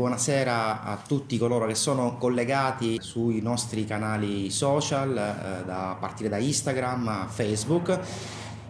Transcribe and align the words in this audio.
Buonasera 0.00 0.82
a 0.82 0.98
tutti 1.06 1.36
coloro 1.36 1.66
che 1.66 1.74
sono 1.74 2.16
collegati 2.16 2.96
sui 3.02 3.42
nostri 3.42 3.84
canali 3.84 4.48
social, 4.48 5.10
eh, 5.10 5.64
da, 5.66 5.90
a 5.90 5.94
partire 5.96 6.30
da 6.30 6.38
Instagram, 6.38 7.28
Facebook. 7.28 8.00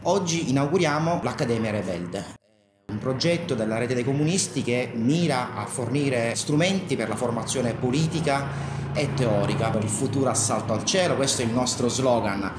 Oggi 0.02 0.50
inauguriamo 0.50 1.20
l'Accademia 1.22 1.70
Rebelde, 1.70 2.24
un 2.88 2.98
progetto 2.98 3.54
della 3.54 3.78
rete 3.78 3.94
dei 3.94 4.02
comunisti 4.02 4.64
che 4.64 4.90
mira 4.92 5.54
a 5.54 5.66
fornire 5.66 6.34
strumenti 6.34 6.96
per 6.96 7.08
la 7.08 7.14
formazione 7.14 7.74
politica 7.74 8.48
e 8.92 9.14
teorica 9.14 9.70
per 9.70 9.84
il 9.84 9.88
futuro 9.88 10.30
assalto 10.30 10.72
al 10.72 10.84
cielo, 10.84 11.14
questo 11.14 11.42
è 11.42 11.44
il 11.44 11.52
nostro 11.52 11.88
slogan. 11.88 12.52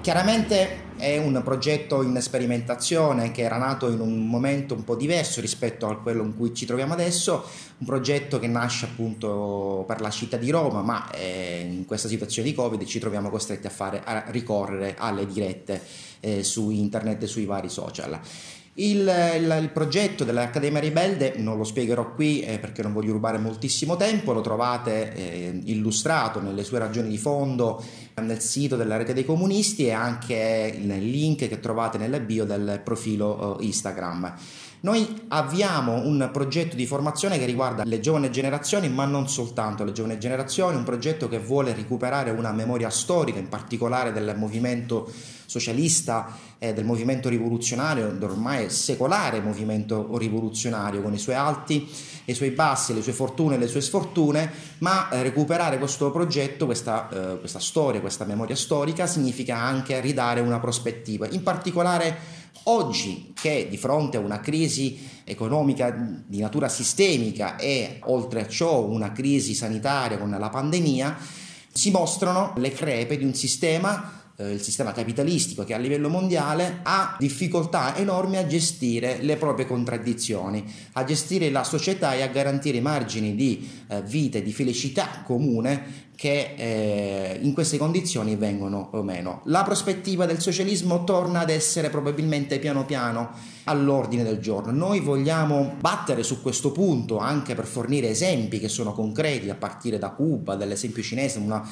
Chiaramente 0.00 0.83
è 1.04 1.18
un 1.18 1.38
progetto 1.44 2.02
in 2.02 2.18
sperimentazione 2.22 3.30
che 3.30 3.42
era 3.42 3.58
nato 3.58 3.90
in 3.90 4.00
un 4.00 4.26
momento 4.26 4.74
un 4.74 4.84
po' 4.84 4.96
diverso 4.96 5.42
rispetto 5.42 5.86
a 5.86 5.98
quello 5.98 6.22
in 6.22 6.34
cui 6.34 6.54
ci 6.54 6.64
troviamo 6.64 6.94
adesso, 6.94 7.44
un 7.76 7.86
progetto 7.86 8.38
che 8.38 8.46
nasce 8.46 8.86
appunto 8.86 9.84
per 9.86 10.00
la 10.00 10.08
città 10.08 10.38
di 10.38 10.48
Roma, 10.48 10.80
ma 10.80 11.10
eh, 11.10 11.68
in 11.70 11.84
questa 11.84 12.08
situazione 12.08 12.48
di 12.48 12.54
Covid 12.54 12.82
ci 12.84 12.98
troviamo 12.98 13.28
costretti 13.28 13.66
a, 13.66 13.70
fare, 13.70 14.02
a 14.02 14.24
ricorrere 14.28 14.94
alle 14.96 15.26
dirette 15.26 15.82
eh, 16.20 16.42
su 16.42 16.70
internet 16.70 17.22
e 17.22 17.26
sui 17.26 17.44
vari 17.44 17.68
social. 17.68 18.18
Il, 18.76 19.08
il, 19.36 19.58
il, 19.60 19.70
progetto 19.72 20.24
dell'Accademia 20.24 20.80
Ribelde 20.80 21.34
non 21.36 21.56
lo 21.56 21.62
spiegherò 21.62 22.12
qui 22.12 22.40
eh, 22.40 22.58
perché 22.58 22.82
non 22.82 22.92
voglio 22.92 23.12
rubare 23.12 23.38
moltissimo 23.38 23.96
tempo, 23.96 24.32
lo 24.32 24.40
trovate 24.40 25.14
eh, 25.14 25.60
illustrato 25.66 26.40
nelle 26.40 26.64
sue 26.64 26.80
ragioni 26.80 27.08
di 27.08 27.16
fondo 27.16 27.80
nel 28.20 28.40
sito 28.40 28.74
della 28.74 28.96
rete 28.96 29.12
dei 29.12 29.24
comunisti 29.24 29.86
e 29.86 29.92
anche 29.92 30.76
nel 30.82 31.08
link 31.08 31.46
che 31.46 31.60
trovate 31.60 31.98
nella 31.98 32.18
bio 32.18 32.44
del 32.44 32.80
profilo 32.82 33.60
eh, 33.60 33.64
Instagram. 33.64 34.34
Noi 34.84 35.22
avviamo 35.28 35.94
un 35.94 36.28
progetto 36.30 36.76
di 36.76 36.84
formazione 36.84 37.38
che 37.38 37.46
riguarda 37.46 37.84
le 37.84 38.00
giovani 38.00 38.30
generazioni, 38.30 38.90
ma 38.90 39.06
non 39.06 39.30
soltanto 39.30 39.82
le 39.82 39.92
giovani 39.92 40.18
generazioni, 40.18 40.76
un 40.76 40.82
progetto 40.84 41.26
che 41.26 41.38
vuole 41.38 41.72
recuperare 41.72 42.30
una 42.30 42.52
memoria 42.52 42.90
storica, 42.90 43.38
in 43.38 43.48
particolare 43.48 44.12
del 44.12 44.34
movimento 44.36 45.10
socialista, 45.46 46.36
eh, 46.58 46.74
del 46.74 46.84
movimento 46.84 47.30
rivoluzionario, 47.30 48.14
ormai 48.20 48.68
secolare 48.68 49.40
movimento 49.40 50.18
rivoluzionario, 50.18 51.00
con 51.00 51.14
i 51.14 51.18
suoi 51.18 51.36
alti 51.36 51.88
e 52.26 52.32
i 52.32 52.34
suoi 52.34 52.50
bassi, 52.50 52.92
le 52.92 53.00
sue 53.00 53.12
fortune 53.12 53.54
e 53.54 53.58
le 53.58 53.68
sue 53.68 53.80
sfortune, 53.80 54.50
ma 54.80 55.08
eh, 55.08 55.22
recuperare 55.22 55.78
questo 55.78 56.10
progetto, 56.10 56.66
questa, 56.66 57.08
eh, 57.08 57.38
questa 57.38 57.58
storia, 57.58 58.02
questa 58.02 58.26
memoria 58.26 58.54
storica, 58.54 59.06
significa 59.06 59.56
anche 59.56 59.98
ridare 60.00 60.40
una 60.40 60.60
prospettiva, 60.60 61.26
in 61.30 61.42
particolare 61.42 62.42
Oggi 62.64 63.32
che 63.34 63.66
di 63.68 63.76
fronte 63.76 64.16
a 64.16 64.20
una 64.20 64.40
crisi 64.40 64.98
economica 65.24 65.90
di 66.26 66.40
natura 66.40 66.68
sistemica 66.68 67.56
e 67.56 67.98
oltre 68.04 68.40
a 68.40 68.48
ciò 68.48 68.84
una 68.84 69.12
crisi 69.12 69.54
sanitaria 69.54 70.16
con 70.16 70.30
la 70.30 70.48
pandemia, 70.48 71.16
si 71.70 71.90
mostrano 71.90 72.54
le 72.56 72.70
crepe 72.70 73.18
di 73.18 73.24
un 73.24 73.34
sistema 73.34 74.23
eh, 74.36 74.50
il 74.50 74.60
sistema 74.60 74.92
capitalistico 74.92 75.64
che 75.64 75.74
a 75.74 75.78
livello 75.78 76.08
mondiale 76.08 76.80
ha 76.82 77.16
difficoltà 77.18 77.96
enormi 77.96 78.36
a 78.36 78.46
gestire 78.46 79.18
le 79.22 79.36
proprie 79.36 79.66
contraddizioni, 79.66 80.64
a 80.92 81.04
gestire 81.04 81.50
la 81.50 81.64
società 81.64 82.14
e 82.14 82.22
a 82.22 82.28
garantire 82.28 82.80
margini 82.80 83.34
di 83.34 83.68
eh, 83.88 84.02
vita 84.02 84.38
e 84.38 84.42
di 84.42 84.52
felicità 84.52 85.22
comune 85.24 86.04
che 86.16 86.54
eh, 86.56 87.38
in 87.42 87.52
queste 87.52 87.76
condizioni 87.76 88.36
vengono 88.36 88.90
o 88.92 89.02
meno. 89.02 89.42
La 89.46 89.64
prospettiva 89.64 90.26
del 90.26 90.40
socialismo 90.40 91.04
torna 91.04 91.40
ad 91.40 91.50
essere 91.50 91.90
probabilmente 91.90 92.58
piano 92.58 92.84
piano 92.84 93.30
all'ordine 93.64 94.22
del 94.22 94.38
giorno. 94.38 94.70
Noi 94.70 95.00
vogliamo 95.00 95.74
battere 95.80 96.22
su 96.22 96.40
questo 96.40 96.70
punto 96.70 97.18
anche 97.18 97.54
per 97.54 97.66
fornire 97.66 98.10
esempi 98.10 98.60
che 98.60 98.68
sono 98.68 98.92
concreti 98.92 99.50
a 99.50 99.54
partire 99.54 99.98
da 99.98 100.10
Cuba, 100.10 100.54
dall'esempio 100.54 101.02
cinese, 101.02 101.38
una, 101.38 101.66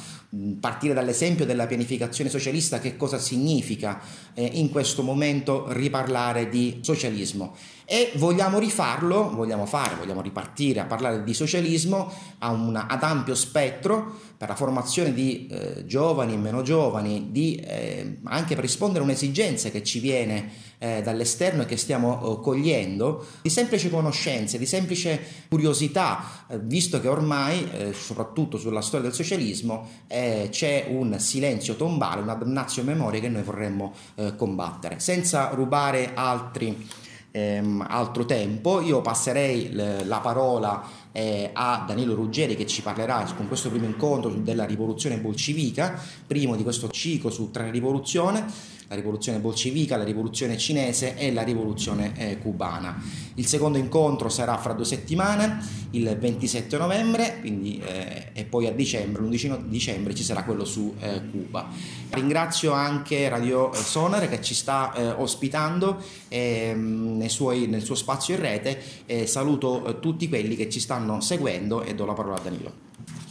partire 0.58 0.94
dall'esempio 0.94 1.46
della 1.46 1.66
pianificazione 1.66 2.30
socialista, 2.30 2.51
che 2.78 2.96
cosa 2.96 3.18
significa 3.18 4.00
eh, 4.34 4.44
in 4.44 4.70
questo 4.70 5.02
momento 5.02 5.66
riparlare 5.72 6.48
di 6.48 6.78
socialismo 6.82 7.54
e 7.92 8.10
vogliamo 8.14 8.58
rifarlo, 8.58 9.28
vogliamo 9.34 9.66
fare, 9.66 9.96
vogliamo 9.96 10.22
ripartire 10.22 10.80
a 10.80 10.86
parlare 10.86 11.22
di 11.24 11.34
socialismo 11.34 12.10
una, 12.40 12.86
ad 12.86 13.02
ampio 13.02 13.34
spettro 13.34 14.18
per 14.38 14.48
la 14.48 14.54
formazione 14.54 15.12
di 15.12 15.46
eh, 15.46 15.84
giovani 15.84 16.32
e 16.32 16.36
meno 16.38 16.62
giovani, 16.62 17.28
di, 17.30 17.56
eh, 17.56 18.16
anche 18.24 18.54
per 18.54 18.64
rispondere 18.64 19.00
a 19.00 19.02
un'esigenza 19.02 19.68
che 19.68 19.82
ci 19.82 19.98
viene 19.98 20.50
eh, 20.78 21.02
dall'esterno 21.02 21.62
e 21.62 21.66
che 21.66 21.76
stiamo 21.76 22.12
oh, 22.12 22.40
cogliendo, 22.40 23.26
di 23.42 23.50
semplice 23.50 23.90
conoscenza, 23.90 24.56
di 24.56 24.64
semplice 24.64 25.20
curiosità, 25.50 26.46
eh, 26.48 26.58
visto 26.60 26.98
che 26.98 27.08
ormai, 27.08 27.70
eh, 27.72 27.92
soprattutto 27.92 28.56
sulla 28.56 28.80
storia 28.80 29.06
del 29.06 29.14
socialismo, 29.14 29.86
eh, 30.06 30.48
c'è 30.50 30.86
un 30.88 31.20
silenzio 31.20 31.76
tombale, 31.76 32.22
una 32.22 32.34
damnazio 32.34 32.82
memoria 32.84 33.20
che 33.20 33.28
noi 33.28 33.42
vorremmo 33.42 33.92
combattere. 34.36 34.98
Senza 34.98 35.50
rubare 35.50 36.12
altri 36.14 36.88
ehm, 37.32 37.84
altro 37.88 38.24
tempo. 38.24 38.80
Io 38.80 39.00
passerei 39.00 39.72
l- 39.72 40.06
la 40.06 40.20
parola 40.20 40.82
eh, 41.10 41.50
a 41.52 41.84
Danilo 41.86 42.14
Ruggeri 42.14 42.54
che 42.54 42.66
ci 42.66 42.82
parlerà 42.82 43.26
con 43.36 43.48
questo 43.48 43.68
primo 43.68 43.86
incontro 43.86 44.30
della 44.30 44.64
rivoluzione 44.64 45.18
bolscevica, 45.18 46.00
primo 46.26 46.54
di 46.54 46.62
questo 46.62 46.88
ciclo 46.88 47.30
su 47.30 47.50
tre 47.50 47.70
rivoluzione 47.70 48.46
la 48.92 48.98
rivoluzione 48.98 49.38
bolscevica, 49.38 49.96
la 49.96 50.04
rivoluzione 50.04 50.58
cinese 50.58 51.16
e 51.16 51.32
la 51.32 51.42
rivoluzione 51.42 52.12
eh, 52.14 52.38
cubana. 52.38 53.02
Il 53.34 53.46
secondo 53.46 53.78
incontro 53.78 54.28
sarà 54.28 54.58
fra 54.58 54.74
due 54.74 54.84
settimane, 54.84 55.60
il 55.92 56.14
27 56.14 56.76
novembre, 56.76 57.38
quindi, 57.40 57.82
eh, 57.82 58.26
e 58.34 58.44
poi 58.44 58.66
a 58.66 58.72
dicembre, 58.72 59.22
l'11 59.22 59.62
dicembre 59.64 60.14
ci 60.14 60.22
sarà 60.22 60.44
quello 60.44 60.66
su 60.66 60.94
eh, 61.00 61.22
Cuba. 61.30 61.70
Ringrazio 62.10 62.72
anche 62.72 63.26
Radio 63.30 63.72
Sonar 63.72 64.28
che 64.28 64.42
ci 64.42 64.52
sta 64.52 64.92
eh, 64.92 65.08
ospitando 65.08 65.96
ehm, 66.28 67.24
suoi, 67.28 67.68
nel 67.68 67.82
suo 67.82 67.94
spazio 67.94 68.34
in 68.34 68.40
rete 68.42 68.82
saluto 69.24 69.86
eh, 69.86 70.00
tutti 70.00 70.28
quelli 70.28 70.54
che 70.54 70.68
ci 70.68 70.80
stanno 70.80 71.22
seguendo 71.22 71.80
e 71.80 71.94
do 71.94 72.04
la 72.04 72.12
parola 72.12 72.36
a 72.36 72.40
Danilo. 72.40 72.72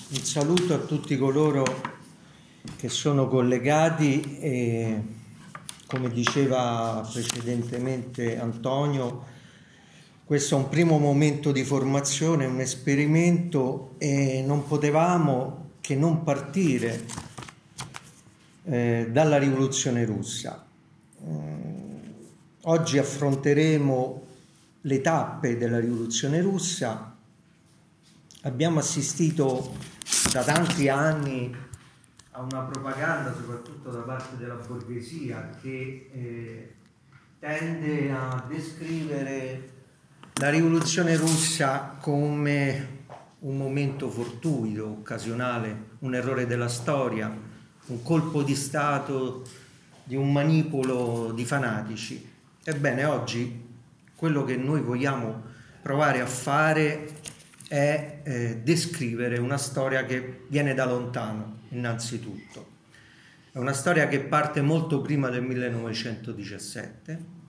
Un 0.10 0.24
saluto 0.24 0.74
a 0.74 0.80
tutti 0.80 1.16
coloro 1.20 1.64
che 2.78 2.90
sono 2.90 3.28
collegati 3.28 4.40
e 4.40 5.20
come 5.92 6.10
diceva 6.10 7.06
precedentemente 7.12 8.40
Antonio, 8.40 9.26
questo 10.24 10.56
è 10.56 10.58
un 10.58 10.70
primo 10.70 10.98
momento 10.98 11.52
di 11.52 11.66
formazione, 11.66 12.46
un 12.46 12.62
esperimento 12.62 13.96
e 13.98 14.42
non 14.42 14.66
potevamo 14.66 15.72
che 15.82 15.96
non 15.96 16.24
partire 16.24 17.04
eh, 18.64 19.10
dalla 19.12 19.38
rivoluzione 19.38 20.06
russa. 20.06 20.66
Eh, 21.26 21.30
oggi 22.62 22.98
affronteremo 22.98 24.22
le 24.80 25.02
tappe 25.02 25.58
della 25.58 25.80
rivoluzione 25.82 26.40
russa. 26.40 27.18
Abbiamo 28.44 28.80
assistito 28.80 29.74
da 30.32 30.42
tanti 30.42 30.88
anni 30.88 31.54
una 32.42 32.62
propaganda, 32.62 33.34
soprattutto 33.34 33.90
da 33.90 34.02
parte 34.02 34.38
della 34.38 34.56
borghesia, 34.56 35.50
che 35.62 36.10
eh, 36.12 36.74
tende 37.40 38.12
a 38.12 38.46
descrivere 38.48 39.70
la 40.36 40.50
rivoluzione 40.50 41.16
russa 41.16 41.98
come 42.00 43.00
un 43.40 43.58
momento 43.58 44.10
fortuito, 44.10 44.88
occasionale, 44.88 45.90
un 46.00 46.14
errore 46.16 46.46
della 46.46 46.68
storia, 46.68 47.32
un 47.86 48.04
colpo 48.04 48.44
di 48.44 48.56
Stato, 48.56 49.44
di 50.04 50.16
un 50.16 50.32
manipolo 50.32 51.32
di 51.34 51.46
fanatici. 51.46 52.30
Ebbene, 52.64 53.06
oggi 53.06 53.70
quello 54.16 54.44
che 54.44 54.56
noi 54.56 54.82
vogliamo 54.82 55.42
provare 55.82 56.22
a 56.22 56.28
fare 56.28 57.10
è 57.68 58.22
eh, 58.24 58.62
descrivere 58.64 59.40
una 59.40 59.58
storia 59.58 60.06
che 60.06 60.46
viene 60.48 60.74
da 60.74 60.86
lontano, 60.86 61.60
innanzitutto. 61.72 62.80
È 63.52 63.58
una 63.58 63.74
storia 63.74 64.08
che 64.08 64.22
parte 64.22 64.62
molto 64.62 65.02
prima 65.02 65.30
del 65.30 65.44
1917, 65.44 67.40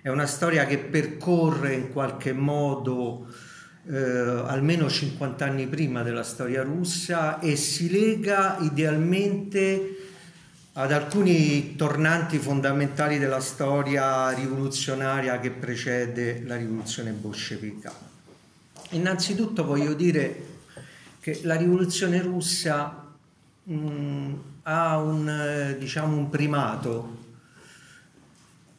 è 0.00 0.08
una 0.08 0.26
storia 0.26 0.66
che 0.66 0.78
percorre 0.78 1.74
in 1.74 1.90
qualche 1.90 2.32
modo 2.32 3.26
eh, 3.86 3.98
almeno 3.98 4.88
50 4.88 5.44
anni 5.44 5.66
prima 5.66 6.02
della 6.02 6.22
storia 6.22 6.62
russa 6.62 7.38
e 7.40 7.56
si 7.56 7.90
lega 7.90 8.58
idealmente 8.60 9.96
ad 10.72 10.90
alcuni 10.92 11.76
tornanti 11.76 12.38
fondamentali 12.38 13.18
della 13.18 13.40
storia 13.40 14.30
rivoluzionaria 14.30 15.38
che 15.38 15.50
precede 15.50 16.42
la 16.44 16.56
rivoluzione 16.56 17.12
bolscevica. 17.12 17.92
Innanzitutto 18.90 19.64
voglio 19.64 19.94
dire 19.94 20.52
che 21.20 21.40
la 21.44 21.54
rivoluzione 21.54 22.20
russa 22.20 23.03
mh, 23.64 24.34
ha 24.62 24.98
un, 24.98 25.76
diciamo, 25.78 26.16
un 26.16 26.28
primato 26.28 27.22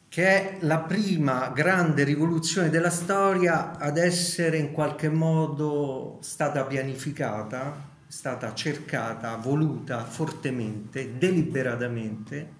che 0.08 0.24
è 0.24 0.58
la 0.60 0.78
prima 0.78 1.50
grande 1.54 2.02
rivoluzione 2.02 2.70
della 2.70 2.90
storia 2.90 3.76
ad 3.76 3.98
essere 3.98 4.56
in 4.56 4.72
qualche 4.72 5.10
modo 5.10 6.18
stata 6.22 6.64
pianificata, 6.64 7.94
stata 8.06 8.54
cercata, 8.54 9.36
voluta 9.36 10.04
fortemente, 10.04 11.18
deliberatamente. 11.18 12.54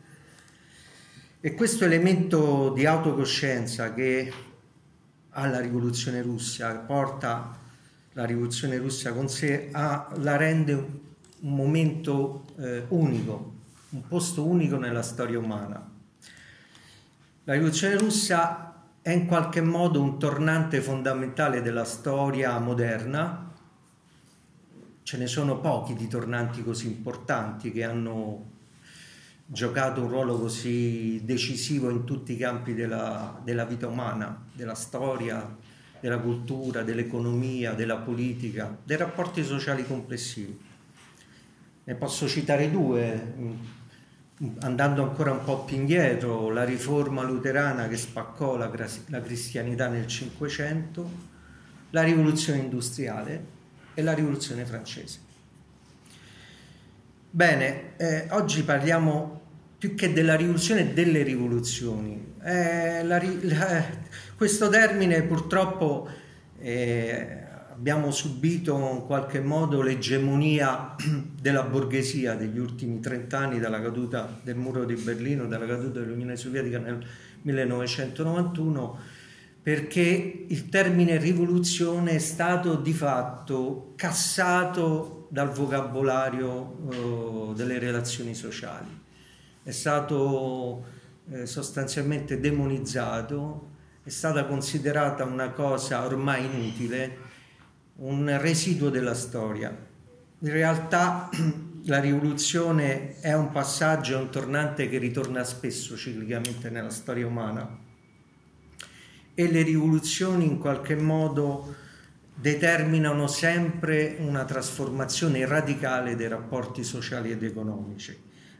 E 1.40 1.54
questo 1.54 1.86
elemento 1.86 2.70
di 2.74 2.84
autocoscienza 2.84 3.94
che 3.94 4.30
ha 5.30 5.46
la 5.46 5.60
rivoluzione 5.60 6.20
russa, 6.20 6.74
porta 6.74 7.56
la 8.12 8.24
rivoluzione 8.26 8.76
russa 8.76 9.12
con 9.12 9.30
sé, 9.30 9.68
ha, 9.72 10.12
la 10.16 10.36
rende 10.36 11.04
un, 11.40 11.54
momento 11.54 12.44
eh, 12.58 12.84
unico, 12.88 13.54
un 13.90 14.06
posto 14.06 14.44
unico 14.44 14.76
nella 14.76 15.02
storia 15.02 15.38
umana. 15.38 15.94
La 17.44 17.52
rivoluzione 17.52 17.96
russa 17.96 18.66
è 19.02 19.10
in 19.10 19.26
qualche 19.26 19.60
modo 19.60 20.00
un 20.00 20.18
tornante 20.18 20.80
fondamentale 20.80 21.62
della 21.62 21.84
storia 21.84 22.58
moderna. 22.58 23.52
Ce 25.02 25.16
ne 25.16 25.26
sono 25.28 25.60
pochi 25.60 25.94
di 25.94 26.08
tornanti 26.08 26.64
così 26.64 26.88
importanti 26.88 27.70
che 27.70 27.84
hanno 27.84 28.54
giocato 29.46 30.02
un 30.02 30.08
ruolo 30.08 30.38
così 30.40 31.24
decisivo 31.24 31.88
in 31.88 32.02
tutti 32.02 32.32
i 32.32 32.36
campi 32.36 32.74
della, 32.74 33.40
della 33.44 33.64
vita 33.64 33.86
umana, 33.86 34.44
della 34.52 34.74
storia, 34.74 35.56
della 36.00 36.18
cultura, 36.18 36.82
dell'economia, 36.82 37.74
della 37.74 37.98
politica, 37.98 38.76
dei 38.82 38.96
rapporti 38.96 39.44
sociali 39.44 39.86
complessivi. 39.86 40.65
Ne 41.88 41.94
posso 41.94 42.26
citare 42.26 42.68
due, 42.68 43.34
andando 44.58 45.04
ancora 45.04 45.30
un 45.30 45.44
po' 45.44 45.62
più 45.62 45.76
indietro, 45.76 46.50
la 46.50 46.64
riforma 46.64 47.22
luterana 47.22 47.86
che 47.86 47.96
spaccò 47.96 48.56
la, 48.56 48.68
la 49.06 49.20
cristianità 49.20 49.86
nel 49.86 50.08
Cinquecento, 50.08 51.08
la 51.90 52.02
rivoluzione 52.02 52.58
industriale 52.58 53.44
e 53.94 54.02
la 54.02 54.14
rivoluzione 54.14 54.64
francese. 54.64 55.20
Bene, 57.30 57.96
eh, 57.98 58.26
oggi 58.30 58.64
parliamo 58.64 59.40
più 59.78 59.94
che 59.94 60.12
della 60.12 60.34
rivoluzione 60.34 60.92
delle 60.92 61.22
rivoluzioni. 61.22 62.34
Eh, 62.42 63.04
la, 63.04 63.22
la, 63.42 63.84
questo 64.36 64.68
termine 64.68 65.22
purtroppo 65.22 66.08
eh, 66.58 67.45
abbiamo 67.76 68.10
subito 68.10 68.78
in 68.78 69.04
qualche 69.04 69.40
modo 69.40 69.82
l'egemonia 69.82 70.96
della 71.38 71.62
borghesia 71.62 72.34
degli 72.34 72.58
ultimi 72.58 73.00
30 73.00 73.38
anni 73.38 73.58
dalla 73.58 73.82
caduta 73.82 74.40
del 74.42 74.56
muro 74.56 74.84
di 74.84 74.94
Berlino, 74.94 75.46
dalla 75.46 75.66
caduta 75.66 76.00
dell'Unione 76.00 76.36
Sovietica 76.36 76.78
nel 76.78 77.04
1991, 77.42 78.98
perché 79.62 80.46
il 80.48 80.68
termine 80.70 81.18
rivoluzione 81.18 82.12
è 82.12 82.18
stato 82.18 82.76
di 82.76 82.94
fatto 82.94 83.92
cassato 83.94 85.26
dal 85.28 85.50
vocabolario 85.50 86.78
eh, 86.90 87.54
delle 87.54 87.78
relazioni 87.78 88.34
sociali, 88.34 88.88
è 89.62 89.70
stato 89.70 90.82
eh, 91.30 91.44
sostanzialmente 91.44 92.40
demonizzato, 92.40 93.74
è 94.02 94.08
stata 94.08 94.46
considerata 94.46 95.24
una 95.24 95.50
cosa 95.50 96.06
ormai 96.06 96.46
inutile 96.46 97.25
un 97.96 98.36
residuo 98.40 98.90
della 98.90 99.14
storia. 99.14 99.74
In 100.38 100.50
realtà 100.50 101.30
la 101.84 102.00
rivoluzione 102.00 103.20
è 103.20 103.34
un 103.34 103.50
passaggio, 103.50 104.18
è 104.18 104.20
un 104.20 104.30
tornante 104.30 104.88
che 104.88 104.98
ritorna 104.98 105.44
spesso 105.44 105.96
ciclicamente 105.96 106.68
nella 106.68 106.90
storia 106.90 107.26
umana 107.26 107.84
e 109.38 109.50
le 109.50 109.62
rivoluzioni 109.62 110.46
in 110.46 110.58
qualche 110.58 110.96
modo 110.96 111.74
determinano 112.34 113.26
sempre 113.26 114.16
una 114.18 114.44
trasformazione 114.44 115.46
radicale 115.46 116.16
dei 116.16 116.28
rapporti 116.28 116.82
sociali 116.82 117.30
ed 117.30 117.42
economici. 117.42 118.16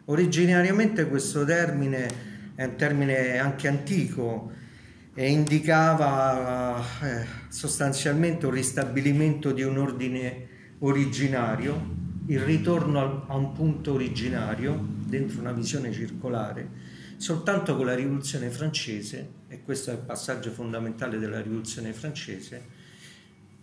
Originariamente 0.07 1.09
questo 1.09 1.45
termine 1.45 2.35
è 2.55 2.65
un 2.65 2.77
termine 2.77 3.39
anche 3.39 3.69
antico, 3.69 4.53
e 5.19 5.31
indicava 5.31 6.79
eh, 7.01 7.27
sostanzialmente 7.49 8.45
un 8.45 8.53
ristabilimento 8.53 9.51
di 9.51 9.63
un 9.63 9.79
ordine 9.79 10.49
originario, 10.81 11.95
il 12.27 12.41
ritorno 12.41 13.25
a 13.27 13.35
un 13.35 13.53
punto 13.53 13.95
originario 13.95 14.79
dentro 14.79 15.41
una 15.41 15.53
visione 15.53 15.91
circolare. 15.91 16.69
Soltanto 17.17 17.77
con 17.77 17.87
la 17.87 17.95
rivoluzione 17.95 18.51
francese, 18.51 19.31
e 19.49 19.63
questo 19.63 19.91
è 19.91 19.95
il 19.95 20.01
passaggio 20.01 20.51
fondamentale 20.51 21.19
della 21.19 21.41
rivoluzione 21.41 21.95
francese, 21.95 22.63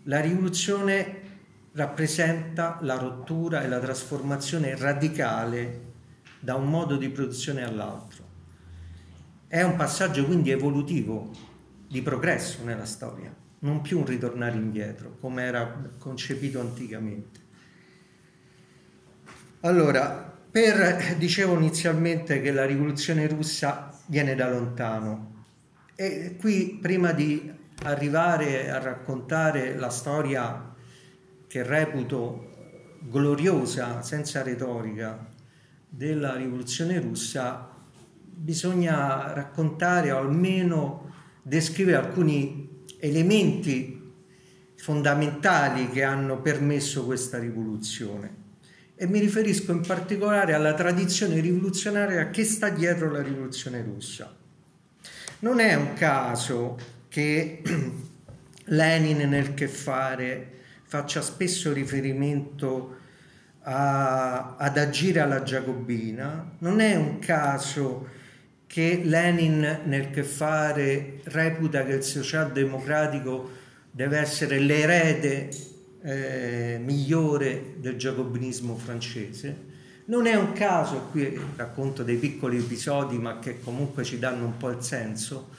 la 0.05 0.19
rivoluzione 0.21 1.21
rappresenta 1.73 2.79
la 2.81 2.95
rottura 2.95 3.61
e 3.61 3.67
la 3.67 3.79
trasformazione 3.79 4.75
radicale 4.75 5.91
da 6.39 6.55
un 6.55 6.67
modo 6.67 6.97
di 6.97 7.09
produzione 7.09 7.63
all'altro 7.63 8.22
è 9.53 9.61
un 9.61 9.75
passaggio 9.75 10.25
quindi 10.25 10.49
evolutivo 10.49 11.29
di 11.87 12.01
progresso 12.01 12.63
nella 12.63 12.87
storia, 12.87 13.31
non 13.59 13.81
più 13.81 13.99
un 13.99 14.05
ritornare 14.07 14.55
indietro 14.55 15.15
come 15.19 15.43
era 15.43 15.91
concepito 15.99 16.59
anticamente. 16.59 17.39
Allora, 19.59 20.35
per, 20.49 21.17
dicevo 21.19 21.53
inizialmente 21.53 22.41
che 22.41 22.51
la 22.51 22.65
rivoluzione 22.65 23.27
russa 23.27 23.95
viene 24.07 24.33
da 24.33 24.49
lontano 24.49 25.43
e 25.93 26.35
qui 26.39 26.79
prima 26.81 27.11
di 27.11 27.53
arrivare 27.83 28.71
a 28.71 28.79
raccontare 28.79 29.75
la 29.75 29.91
storia 29.91 30.73
che 31.45 31.61
reputo 31.61 32.97
gloriosa, 33.01 34.01
senza 34.01 34.41
retorica, 34.41 35.29
della 35.87 36.33
rivoluzione 36.33 36.99
russa, 36.99 37.72
bisogna 38.43 39.31
raccontare 39.31 40.11
o 40.11 40.17
almeno 40.17 41.13
descrivere 41.41 41.95
alcuni 41.95 42.83
elementi 42.99 44.01
fondamentali 44.75 45.87
che 45.89 46.03
hanno 46.03 46.41
permesso 46.41 47.05
questa 47.05 47.39
rivoluzione. 47.39 48.41
E 48.95 49.07
mi 49.07 49.19
riferisco 49.19 49.71
in 49.71 49.79
particolare 49.79 50.53
alla 50.53 50.73
tradizione 50.73 51.39
rivoluzionaria 51.39 52.31
che 52.31 52.43
sta 52.43 52.67
dietro 52.67 53.09
la 53.09 53.21
rivoluzione 53.21 53.81
russa. 53.81 54.35
Non 55.39 55.61
è 55.61 55.73
un 55.75 55.93
caso 55.93 56.77
che 57.07 57.61
Lenin 58.65 59.29
nel 59.29 59.53
che 59.53 59.69
fare 59.69 60.51
faccia 60.83 61.21
spesso 61.21 61.71
riferimento 61.71 62.97
a, 63.61 64.57
ad 64.57 64.77
agire 64.77 65.21
alla 65.21 65.43
giacobina, 65.43 66.55
non 66.57 66.81
è 66.81 66.95
un 66.95 67.19
caso 67.19 68.21
che 68.73 69.01
Lenin 69.03 69.81
nel 69.83 70.09
che 70.09 70.23
fare 70.23 71.19
reputa 71.25 71.85
che 71.85 71.93
il 71.93 72.01
socialdemocratico 72.01 73.51
deve 73.91 74.17
essere 74.17 74.57
l'erede 74.57 75.47
eh, 76.01 76.81
migliore 76.83 77.75
del 77.77 77.97
giacobinismo 77.97 78.75
francese. 78.75 79.55
Non 80.05 80.25
è 80.25 80.33
un 80.33 80.53
caso, 80.53 81.09
qui 81.11 81.39
racconto 81.55 82.01
dei 82.01 82.15
piccoli 82.15 82.57
episodi 82.57 83.19
ma 83.19 83.37
che 83.37 83.59
comunque 83.59 84.03
ci 84.03 84.17
danno 84.17 84.45
un 84.45 84.57
po' 84.57 84.71
il 84.71 84.81
senso, 84.81 85.49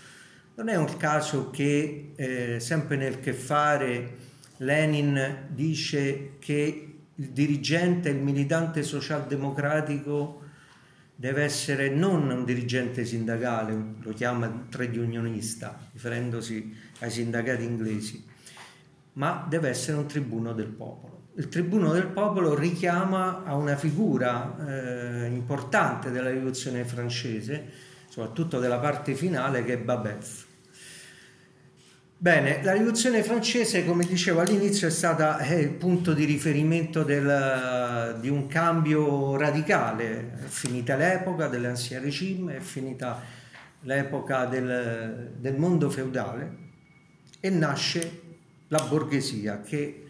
non 0.57 0.69
è 0.69 0.75
un 0.75 0.97
caso 0.97 1.51
che 1.51 2.15
eh, 2.17 2.59
sempre 2.59 2.97
nel 2.97 3.21
che 3.21 3.33
fare 3.33 4.17
Lenin 4.57 5.47
dice 5.51 6.33
che 6.41 6.95
il 7.15 7.29
dirigente, 7.29 8.09
il 8.09 8.17
militante 8.17 8.83
socialdemocratico 8.83 10.43
deve 11.15 11.45
essere 11.45 11.89
non 11.89 12.29
un 12.29 12.45
dirigente 12.45 13.05
sindacale, 13.05 13.95
lo 14.01 14.13
chiama 14.13 14.67
trade 14.69 14.99
unionista, 14.99 15.79
riferendosi 15.93 16.77
ai 17.01 17.11
sindacati 17.11 17.63
inglesi, 17.63 18.25
ma 19.15 19.47
deve 19.49 19.69
essere 19.69 19.97
un 19.97 20.07
tribuno 20.07 20.53
del 20.53 20.69
popolo. 20.69 21.23
Il 21.37 21.49
tribuno 21.49 21.93
del 21.93 22.07
popolo 22.07 22.55
richiama 22.55 23.43
a 23.45 23.57
una 23.57 23.77
figura 23.77 24.57
eh, 24.67 25.27
importante 25.27 26.11
della 26.11 26.31
rivoluzione 26.31 26.85
francese, 26.85 27.71
soprattutto 28.09 28.61
della 28.61 28.79
parte 28.79 29.15
finale, 29.15 29.65
che 29.65 29.75
è 29.75 29.79
Babef. 29.79 30.44
Bene, 32.17 32.63
la 32.63 32.73
rivoluzione 32.73 33.23
francese, 33.23 33.85
come 33.85 34.07
dicevo 34.07 34.41
all'inizio, 34.41 34.87
è 34.87 34.91
stata 34.91 35.39
è 35.39 35.55
il 35.57 35.71
punto 35.71 36.15
di 36.15 36.25
riferimento 36.25 37.03
del, 37.03 38.17
di 38.21 38.29
un 38.29 38.47
cambio 38.47 39.37
radicale. 39.37 40.33
È 40.45 40.47
finita 40.47 40.97
l'epoca 40.97 41.49
dell'ancien 41.49 42.01
regime, 42.01 42.57
è 42.57 42.61
finita 42.61 43.21
l'epoca 43.81 44.47
del, 44.47 45.33
del 45.39 45.57
mondo 45.57 45.91
feudale 45.91 46.63
e 47.41 47.51
nasce 47.51 48.23
la 48.69 48.83
borghesia 48.89 49.61
che 49.61 50.07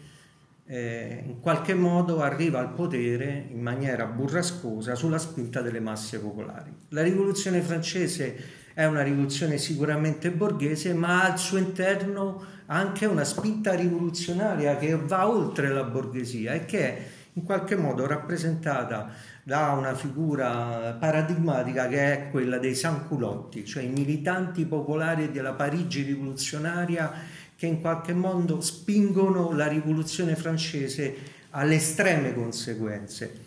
eh, 0.67 1.23
in 1.25 1.39
qualche 1.41 1.73
modo 1.73 2.21
arriva 2.21 2.59
al 2.59 2.73
potere 2.73 3.45
in 3.49 3.61
maniera 3.61 4.05
burrascosa 4.05 4.95
sulla 4.95 5.17
spinta 5.17 5.61
delle 5.61 5.79
masse 5.79 6.19
popolari. 6.19 6.73
La 6.89 7.03
rivoluzione 7.03 7.61
francese 7.61 8.63
è 8.75 8.83
una 8.83 9.03
rivoluzione 9.03 9.57
sicuramente 9.57 10.31
borghese, 10.31 10.93
ma 10.93 11.23
al 11.23 11.39
suo 11.39 11.57
interno 11.57 12.43
anche 12.65 13.05
una 13.05 13.23
spinta 13.23 13.73
rivoluzionaria 13.73 14.75
che 14.75 14.97
va 14.97 15.29
oltre 15.29 15.69
la 15.69 15.83
borghesia 15.83 16.51
e 16.51 16.65
che 16.65 16.79
è 16.79 17.07
in 17.33 17.43
qualche 17.43 17.77
modo 17.77 18.05
rappresentata 18.05 19.13
da 19.43 19.71
una 19.71 19.95
figura 19.95 20.97
paradigmatica 20.99 21.87
che 21.87 22.13
è 22.13 22.29
quella 22.31 22.57
dei 22.57 22.75
sanculotti, 22.75 23.63
cioè 23.63 23.83
i 23.83 23.87
militanti 23.87 24.65
popolari 24.65 25.31
della 25.31 25.53
Parigi 25.53 26.01
rivoluzionaria 26.01 27.13
che 27.55 27.67
in 27.67 27.79
qualche 27.79 28.13
modo 28.13 28.59
spingono 28.59 29.53
la 29.53 29.67
rivoluzione 29.67 30.35
francese 30.35 31.15
alle 31.51 31.75
estreme 31.75 32.33
conseguenze. 32.33 33.44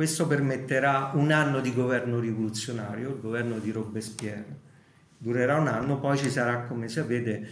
Questo 0.00 0.26
permetterà 0.26 1.10
un 1.12 1.30
anno 1.30 1.60
di 1.60 1.74
governo 1.74 2.20
rivoluzionario, 2.20 3.10
il 3.10 3.20
governo 3.20 3.58
di 3.58 3.70
Robespierre. 3.70 4.58
Durerà 5.18 5.58
un 5.58 5.66
anno, 5.68 6.00
poi 6.00 6.16
ci 6.16 6.30
sarà, 6.30 6.62
come 6.62 6.88
sapete, 6.88 7.48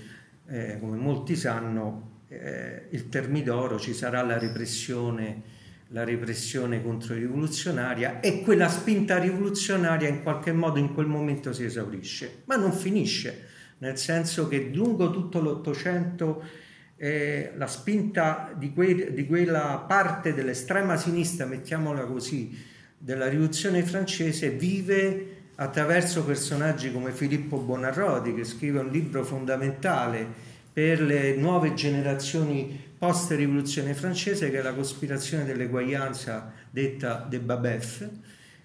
eh, 0.47 0.79
come 0.81 0.97
molti 0.97 1.37
sanno, 1.37 2.23
eh, 2.29 2.87
il 2.89 3.11
Termidoro, 3.11 3.79
ci 3.79 3.93
sarà 3.93 4.23
la 4.23 4.39
repressione, 4.39 5.43
la 5.89 6.05
repressione 6.05 6.83
controrivoluzionaria 6.83 8.21
e 8.21 8.41
quella 8.41 8.71
spinta 8.71 9.19
rivoluzionaria 9.19 10.09
in 10.09 10.23
qualche 10.23 10.53
modo 10.53 10.79
in 10.79 10.95
quel 10.95 11.07
momento 11.07 11.53
si 11.53 11.65
esaurisce, 11.65 12.45
ma 12.47 12.57
non 12.57 12.73
finisce, 12.73 13.45
nel 13.81 13.99
senso 13.99 14.49
che 14.49 14.71
lungo 14.73 15.11
tutto 15.11 15.39
l'Ottocento 15.43 16.43
eh, 16.99 17.53
la 17.57 17.67
spinta 17.67 18.53
di, 18.57 18.73
que- 18.73 19.13
di 19.15 19.27
quella 19.27 19.85
parte 19.87 20.35
dell'estrema 20.35 20.97
sinistra, 20.97 21.47
mettiamola 21.47 22.03
così, 22.05 22.57
della 22.99 23.29
rivoluzione 23.29 23.83
francese 23.85 24.51
vive 24.51 25.37
attraverso 25.55 26.25
personaggi 26.25 26.93
come 26.93 27.13
Filippo 27.13 27.59
Bonarroti 27.59 28.35
che 28.35 28.45
scrive 28.45 28.81
un 28.81 28.89
libro 28.89 29.25
fondamentale 29.25 30.27
per 30.73 31.01
le 31.01 31.35
nuove 31.37 31.75
generazioni 31.75 32.87
post 32.99 33.31
rivoluzione 33.31 33.95
francese 33.95 34.51
che 34.51 34.59
è 34.59 34.63
la 34.63 34.75
cospirazione 34.75 35.45
dell'eguaglianza 35.45 36.53
detta 36.71 37.25
de 37.29 37.39
Babef 37.39 38.09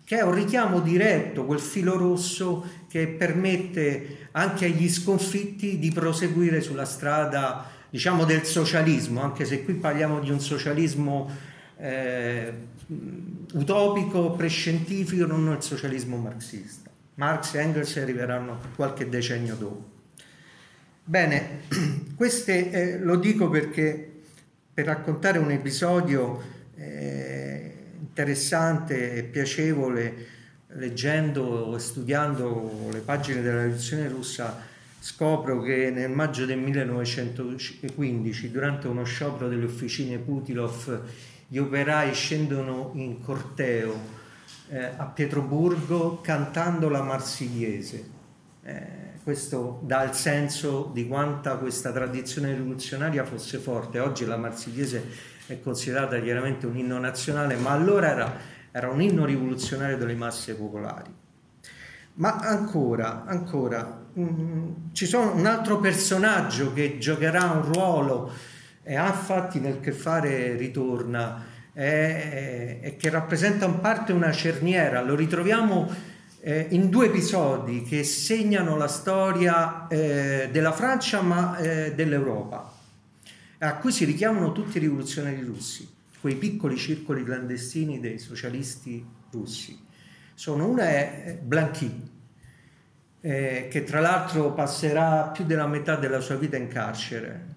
che 0.06 0.18
è 0.18 0.22
un 0.22 0.34
richiamo 0.34 0.82
diretto, 0.82 1.46
quel 1.46 1.60
filo 1.60 1.98
rosso 1.98 2.66
che 2.90 3.08
permette 3.08 4.28
anche 4.32 4.66
agli 4.66 4.90
sconfitti 4.90 5.80
di 5.80 5.92
proseguire 5.92 6.60
sulla 6.60 6.86
strada 6.86 7.72
diciamo 7.94 8.26
del 8.26 8.44
socialismo, 8.44 9.22
anche 9.22 9.46
se 9.46 9.64
qui 9.64 9.76
parliamo 9.76 10.20
di 10.20 10.32
un 10.32 10.40
socialismo 10.40 11.30
eh, 11.78 12.52
utopico, 13.54 14.32
prescientifico, 14.32 15.28
non 15.28 15.54
il 15.56 15.62
socialismo 15.62 16.18
marxista. 16.18 16.90
Marx 17.14 17.54
e 17.54 17.60
Engels 17.60 17.96
arriveranno 17.98 18.60
qualche 18.76 19.08
decennio 19.08 19.54
dopo. 19.54 19.92
Bene, 21.04 21.60
queste 22.18 22.72
eh, 22.72 22.98
lo 22.98 23.16
dico 23.18 23.48
perché 23.48 24.22
per 24.74 24.86
raccontare 24.86 25.38
un 25.38 25.52
episodio 25.52 26.42
eh, 26.76 27.76
interessante 28.00 29.14
e 29.14 29.22
piacevole, 29.22 30.16
leggendo 30.70 31.76
e 31.76 31.80
studiando 31.80 32.90
le 32.92 33.02
pagine 33.02 33.44
della 33.44 33.62
rivoluzione 33.62 34.08
russa, 34.08 34.72
scopro 35.04 35.60
che 35.60 35.92
nel 35.94 36.12
maggio 36.12 36.46
del 36.46 36.60
1915, 36.60 38.52
durante 38.52 38.88
uno 38.88 39.04
sciopero 39.04 39.50
delle 39.50 39.66
officine 39.66 40.18
Putilov, 40.18 41.02
gli 41.46 41.58
operai 41.58 42.14
scendono 42.14 42.92
in 42.94 43.20
corteo 43.20 44.00
eh, 44.70 44.92
a 44.96 45.04
Pietroburgo 45.08 46.22
cantando 46.22 46.88
la 46.88 47.02
Marsigliese. 47.02 48.10
Eh, 48.64 48.86
questo 49.22 49.82
dà 49.84 50.04
il 50.04 50.14
senso 50.14 50.90
di 50.94 51.06
quanta 51.06 51.58
questa 51.58 51.92
tradizione 51.92 52.54
rivoluzionaria 52.54 53.26
fosse 53.26 53.58
forte. 53.58 54.00
Oggi 54.00 54.24
la 54.26 54.38
Marsigliese 54.38 55.06
è 55.48 55.60
considerata 55.60 56.18
chiaramente 56.22 56.66
un 56.66 56.78
inno 56.78 56.98
nazionale, 56.98 57.58
ma 57.58 57.72
allora 57.72 58.10
era, 58.10 58.38
era 58.72 58.90
un 58.90 59.02
inno 59.02 59.26
rivoluzionario 59.26 59.98
delle 59.98 60.16
masse 60.16 60.56
popolari. 60.56 61.14
Ma 62.16 62.38
ancora, 62.38 63.26
ancora, 63.26 64.03
ci 64.92 65.06
sono 65.06 65.34
un 65.34 65.46
altro 65.46 65.80
personaggio 65.80 66.74
che 66.74 66.98
giocherà 67.00 67.52
un 67.52 67.74
ruolo 67.74 68.32
e 68.84 68.94
infatti 68.96 69.60
nel 69.60 69.80
che 69.80 69.92
fare 69.92 70.56
ritorna 70.56 71.46
e, 71.74 72.96
che 73.00 73.10
rappresenta 73.10 73.66
in 73.66 73.80
parte 73.80 74.14
una 74.14 74.32
cerniera. 74.32 75.02
Lo 75.02 75.16
ritroviamo 75.16 75.92
eh, 76.42 76.68
in 76.72 76.90
due 76.90 77.08
episodi 77.08 77.84
che 77.84 78.04
segnano 78.04 78.76
la 78.78 78.88
storia 78.88 79.88
eh, 79.88 80.50
della 80.52 80.74
Francia 80.74 81.22
ma 81.22 81.58
eh, 81.58 81.94
dell'Europa, 81.96 82.72
a 83.60 83.76
cui 83.78 83.92
si 83.92 84.06
richiamano 84.06 84.52
tutti 84.52 84.78
i 84.78 84.82
rivoluzionari 84.82 85.42
russi, 85.42 85.90
quei 86.20 86.36
piccoli 86.36 86.78
circoli 86.78 87.24
clandestini 87.24 88.00
dei 88.00 88.20
socialisti 88.20 89.04
russi 89.32 89.84
sono 90.36 90.68
una 90.68 90.84
è 90.84 91.40
Blanqui, 91.42 92.10
eh, 93.26 93.68
che 93.70 93.86
tra 93.86 94.02
l'altro 94.02 94.52
passerà 94.52 95.32
più 95.34 95.46
della 95.46 95.66
metà 95.66 95.96
della 95.96 96.20
sua 96.20 96.36
vita 96.36 96.58
in 96.58 96.68
carcere. 96.68 97.52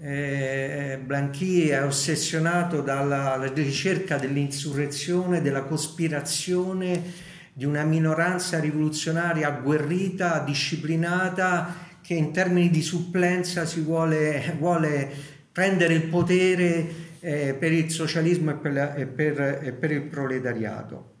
Eh, 0.00 0.98
Blanqui 1.04 1.68
è 1.68 1.84
ossessionato 1.84 2.80
dalla 2.80 3.38
ricerca 3.54 4.16
dell'insurrezione, 4.16 5.42
della 5.42 5.64
cospirazione 5.64 7.30
di 7.52 7.66
una 7.66 7.84
minoranza 7.84 8.58
rivoluzionaria 8.58 9.48
agguerrita, 9.48 10.42
disciplinata, 10.44 11.90
che 12.00 12.14
in 12.14 12.32
termini 12.32 12.70
di 12.70 12.80
supplenza 12.80 13.66
si 13.66 13.80
vuole, 13.82 14.56
vuole 14.58 15.10
prendere 15.52 15.92
il 15.92 16.04
potere 16.04 16.88
eh, 17.20 17.54
per 17.54 17.70
il 17.70 17.90
socialismo 17.90 18.52
e 18.52 18.54
per, 18.54 18.72
la, 18.72 18.94
e 18.94 19.06
per, 19.06 19.60
e 19.62 19.72
per 19.72 19.90
il 19.92 20.02
proletariato. 20.04 21.11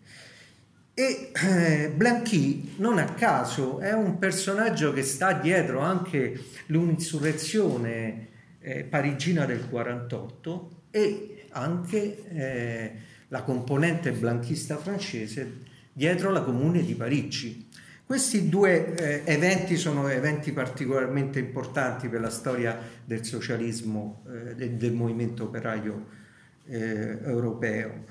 E 0.94 1.30
eh, 1.32 1.90
Blanqui, 1.94 2.74
non 2.76 2.98
a 2.98 3.14
caso, 3.14 3.80
è 3.80 3.94
un 3.94 4.18
personaggio 4.18 4.92
che 4.92 5.02
sta 5.02 5.32
dietro 5.32 5.80
anche 5.80 6.38
l'insurrezione 6.66 8.28
eh, 8.60 8.84
parigina 8.84 9.46
del 9.46 9.68
48 9.70 10.82
e 10.90 11.46
anche 11.52 12.28
eh, 12.28 12.92
la 13.28 13.42
componente 13.42 14.12
blanchista 14.12 14.76
francese 14.76 15.60
dietro 15.90 16.30
la 16.30 16.42
Comune 16.42 16.82
di 16.84 16.94
Parigi. 16.94 17.68
Questi 18.04 18.50
due 18.50 18.94
eh, 18.94 19.22
eventi 19.24 19.78
sono 19.78 20.08
eventi 20.08 20.52
particolarmente 20.52 21.38
importanti 21.38 22.10
per 22.10 22.20
la 22.20 22.28
storia 22.28 22.78
del 23.02 23.24
socialismo 23.24 24.24
e 24.58 24.64
eh, 24.64 24.70
del 24.72 24.92
movimento 24.92 25.44
operaio 25.44 26.20
eh, 26.66 27.18
europeo. 27.24 28.04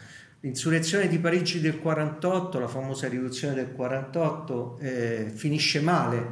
L'insurrezione 0.44 1.08
di 1.08 1.20
Parigi 1.20 1.62
del 1.62 1.80
48, 1.80 2.58
la 2.58 2.68
famosa 2.68 3.08
rivoluzione 3.08 3.54
del 3.54 3.74
48, 3.74 4.78
eh, 4.80 5.32
finisce 5.36 5.82
male, 5.82 6.26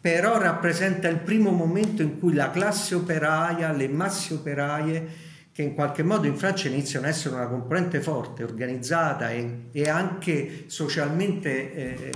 però 0.00 0.38
rappresenta 0.38 1.08
il 1.08 1.18
primo 1.18 1.50
momento 1.50 2.00
in 2.00 2.20
cui 2.20 2.32
la 2.32 2.52
classe 2.52 2.94
operaia, 2.94 3.72
le 3.72 3.88
masse 3.88 4.34
operaie, 4.34 5.08
che 5.50 5.62
in 5.62 5.74
qualche 5.74 6.04
modo 6.04 6.28
in 6.28 6.36
Francia 6.36 6.68
iniziano 6.68 7.06
ad 7.06 7.12
essere 7.12 7.34
una 7.34 7.48
componente 7.48 8.00
forte, 8.00 8.44
organizzata 8.44 9.32
e, 9.32 9.62
e 9.72 9.88
anche 9.88 10.66
socialmente 10.66 11.74
eh, 11.74 12.12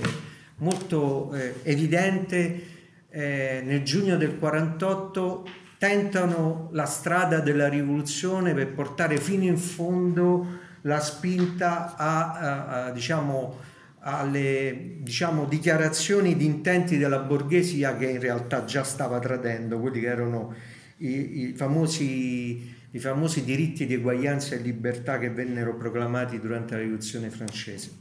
molto 0.59 1.33
eh, 1.33 1.55
evidente, 1.63 2.61
eh, 3.09 3.61
nel 3.65 3.83
giugno 3.83 4.15
del 4.15 4.37
48 4.37 5.47
tentano 5.77 6.69
la 6.71 6.85
strada 6.85 7.41
della 7.41 7.67
rivoluzione 7.67 8.53
per 8.53 8.69
portare 8.69 9.17
fino 9.17 9.43
in 9.43 9.57
fondo 9.57 10.60
la 10.81 10.99
spinta 10.99 11.95
a, 11.95 12.31
a, 12.31 12.85
a 12.85 12.91
diciamo, 12.91 13.57
alle 13.99 14.95
diciamo, 14.99 15.45
dichiarazioni 15.45 16.35
di 16.35 16.45
intenti 16.45 16.97
della 16.97 17.19
borghesia 17.19 17.95
che 17.97 18.09
in 18.09 18.19
realtà 18.19 18.65
già 18.65 18.83
stava 18.83 19.19
tradendo, 19.19 19.79
quelli 19.79 19.99
che 19.99 20.07
erano 20.07 20.53
i, 20.97 21.49
i, 21.49 21.53
famosi, 21.53 22.75
i 22.91 22.99
famosi 22.99 23.43
diritti 23.43 23.85
di 23.85 23.95
eguaglianza 23.95 24.55
e 24.55 24.59
libertà 24.59 25.19
che 25.19 25.29
vennero 25.29 25.75
proclamati 25.75 26.39
durante 26.39 26.75
la 26.75 26.81
rivoluzione 26.81 27.29
francese. 27.29 27.99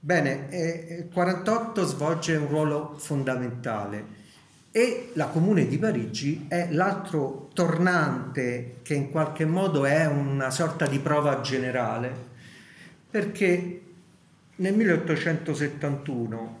Bene, 0.00 0.48
eh, 0.50 0.96
il 1.00 1.08
48 1.12 1.84
svolge 1.84 2.36
un 2.36 2.46
ruolo 2.46 2.94
fondamentale 2.96 4.26
e 4.70 5.10
la 5.14 5.26
Comune 5.26 5.66
di 5.66 5.78
Parigi 5.78 6.46
è 6.48 6.68
l'altro 6.70 7.48
tornante 7.54 8.76
che 8.82 8.94
in 8.94 9.10
qualche 9.10 9.46
modo 9.46 9.84
è 9.84 10.06
una 10.06 10.50
sorta 10.50 10.86
di 10.86 10.98
prova 10.98 11.40
generale, 11.40 12.12
perché 13.10 13.80
nel 14.56 14.74
1871, 14.74 16.58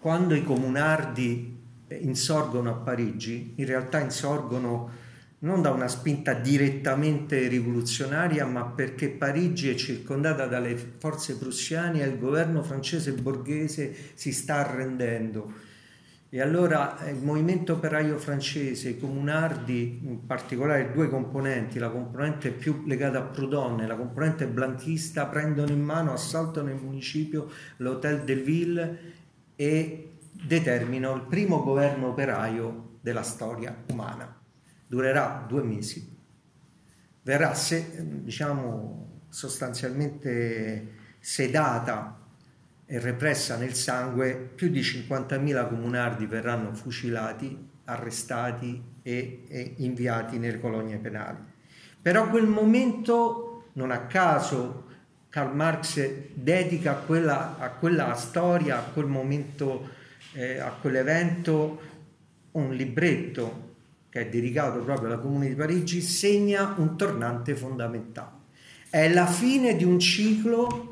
quando 0.00 0.34
i 0.34 0.42
comunardi 0.42 1.56
insorgono 2.00 2.70
a 2.70 2.74
Parigi, 2.74 3.52
in 3.56 3.66
realtà 3.66 4.00
insorgono 4.00 5.06
non 5.40 5.62
da 5.62 5.70
una 5.70 5.86
spinta 5.86 6.34
direttamente 6.34 7.46
rivoluzionaria, 7.46 8.44
ma 8.44 8.64
perché 8.64 9.08
Parigi 9.08 9.68
è 9.68 9.74
circondata 9.76 10.46
dalle 10.46 10.76
forze 10.98 11.36
prussiane 11.36 12.02
e 12.02 12.06
il 12.06 12.18
governo 12.18 12.62
francese 12.64 13.12
borghese 13.12 13.94
si 14.14 14.32
sta 14.32 14.56
arrendendo. 14.56 15.66
E 16.30 16.42
allora 16.42 16.98
eh, 16.98 17.12
il 17.12 17.22
movimento 17.22 17.72
operaio 17.72 18.18
francese, 18.18 18.90
i 18.90 18.98
comunardi, 18.98 20.00
in 20.02 20.26
particolare 20.26 20.92
due 20.92 21.08
componenti, 21.08 21.78
la 21.78 21.88
componente 21.88 22.50
più 22.50 22.84
legata 22.86 23.18
a 23.18 23.22
Proudhon 23.22 23.80
e 23.80 23.86
la 23.86 23.96
componente 23.96 24.46
blanchista, 24.46 25.24
prendono 25.26 25.72
in 25.72 25.82
mano, 25.82 26.12
assaltano 26.12 26.68
il 26.68 26.76
municipio, 26.76 27.50
l'Hotel 27.78 28.24
de 28.24 28.34
Ville 28.34 28.98
e 29.56 30.16
determinano 30.30 31.14
il 31.14 31.22
primo 31.22 31.62
governo 31.62 32.08
operaio 32.08 32.98
della 33.00 33.22
storia 33.22 33.74
umana. 33.90 34.36
Durerà 34.86 35.46
due 35.48 35.62
mesi, 35.62 36.14
verrà 37.22 37.54
se, 37.54 38.04
diciamo, 38.22 39.22
sostanzialmente 39.30 40.92
sedata 41.20 42.17
e 42.90 42.98
repressa 42.98 43.58
nel 43.58 43.74
sangue, 43.74 44.34
più 44.54 44.70
di 44.70 44.80
50.000 44.80 45.68
comunardi 45.68 46.24
verranno 46.24 46.72
fucilati, 46.72 47.68
arrestati 47.84 48.82
e, 49.02 49.44
e 49.46 49.74
inviati 49.76 50.38
nelle 50.38 50.58
colonie 50.58 50.96
penali. 50.96 51.36
Però 52.00 52.30
quel 52.30 52.46
momento, 52.46 53.66
non 53.74 53.90
a 53.90 54.06
caso, 54.06 54.86
Karl 55.28 55.54
Marx 55.54 56.10
dedica 56.32 56.92
a 56.92 56.94
quella, 56.94 57.58
a 57.58 57.68
quella 57.72 58.14
storia, 58.14 58.78
a 58.78 58.82
quel 58.82 59.04
momento, 59.04 59.90
eh, 60.32 60.58
a 60.58 60.70
quell'evento, 60.70 61.82
un 62.52 62.72
libretto 62.72 63.66
che 64.08 64.22
è 64.22 64.28
dedicato 64.30 64.78
proprio 64.78 65.08
alla 65.08 65.18
Comune 65.18 65.48
di 65.48 65.54
Parigi, 65.54 66.00
segna 66.00 66.74
un 66.78 66.96
tornante 66.96 67.54
fondamentale. 67.54 68.36
È 68.88 69.12
la 69.12 69.26
fine 69.26 69.76
di 69.76 69.84
un 69.84 69.98
ciclo 69.98 70.87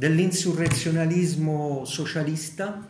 dell'insurrezionalismo 0.00 1.84
socialista 1.84 2.88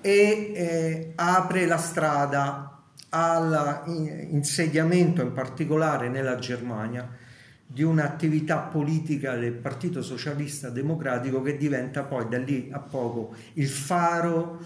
e 0.00 0.52
eh, 0.54 1.12
apre 1.16 1.66
la 1.66 1.78
strada 1.78 2.78
all'insediamento, 3.08 5.20
in 5.20 5.32
particolare 5.32 6.08
nella 6.08 6.38
Germania, 6.38 7.10
di 7.66 7.82
un'attività 7.82 8.58
politica 8.58 9.34
del 9.34 9.54
Partito 9.54 10.00
Socialista 10.00 10.70
Democratico 10.70 11.42
che 11.42 11.56
diventa 11.56 12.04
poi 12.04 12.28
da 12.28 12.38
lì 12.38 12.68
a 12.70 12.78
poco 12.78 13.34
il 13.54 13.68
faro 13.68 14.60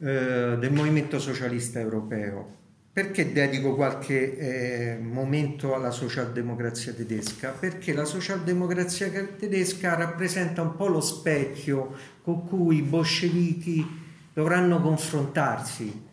eh, 0.00 0.56
del 0.58 0.70
movimento 0.70 1.18
socialista 1.18 1.80
europeo. 1.80 2.63
Perché 2.94 3.30
dedico 3.32 3.74
qualche 3.74 4.38
eh, 4.38 4.96
momento 4.98 5.74
alla 5.74 5.90
socialdemocrazia 5.90 6.92
tedesca? 6.92 7.50
Perché 7.50 7.92
la 7.92 8.04
socialdemocrazia 8.04 9.10
tedesca 9.36 9.96
rappresenta 9.96 10.62
un 10.62 10.76
po' 10.76 10.86
lo 10.86 11.00
specchio 11.00 11.92
con 12.22 12.46
cui 12.46 12.76
i 12.76 12.82
bolscevichi 12.82 13.84
dovranno 14.32 14.80
confrontarsi. 14.80 16.06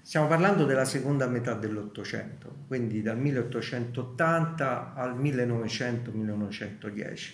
Stiamo 0.00 0.28
parlando 0.28 0.64
della 0.64 0.86
seconda 0.86 1.26
metà 1.26 1.52
dell'Ottocento, 1.52 2.60
quindi 2.68 3.02
dal 3.02 3.18
1880 3.18 4.94
al 4.94 5.20
1900-1910. 5.20 7.32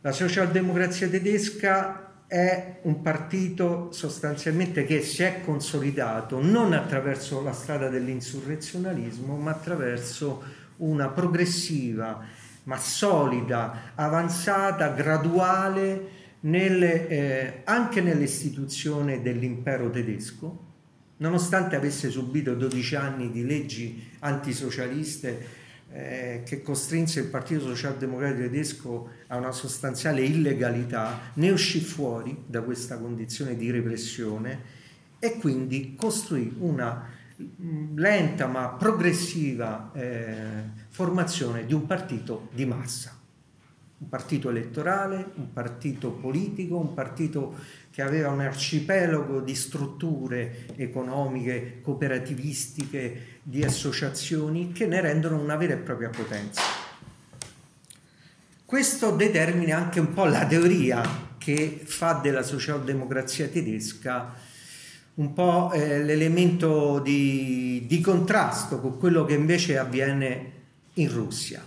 La 0.00 0.10
socialdemocrazia 0.10 1.08
tedesca 1.08 2.11
è 2.32 2.78
un 2.84 3.02
partito 3.02 3.92
sostanzialmente 3.92 4.86
che 4.86 5.02
si 5.02 5.22
è 5.22 5.42
consolidato 5.44 6.42
non 6.42 6.72
attraverso 6.72 7.42
la 7.42 7.52
strada 7.52 7.90
dell'insurrezionalismo, 7.90 9.36
ma 9.36 9.50
attraverso 9.50 10.42
una 10.78 11.08
progressiva, 11.08 12.24
ma 12.62 12.78
solida, 12.78 13.92
avanzata, 13.96 14.88
graduale 14.92 16.08
nelle, 16.40 17.06
eh, 17.08 17.60
anche 17.64 18.00
nell'istituzione 18.00 19.20
dell'impero 19.20 19.90
tedesco, 19.90 20.70
nonostante 21.18 21.76
avesse 21.76 22.08
subito 22.08 22.54
12 22.54 22.94
anni 22.96 23.30
di 23.30 23.44
leggi 23.44 24.08
antisocialiste 24.20 25.60
eh, 25.92 26.42
che 26.44 26.62
costrinse 26.62 27.20
il 27.20 27.26
Partito 27.26 27.60
Socialdemocratico 27.60 28.40
tedesco 28.40 29.08
a 29.26 29.36
una 29.36 29.52
sostanziale 29.52 30.22
illegalità, 30.22 31.32
ne 31.34 31.50
uscì 31.50 31.80
fuori 31.80 32.44
da 32.46 32.62
questa 32.62 32.98
condizione 32.98 33.56
di 33.56 33.70
repressione 33.70 34.80
e 35.18 35.36
quindi 35.36 35.94
costruì 35.94 36.56
una 36.58 37.08
mm, 37.40 37.98
lenta 37.98 38.46
ma 38.46 38.68
progressiva 38.68 39.90
eh, 39.94 40.62
formazione 40.88 41.66
di 41.66 41.74
un 41.74 41.86
partito 41.86 42.48
di 42.52 42.64
massa, 42.64 43.14
un 43.98 44.08
partito 44.08 44.48
elettorale, 44.48 45.30
un 45.36 45.52
partito 45.52 46.10
politico, 46.10 46.78
un 46.78 46.94
partito 46.94 47.54
che 47.90 48.00
aveva 48.00 48.30
un 48.30 48.40
arcipelago 48.40 49.40
di 49.40 49.54
strutture 49.54 50.66
economiche, 50.76 51.80
cooperativistiche, 51.82 53.31
di 53.42 53.64
associazioni 53.64 54.72
che 54.72 54.86
ne 54.86 55.00
rendono 55.00 55.40
una 55.40 55.56
vera 55.56 55.74
e 55.74 55.78
propria 55.78 56.10
potenza. 56.10 56.62
Questo 58.64 59.10
determina 59.10 59.76
anche 59.76 60.00
un 60.00 60.14
po' 60.14 60.24
la 60.24 60.46
teoria 60.46 61.02
che 61.36 61.82
fa 61.84 62.14
della 62.14 62.42
socialdemocrazia 62.42 63.48
tedesca 63.48 64.34
un 65.14 65.34
po' 65.34 65.72
eh, 65.72 66.02
l'elemento 66.02 66.98
di, 67.00 67.84
di 67.86 68.00
contrasto 68.00 68.80
con 68.80 68.98
quello 68.98 69.24
che 69.24 69.34
invece 69.34 69.76
avviene 69.76 70.52
in 70.94 71.12
Russia. 71.12 71.62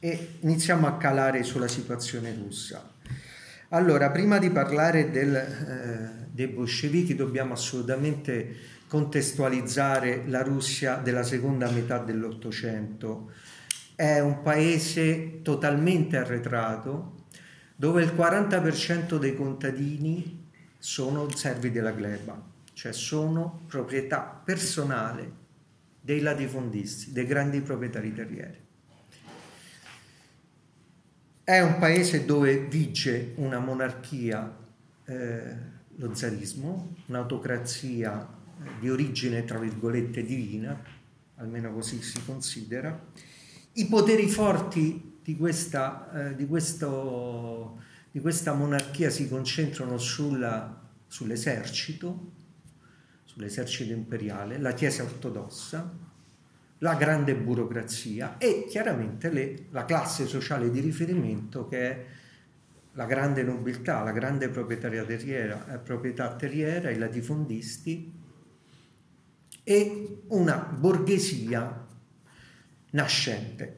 E 0.00 0.28
iniziamo 0.40 0.86
a 0.86 0.96
calare 0.96 1.42
sulla 1.44 1.68
situazione 1.68 2.34
russa. 2.34 2.92
Allora, 3.68 4.10
prima 4.10 4.38
di 4.38 4.50
parlare 4.50 5.10
del, 5.10 5.36
eh, 5.36 6.26
dei 6.32 6.48
bolscevichi 6.48 7.14
dobbiamo 7.14 7.52
assolutamente 7.52 8.78
contestualizzare 8.90 10.24
la 10.26 10.42
Russia 10.42 10.96
della 10.96 11.22
seconda 11.22 11.70
metà 11.70 11.98
dell'Ottocento. 11.98 13.30
È 13.94 14.18
un 14.18 14.42
paese 14.42 15.42
totalmente 15.42 16.16
arretrato 16.16 17.26
dove 17.76 18.02
il 18.02 18.10
40% 18.10 19.16
dei 19.16 19.36
contadini 19.36 20.48
sono 20.76 21.30
servi 21.30 21.70
della 21.70 21.92
gleba, 21.92 22.42
cioè 22.72 22.92
sono 22.92 23.60
proprietà 23.68 24.42
personale 24.44 25.34
dei 26.00 26.20
latifondisti, 26.20 27.12
dei 27.12 27.26
grandi 27.26 27.60
proprietari 27.60 28.12
terrieri. 28.12 28.58
È 31.44 31.60
un 31.60 31.78
paese 31.78 32.24
dove 32.24 32.58
vige 32.58 33.34
una 33.36 33.60
monarchia, 33.60 34.52
eh, 35.04 35.56
lo 35.94 36.12
zarismo, 36.12 36.96
un'autocrazia 37.06 38.38
di 38.78 38.90
origine, 38.90 39.44
tra 39.44 39.58
virgolette, 39.58 40.24
divina, 40.24 40.80
almeno 41.36 41.72
così 41.72 42.02
si 42.02 42.22
considera. 42.24 43.08
I 43.72 43.86
poteri 43.86 44.28
forti 44.28 45.18
di 45.22 45.36
questa, 45.36 46.28
eh, 46.30 46.34
di 46.34 46.46
questo, 46.46 47.80
di 48.10 48.20
questa 48.20 48.52
monarchia 48.52 49.10
si 49.10 49.28
concentrano 49.28 49.96
sulla, 49.98 50.80
sull'esercito, 51.06 52.32
sull'esercito 53.24 53.92
imperiale, 53.92 54.58
la 54.58 54.72
Chiesa 54.72 55.02
ortodossa, 55.02 56.08
la 56.78 56.94
grande 56.94 57.34
burocrazia 57.34 58.38
e 58.38 58.66
chiaramente 58.68 59.30
le, 59.30 59.66
la 59.70 59.84
classe 59.84 60.26
sociale 60.26 60.70
di 60.70 60.80
riferimento 60.80 61.68
che 61.68 61.90
è 61.90 62.06
la 62.94 63.04
grande 63.04 63.42
nobiltà, 63.42 64.02
la 64.02 64.12
grande 64.12 64.48
proprietà 64.48 64.88
terriera, 64.88 65.74
eh, 65.74 65.78
proprietà 65.78 66.34
terriera 66.34 66.90
i 66.90 66.98
latifondisti 66.98 68.19
e 69.70 70.22
una 70.30 70.56
borghesia 70.56 71.86
nascente. 72.90 73.76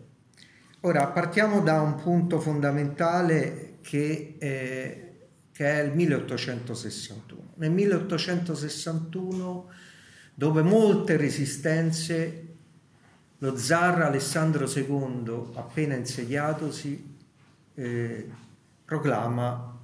Ora 0.81 1.09
partiamo 1.09 1.61
da 1.61 1.83
un 1.83 1.97
punto 1.97 2.41
fondamentale 2.41 3.77
che, 3.83 4.37
eh, 4.39 5.13
che 5.53 5.67
è 5.67 5.83
il 5.83 5.93
1861. 5.93 7.53
Nel 7.57 7.73
1861, 7.73 9.71
dove 10.33 10.63
molte 10.63 11.19
resistenze 11.19 12.47
lo 13.37 13.57
zar 13.59 14.01
Alessandro 14.01 14.67
II, 14.67 15.51
appena 15.57 15.95
insediatosi, 15.95 17.17
eh, 17.75 18.31
proclama 18.83 19.79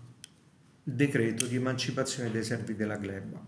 il 0.84 0.92
decreto 0.94 1.44
di 1.44 1.56
emancipazione 1.56 2.30
dei 2.30 2.44
servi 2.44 2.74
della 2.74 2.96
gleba. 2.96 3.47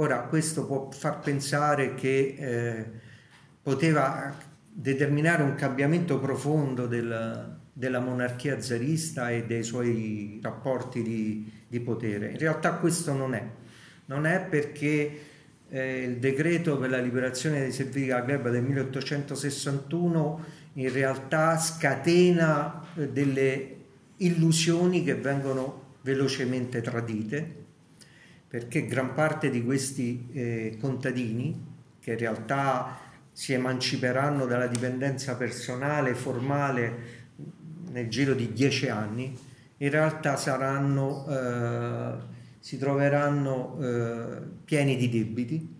Ora, 0.00 0.20
questo 0.20 0.64
può 0.64 0.88
far 0.92 1.18
pensare 1.18 1.94
che 1.94 2.36
eh, 2.38 2.84
poteva 3.60 4.32
determinare 4.70 5.42
un 5.42 5.56
cambiamento 5.56 6.20
profondo 6.20 6.86
del, 6.86 7.56
della 7.72 7.98
monarchia 7.98 8.60
zarista 8.60 9.30
e 9.30 9.44
dei 9.44 9.64
suoi 9.64 10.38
rapporti 10.40 11.02
di, 11.02 11.50
di, 11.66 11.80
potere. 11.80 12.30
In 12.30 12.38
realtà 12.38 12.74
questo 12.74 13.12
non 13.12 13.34
è. 13.34 13.44
Non 14.04 14.24
è 14.24 14.40
perché 14.40 15.18
eh, 15.68 16.02
il 16.04 16.18
decreto 16.18 16.78
per 16.78 16.90
la 16.90 17.00
liberazione 17.00 17.58
dei 17.58 17.72
servizi 17.72 18.06
della 18.06 18.20
gleba 18.20 18.50
del 18.50 18.62
1861 18.62 20.44
in 20.74 20.92
realtà 20.92 21.58
scatena 21.58 22.86
eh, 22.94 23.08
delle 23.08 23.76
illusioni 24.18 25.02
che 25.02 25.16
vengono 25.16 25.96
velocemente 26.02 26.80
tradite 26.82 27.66
perché 28.48 28.86
gran 28.86 29.14
parte 29.14 29.50
di 29.50 29.62
questi 29.62 30.28
eh, 30.32 30.76
contadini 30.80 31.66
che 32.00 32.12
in 32.12 32.18
realtà 32.18 32.98
si 33.30 33.52
emanciperanno 33.52 34.46
dalla 34.46 34.66
dipendenza 34.66 35.36
personale 35.36 36.14
formale 36.14 37.16
nel 37.90 38.08
giro 38.08 38.34
di 38.34 38.52
dieci 38.52 38.88
anni 38.88 39.36
in 39.76 39.90
realtà 39.90 40.36
saranno 40.36 41.26
eh, 41.28 42.36
si 42.68 42.76
troveranno 42.76 43.78
eh, 43.80 44.42
pieni 44.64 44.96
di 44.96 45.08
debiti, 45.08 45.76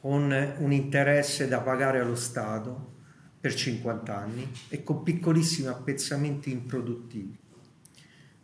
con 0.00 0.54
un 0.58 0.72
interesse 0.72 1.48
da 1.48 1.60
pagare 1.60 2.00
allo 2.00 2.16
Stato 2.16 2.96
per 3.40 3.54
50 3.54 4.16
anni 4.16 4.50
e 4.68 4.82
con 4.82 5.02
piccolissimi 5.02 5.68
appezzamenti 5.68 6.50
improduttivi. 6.50 7.34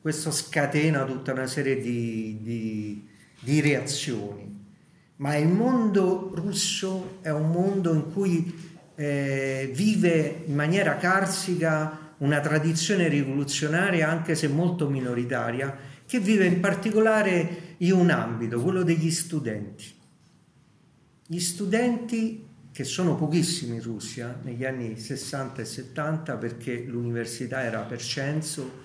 Questo 0.05 0.33
scatena 0.33 1.07
tutta 1.07 1.33
una 1.33 1.47
serie 1.47 1.81
di, 1.81 2.37
di, 2.43 3.09
di 3.40 3.61
reazioni, 3.62 4.55
ma 5.17 5.35
il 5.37 5.49
mondo 5.49 6.31
russo 6.35 7.21
è 7.23 7.31
un 7.31 7.51
mondo 7.51 7.95
in 7.95 8.12
cui 8.12 8.55
eh, 8.97 9.71
vive 9.73 10.43
in 10.45 10.55
maniera 10.55 10.99
carsica 10.99 12.17
una 12.19 12.40
tradizione 12.40 13.09
rivoluzionaria, 13.09 14.11
anche 14.11 14.35
se 14.35 14.47
molto 14.47 14.90
minoritaria, 14.90 15.75
che 16.05 16.21
vive 16.21 16.45
in 16.45 16.61
particolare 16.61 17.77
in 17.79 17.93
un 17.93 18.11
ambito, 18.11 18.61
quello 18.61 18.83
degli 18.83 19.11
studenti. 19.11 19.87
Gli 21.27 21.40
studenti, 21.40 22.47
che 22.71 22.85
sono 22.85 23.14
pochissimi 23.14 23.77
in 23.77 23.83
Russia 23.83 24.38
negli 24.43 24.67
anni 24.67 24.99
60 24.99 25.62
e 25.62 25.64
70 25.64 26.37
perché 26.37 26.85
l'università 26.87 27.62
era 27.62 27.81
per 27.81 28.03
censo 28.03 28.83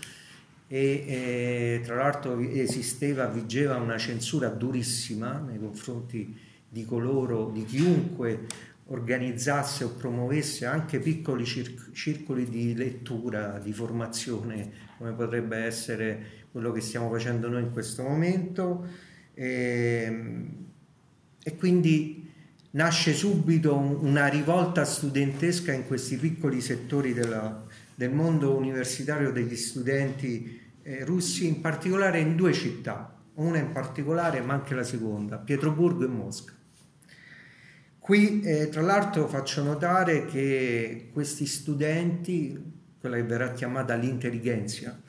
e 0.71 1.03
eh, 1.08 1.82
tra 1.84 1.95
l'altro 1.95 2.39
esisteva, 2.39 3.25
vigeva 3.25 3.77
una 3.77 3.97
censura 3.97 4.49
durissima 4.49 5.39
nei 5.39 5.58
confronti 5.58 6.38
di 6.69 6.86
coloro, 6.86 7.49
di 7.49 7.65
chiunque 7.65 8.45
organizzasse 8.86 9.84
o 9.84 9.89
promuovesse 9.89 10.67
anche 10.67 10.99
piccoli 10.99 11.43
circoli 11.45 12.47
di 12.47 12.75
lettura, 12.75 13.58
di 13.58 13.73
formazione, 13.73 14.71
come 14.99 15.13
potrebbe 15.13 15.58
essere 15.58 16.38
quello 16.51 16.71
che 16.71 16.82
stiamo 16.82 17.10
facendo 17.10 17.49
noi 17.49 17.63
in 17.63 17.71
questo 17.71 18.03
momento. 18.03 18.88
E, 19.34 20.03
ehm, 20.05 20.65
e 21.41 21.55
quindi 21.55 22.29
nasce 22.71 23.13
subito 23.13 23.75
una 23.75 24.27
rivolta 24.27 24.86
studentesca 24.86 25.71
in 25.71 25.88
questi 25.88 26.17
piccoli 26.17 26.62
settori 26.62 27.13
della, 27.13 27.65
del 27.95 28.12
mondo 28.12 28.55
universitario 28.55 29.32
degli 29.32 29.55
studenti 29.55 30.59
eh, 30.89 31.06
russi, 31.06 31.45
in 31.47 31.62
particolare 31.62 32.19
in 32.19 32.36
due 32.36 32.52
città, 32.52 33.15
una 33.36 33.60
in 33.60 33.71
particolare 33.71 34.41
ma 34.41 34.54
anche 34.54 34.73
la 34.73 34.84
seconda, 34.84 35.38
Pietroburgo 35.38 36.04
e 36.04 36.08
Mosca. 36.08 36.54
Qui 37.99 38.41
eh, 38.41 38.69
tra 38.69 38.82
l'altro 38.82 39.28
faccio 39.28 39.62
notare 39.62 40.25
che 40.25 41.10
questi 41.13 41.45
studenti, 41.45 42.60
quella 42.99 43.17
che 43.17 43.23
verrà 43.23 43.52
chiamata 43.52 43.93
l'intelligenza, 43.93 44.99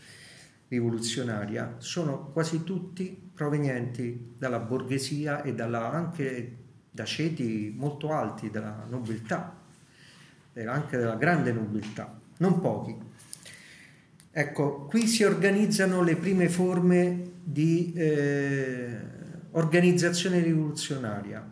rivoluzionaria 0.69 1.77
sono 1.79 2.31
quasi 2.31 2.63
tutti 2.63 3.31
provenienti 3.33 4.35
dalla 4.37 4.59
borghesia 4.59 5.43
e 5.43 5.55
dalla, 5.55 5.91
anche 5.91 6.57
da 6.91 7.07
ceti 7.07 7.75
molto 7.75 8.13
alti 8.13 8.51
della 8.51 8.85
nobiltà, 8.87 9.57
anche 10.67 10.97
della 10.99 11.17
grande 11.17 11.53
nobiltà, 11.53 12.21
non 12.37 12.61
pochi. 12.61 13.09
Ecco, 14.33 14.87
qui 14.87 15.07
si 15.07 15.25
organizzano 15.25 16.03
le 16.03 16.17
prime 16.17 16.49
forme 16.49 17.33
di 17.43 17.93
eh, 17.95 18.97
organizzazione 19.53 20.41
rivoluzionaria. 20.41 21.51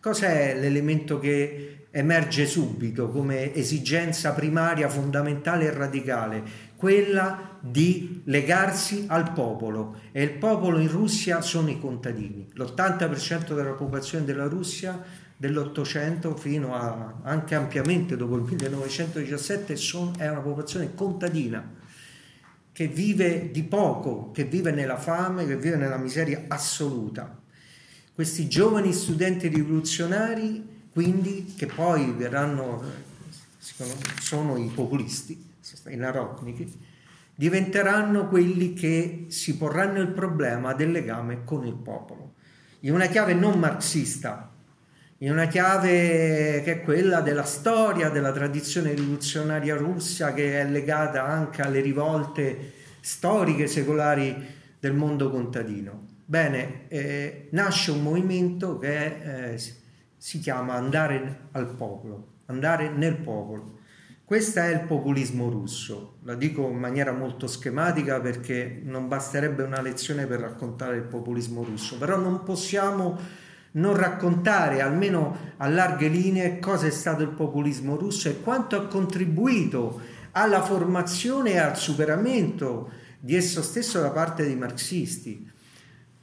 Cos'è 0.00 0.56
l'elemento 0.58 1.18
che 1.18 1.86
emerge 1.90 2.46
subito 2.46 3.10
come 3.10 3.52
esigenza 3.54 4.32
primaria, 4.32 4.88
fondamentale 4.88 5.64
e 5.64 5.70
radicale? 5.72 6.68
quella 6.80 7.58
di 7.60 8.22
legarsi 8.24 9.04
al 9.08 9.34
popolo 9.34 9.96
e 10.12 10.22
il 10.22 10.30
popolo 10.30 10.78
in 10.78 10.88
Russia 10.88 11.42
sono 11.42 11.68
i 11.68 11.78
contadini. 11.78 12.48
L'80% 12.54 13.54
della 13.54 13.72
popolazione 13.72 14.24
della 14.24 14.46
Russia 14.46 14.98
dell'Ottocento 15.36 16.34
fino 16.36 16.74
a 16.74 17.20
anche 17.22 17.54
ampiamente 17.54 18.16
dopo 18.16 18.36
il 18.36 18.44
1917 18.44 19.76
son, 19.76 20.12
è 20.16 20.26
una 20.30 20.40
popolazione 20.40 20.94
contadina 20.94 21.79
che 22.80 22.88
vive 22.88 23.50
di 23.50 23.62
poco, 23.62 24.30
che 24.30 24.44
vive 24.44 24.70
nella 24.70 24.96
fame, 24.96 25.46
che 25.46 25.58
vive 25.58 25.76
nella 25.76 25.98
miseria 25.98 26.44
assoluta. 26.48 27.38
Questi 28.14 28.48
giovani 28.48 28.94
studenti 28.94 29.48
rivoluzionari, 29.48 30.86
quindi, 30.90 31.52
che 31.58 31.66
poi 31.66 32.10
verranno, 32.12 32.82
sono 34.22 34.56
i 34.56 34.70
populisti, 34.74 35.46
i 35.88 35.96
narodniki, 35.96 36.72
diventeranno 37.34 38.28
quelli 38.28 38.72
che 38.72 39.26
si 39.28 39.58
porranno 39.58 40.00
il 40.00 40.12
problema 40.12 40.72
del 40.72 40.90
legame 40.90 41.44
con 41.44 41.66
il 41.66 41.76
popolo, 41.76 42.32
in 42.80 42.94
una 42.94 43.08
chiave 43.08 43.34
non 43.34 43.58
marxista, 43.58 44.49
in 45.22 45.30
una 45.30 45.48
chiave 45.48 46.62
che 46.64 46.72
è 46.72 46.82
quella 46.82 47.20
della 47.20 47.44
storia, 47.44 48.08
della 48.08 48.32
tradizione 48.32 48.94
rivoluzionaria 48.94 49.76
russa 49.76 50.32
che 50.32 50.60
è 50.60 50.64
legata 50.64 51.24
anche 51.24 51.60
alle 51.60 51.80
rivolte 51.80 52.72
storiche, 53.00 53.66
secolari 53.66 54.34
del 54.78 54.94
mondo 54.94 55.30
contadino. 55.30 56.08
Bene, 56.24 56.88
eh, 56.88 57.48
nasce 57.50 57.90
un 57.90 58.02
movimento 58.02 58.78
che 58.78 59.52
eh, 59.52 59.62
si 60.16 60.38
chiama 60.38 60.74
andare 60.74 61.48
al 61.52 61.66
popolo, 61.74 62.28
andare 62.46 62.88
nel 62.88 63.16
popolo. 63.16 63.78
Questo 64.24 64.60
è 64.60 64.72
il 64.72 64.86
populismo 64.86 65.50
russo, 65.50 66.18
la 66.22 66.34
dico 66.34 66.66
in 66.66 66.78
maniera 66.78 67.12
molto 67.12 67.46
schematica 67.46 68.20
perché 68.20 68.80
non 68.84 69.06
basterebbe 69.08 69.64
una 69.64 69.82
lezione 69.82 70.24
per 70.24 70.40
raccontare 70.40 70.96
il 70.96 71.02
populismo 71.02 71.62
russo, 71.62 71.98
però 71.98 72.16
non 72.16 72.42
possiamo 72.42 73.48
non 73.72 73.96
raccontare 73.96 74.80
almeno 74.80 75.54
a 75.58 75.68
larghe 75.68 76.08
linee 76.08 76.58
cosa 76.58 76.86
è 76.86 76.90
stato 76.90 77.22
il 77.22 77.30
populismo 77.30 77.96
russo 77.96 78.28
e 78.28 78.40
quanto 78.40 78.76
ha 78.76 78.86
contribuito 78.86 80.00
alla 80.32 80.62
formazione 80.62 81.52
e 81.52 81.58
al 81.58 81.76
superamento 81.76 82.90
di 83.18 83.36
esso 83.36 83.62
stesso 83.62 84.00
da 84.00 84.10
parte 84.10 84.44
dei 84.44 84.56
marxisti. 84.56 85.48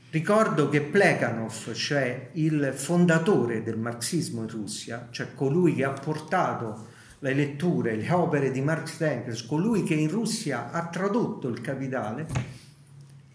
Ricordo 0.09 0.69
che 0.69 0.81
Plekhanov, 0.81 1.73
cioè 1.73 2.29
il 2.33 2.71
fondatore 2.73 3.61
del 3.61 3.77
marxismo 3.77 4.41
in 4.41 4.49
Russia, 4.49 5.09
cioè 5.11 5.33
colui 5.33 5.75
che 5.75 5.83
ha 5.83 5.91
portato 5.91 6.87
le 7.19 7.33
letture, 7.33 7.95
le 7.95 8.11
opere 8.11 8.51
di 8.51 8.61
Marx 8.61 9.01
Engels, 9.01 9.45
colui 9.45 9.83
che 9.83 9.95
in 9.95 10.09
Russia 10.09 10.71
ha 10.71 10.87
tradotto 10.87 11.47
il 11.47 11.61
capitale, 11.61 12.27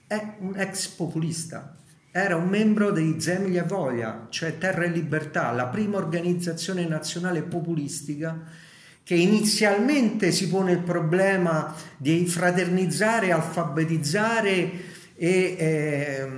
è 0.06 0.36
un 0.38 0.54
ex 0.56 0.88
populista. 0.88 1.76
Era 2.14 2.36
un 2.36 2.48
membro 2.48 2.90
dei 2.90 3.18
Zemlya 3.18 3.64
Volia, 3.64 4.26
cioè 4.28 4.58
Terra 4.58 4.84
e 4.84 4.88
Libertà, 4.88 5.50
la 5.50 5.68
prima 5.68 5.96
organizzazione 5.96 6.86
nazionale 6.86 7.42
populistica 7.42 8.38
che 9.02 9.14
inizialmente 9.14 10.30
si 10.30 10.48
pone 10.48 10.72
il 10.72 10.82
problema 10.82 11.74
di 11.96 12.26
fraternizzare, 12.26 13.32
alfabetizzare 13.32 14.70
e 15.16 15.56
eh, 15.58 16.28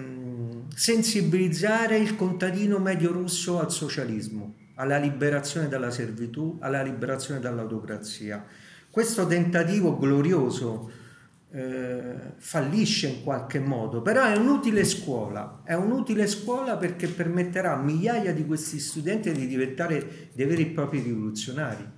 sensibilizzare 0.75 1.99
il 1.99 2.15
contadino 2.15 2.79
medio 2.79 3.11
russo 3.11 3.59
al 3.59 3.73
socialismo 3.73 4.55
alla 4.77 4.99
liberazione 4.99 5.69
dalla 5.69 5.91
servitù, 5.91 6.57
alla 6.61 6.83
liberazione 6.83 7.41
dall'autocrazia. 7.41 8.45
Questo 8.91 9.27
tentativo 9.27 9.99
glorioso 9.99 10.91
eh, 11.55 12.33
fallisce 12.37 13.07
in 13.07 13.23
qualche 13.23 13.61
modo, 13.61 14.03
però 14.03 14.25
è 14.25 14.37
un'utile 14.37 14.85
scuola, 14.85 15.61
è 15.63 15.75
un'utile 15.75 16.27
scuola 16.27 16.77
perché 16.77 17.07
permetterà 17.07 17.75
a 17.75 17.81
migliaia 17.81 18.33
di 18.33 18.45
questi 18.45 18.81
studenti 18.81 19.31
di 19.31 19.47
diventare 19.47 20.31
dei 20.33 20.47
veri 20.47 20.63
e 20.63 20.67
propri 20.67 20.99
rivoluzionari. 20.99 21.89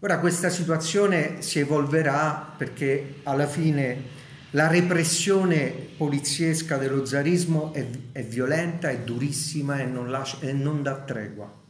Ora 0.00 0.18
questa 0.18 0.48
situazione 0.48 1.42
si 1.42 1.58
evolverà 1.58 2.54
perché 2.56 3.16
alla 3.24 3.46
fine 3.46 4.22
la 4.52 4.68
repressione 4.68 5.70
poliziesca 5.96 6.78
dello 6.78 7.04
zarismo 7.04 7.74
è, 7.74 7.86
è 8.12 8.22
violenta, 8.24 8.88
è 8.88 9.00
durissima 9.00 9.78
e 9.80 9.84
non, 9.84 10.10
lascia, 10.10 10.38
e 10.40 10.52
non 10.52 10.82
dà 10.82 11.00
tregua. 11.00 11.63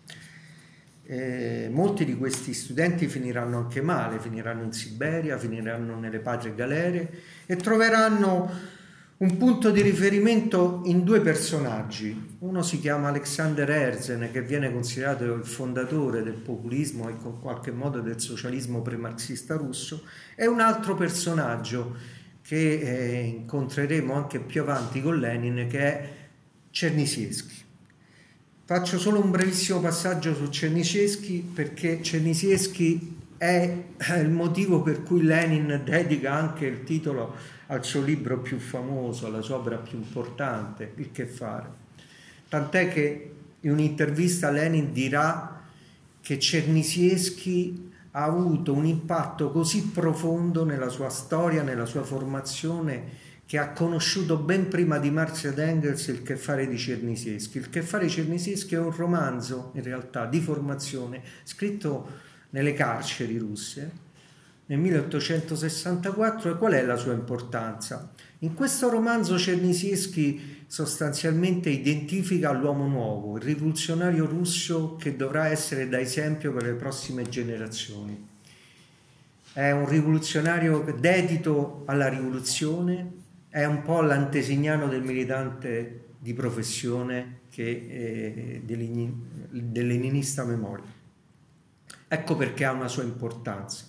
Eh, 1.06 1.68
molti 1.70 2.06
di 2.06 2.16
questi 2.16 2.54
studenti 2.54 3.08
finiranno 3.08 3.58
anche 3.58 3.82
male, 3.82 4.18
finiranno 4.18 4.62
in 4.62 4.72
Siberia, 4.72 5.36
finiranno 5.36 5.98
nelle 5.98 6.18
patrie 6.18 6.54
galere 6.54 7.10
e 7.44 7.56
troveranno 7.56 8.72
un 9.16 9.36
punto 9.36 9.70
di 9.70 9.80
riferimento 9.82 10.80
in 10.86 11.04
due 11.04 11.20
personaggi. 11.20 12.36
Uno 12.40 12.62
si 12.62 12.80
chiama 12.80 13.08
Alexander 13.08 13.68
Herzen, 13.70 14.30
che 14.32 14.42
viene 14.42 14.72
considerato 14.72 15.24
il 15.24 15.44
fondatore 15.44 16.22
del 16.22 16.34
populismo 16.34 17.08
e 17.08 17.12
in 17.12 17.38
qualche 17.40 17.70
modo 17.70 18.00
del 18.00 18.20
socialismo 18.20 18.82
premarxista 18.82 19.56
russo, 19.56 20.04
e 20.34 20.46
un 20.46 20.60
altro 20.60 20.94
personaggio 20.94 21.96
che 22.42 22.80
eh, 22.80 23.22
incontreremo 23.22 24.14
anche 24.14 24.40
più 24.40 24.62
avanti 24.62 25.00
con 25.00 25.18
Lenin, 25.18 25.68
che 25.68 25.78
è 25.78 26.08
Cernisieschi. 26.70 27.62
Faccio 28.66 28.98
solo 28.98 29.22
un 29.22 29.30
brevissimo 29.30 29.78
passaggio 29.78 30.34
su 30.34 30.46
Cernisieschi 30.46 31.50
perché 31.52 32.02
Cernisieschi 32.02 33.18
è 33.36 33.84
il 34.18 34.30
motivo 34.30 34.80
per 34.80 35.02
cui 35.02 35.22
Lenin 35.22 35.82
dedica 35.84 36.32
anche 36.32 36.64
il 36.64 36.82
titolo 36.82 37.34
al 37.66 37.84
suo 37.84 38.00
libro 38.00 38.38
più 38.38 38.58
famoso, 38.58 39.26
alla 39.26 39.42
sua 39.42 39.56
opera 39.56 39.76
più 39.76 39.98
importante, 39.98 40.94
Il 40.96 41.12
che 41.12 41.26
fare. 41.26 41.68
Tant'è 42.48 42.88
che 42.88 43.34
in 43.60 43.70
un'intervista 43.70 44.50
Lenin 44.50 44.94
dirà 44.94 45.60
che 46.22 46.38
Cernisieschi 46.38 47.92
ha 48.12 48.24
avuto 48.24 48.72
un 48.72 48.86
impatto 48.86 49.50
così 49.50 49.88
profondo 49.88 50.64
nella 50.64 50.88
sua 50.88 51.10
storia, 51.10 51.62
nella 51.62 51.84
sua 51.84 52.02
formazione, 52.02 53.23
che 53.46 53.58
ha 53.58 53.72
conosciuto 53.72 54.36
ben 54.36 54.68
prima 54.68 54.98
di 54.98 55.10
Marx 55.10 55.44
ed 55.44 55.58
Engels 55.58 56.06
il 56.08 56.22
che 56.22 56.36
fare 56.36 56.66
di 56.66 56.78
Cernisieschi. 56.78 57.58
Il 57.58 57.70
che 57.70 57.82
fare 57.82 58.06
di 58.06 58.10
Cernisieschi 58.10 58.74
è 58.74 58.78
un 58.78 58.94
romanzo, 58.94 59.72
in 59.74 59.82
realtà, 59.82 60.26
di 60.26 60.40
formazione, 60.40 61.22
scritto 61.44 62.22
nelle 62.50 62.72
carceri 62.72 63.36
russe 63.38 64.02
nel 64.66 64.78
1864 64.78 66.52
e 66.52 66.56
qual 66.56 66.72
è 66.72 66.82
la 66.82 66.96
sua 66.96 67.12
importanza? 67.12 68.12
In 68.40 68.54
questo 68.54 68.88
romanzo 68.88 69.38
Cernisieschi 69.38 70.64
sostanzialmente 70.66 71.68
identifica 71.68 72.50
l'uomo 72.52 72.86
nuovo, 72.86 73.36
il 73.36 73.42
rivoluzionario 73.42 74.24
russo 74.24 74.96
che 74.96 75.16
dovrà 75.16 75.48
essere 75.48 75.88
da 75.88 76.00
esempio 76.00 76.52
per 76.52 76.62
le 76.62 76.72
prossime 76.72 77.28
generazioni. 77.28 78.32
È 79.52 79.70
un 79.70 79.86
rivoluzionario 79.86 80.96
dedito 80.98 81.82
alla 81.84 82.08
rivoluzione, 82.08 83.22
è 83.54 83.64
un 83.66 83.82
po' 83.82 84.00
l'antesignano 84.00 84.88
del 84.88 85.02
militante 85.02 86.06
di 86.18 86.34
professione 86.34 87.42
che, 87.50 87.86
eh, 87.88 88.62
dell'eninista 88.64 90.42
memoria. 90.42 90.90
Ecco 92.08 92.34
perché 92.34 92.64
ha 92.64 92.72
una 92.72 92.88
sua 92.88 93.04
importanza. 93.04 93.84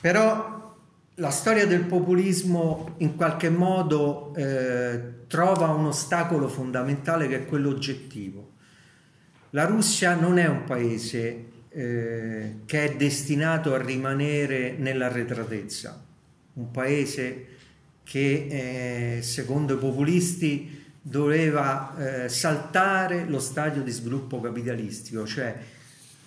Però 0.00 0.74
la 1.14 1.30
storia 1.30 1.64
del 1.64 1.84
populismo 1.84 2.96
in 2.98 3.14
qualche 3.14 3.50
modo 3.50 4.34
eh, 4.34 5.26
trova 5.28 5.68
un 5.68 5.86
ostacolo 5.86 6.48
fondamentale 6.48 7.28
che 7.28 7.36
è 7.36 7.46
quello 7.46 7.68
oggettivo. 7.68 8.50
La 9.50 9.64
Russia 9.64 10.16
non 10.16 10.38
è 10.38 10.48
un 10.48 10.64
paese 10.64 11.44
eh, 11.68 12.54
che 12.64 12.84
è 12.84 12.96
destinato 12.96 13.74
a 13.74 13.80
rimanere 13.80 14.74
nell'arretratezza, 14.76 16.04
un 16.54 16.72
paese 16.72 17.52
che 18.04 19.16
eh, 19.16 19.22
secondo 19.22 19.74
i 19.74 19.78
populisti 19.78 20.82
doveva 21.00 22.24
eh, 22.24 22.28
saltare 22.28 23.24
lo 23.26 23.40
stadio 23.40 23.82
di 23.82 23.90
sviluppo 23.90 24.40
capitalistico, 24.40 25.26
cioè 25.26 25.58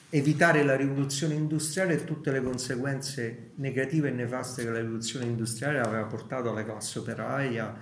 evitare 0.10 0.64
la 0.64 0.76
rivoluzione 0.76 1.34
industriale 1.34 1.94
e 1.96 2.04
tutte 2.04 2.32
le 2.32 2.42
conseguenze 2.42 3.52
negative 3.56 4.10
e 4.10 4.12
nefaste 4.12 4.64
che 4.64 4.70
la 4.70 4.80
rivoluzione 4.80 5.26
industriale 5.26 5.80
aveva 5.80 6.06
portato 6.06 6.50
alla 6.50 6.64
classe 6.64 7.00
operaia. 7.00 7.76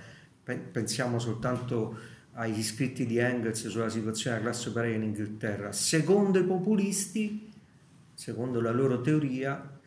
Pensiamo 0.43 1.17
soltanto 1.19 1.97
agli 2.34 2.63
scritti 2.63 3.05
di 3.05 3.17
Engels 3.17 3.67
sulla 3.67 3.89
situazione 3.89 4.38
della 4.38 4.49
classe 4.49 4.69
operaia 4.69 4.95
in 4.95 5.03
Inghilterra. 5.03 5.71
Secondo 5.71 6.39
i 6.39 6.43
populisti, 6.43 7.51
secondo 8.13 8.62
la 8.62 8.71
loro 8.71 9.01
teoria, 9.01 9.79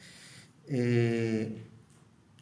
eh, 0.65 1.68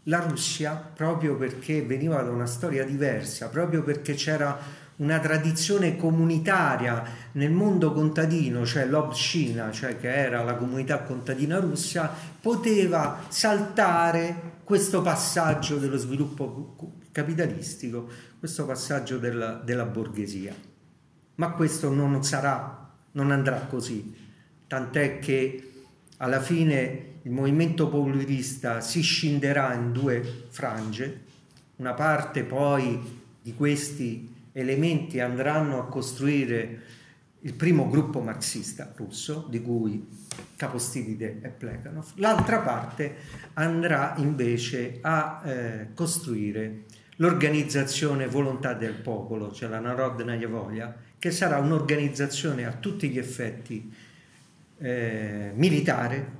la 0.09 0.21
Russia, 0.21 0.75
proprio 0.75 1.37
perché 1.37 1.83
veniva 1.83 2.23
da 2.23 2.31
una 2.31 2.47
storia 2.47 2.85
diversa, 2.85 3.49
proprio 3.49 3.83
perché 3.83 4.15
c'era 4.15 4.85
una 4.97 5.19
tradizione 5.19 5.97
comunitaria 5.97 7.03
nel 7.33 7.51
mondo 7.51 7.93
contadino, 7.93 8.65
cioè 8.65 8.87
l'Obshina, 8.87 9.71
cioè 9.71 9.99
che 9.99 10.09
era 10.09 10.43
la 10.43 10.55
comunità 10.55 11.03
contadina 11.03 11.59
russa, 11.59 12.11
poteva 12.41 13.25
saltare 13.29 14.55
questo 14.65 15.03
passaggio 15.03 15.77
dello 15.77 15.99
sviluppo 15.99 16.77
capitalistico, 17.13 18.09
questo 18.39 18.65
passaggio 18.65 19.19
della, 19.19 19.61
della 19.63 19.85
borghesia. 19.85 20.55
Ma 21.35 21.51
questo 21.51 21.93
non 21.93 22.23
sarà, 22.25 22.91
non 23.13 23.31
andrà 23.31 23.59
così, 23.69 24.15
tant'è 24.67 25.19
che 25.19 25.76
alla 26.19 26.41
fine 26.41 27.15
il 27.23 27.31
movimento 27.31 27.89
populista 27.89 28.81
si 28.81 29.01
scinderà 29.01 29.75
in 29.75 29.93
due 29.93 30.45
frange, 30.49 31.25
una 31.77 31.95
parte 31.95 32.45
poi 32.45 33.01
di 33.43 33.55
questi 33.55 34.35
elementi 34.53 35.21
andranno 35.21 35.79
a 35.79 35.87
costruire 35.87 36.83
il 37.41 37.55
primo 37.55 37.89
gruppo 37.89 38.21
marxista 38.21 38.93
russo, 38.97 39.47
di 39.49 39.61
cui 39.61 40.09
Capostipite 40.57 41.39
e 41.43 41.49
Plekhanov, 41.49 42.13
l'altra 42.15 42.61
parte 42.61 43.17
andrà 43.55 44.15
invece 44.17 44.99
a 45.03 45.43
eh, 45.45 45.89
costruire 45.95 46.85
l'organizzazione 47.17 48.27
Volontà 48.27 48.73
del 48.73 48.95
Popolo, 48.95 49.53
cioè 49.53 49.69
la 49.69 49.81
Narodnaya 49.81 50.49
Volia, 50.49 50.95
che 51.19 51.31
sarà 51.31 51.59
un'organizzazione 51.59 52.65
a 52.65 52.73
tutti 52.73 53.09
gli 53.11 53.19
effetti 53.19 53.93
eh, 54.79 55.53
militare, 55.55 56.33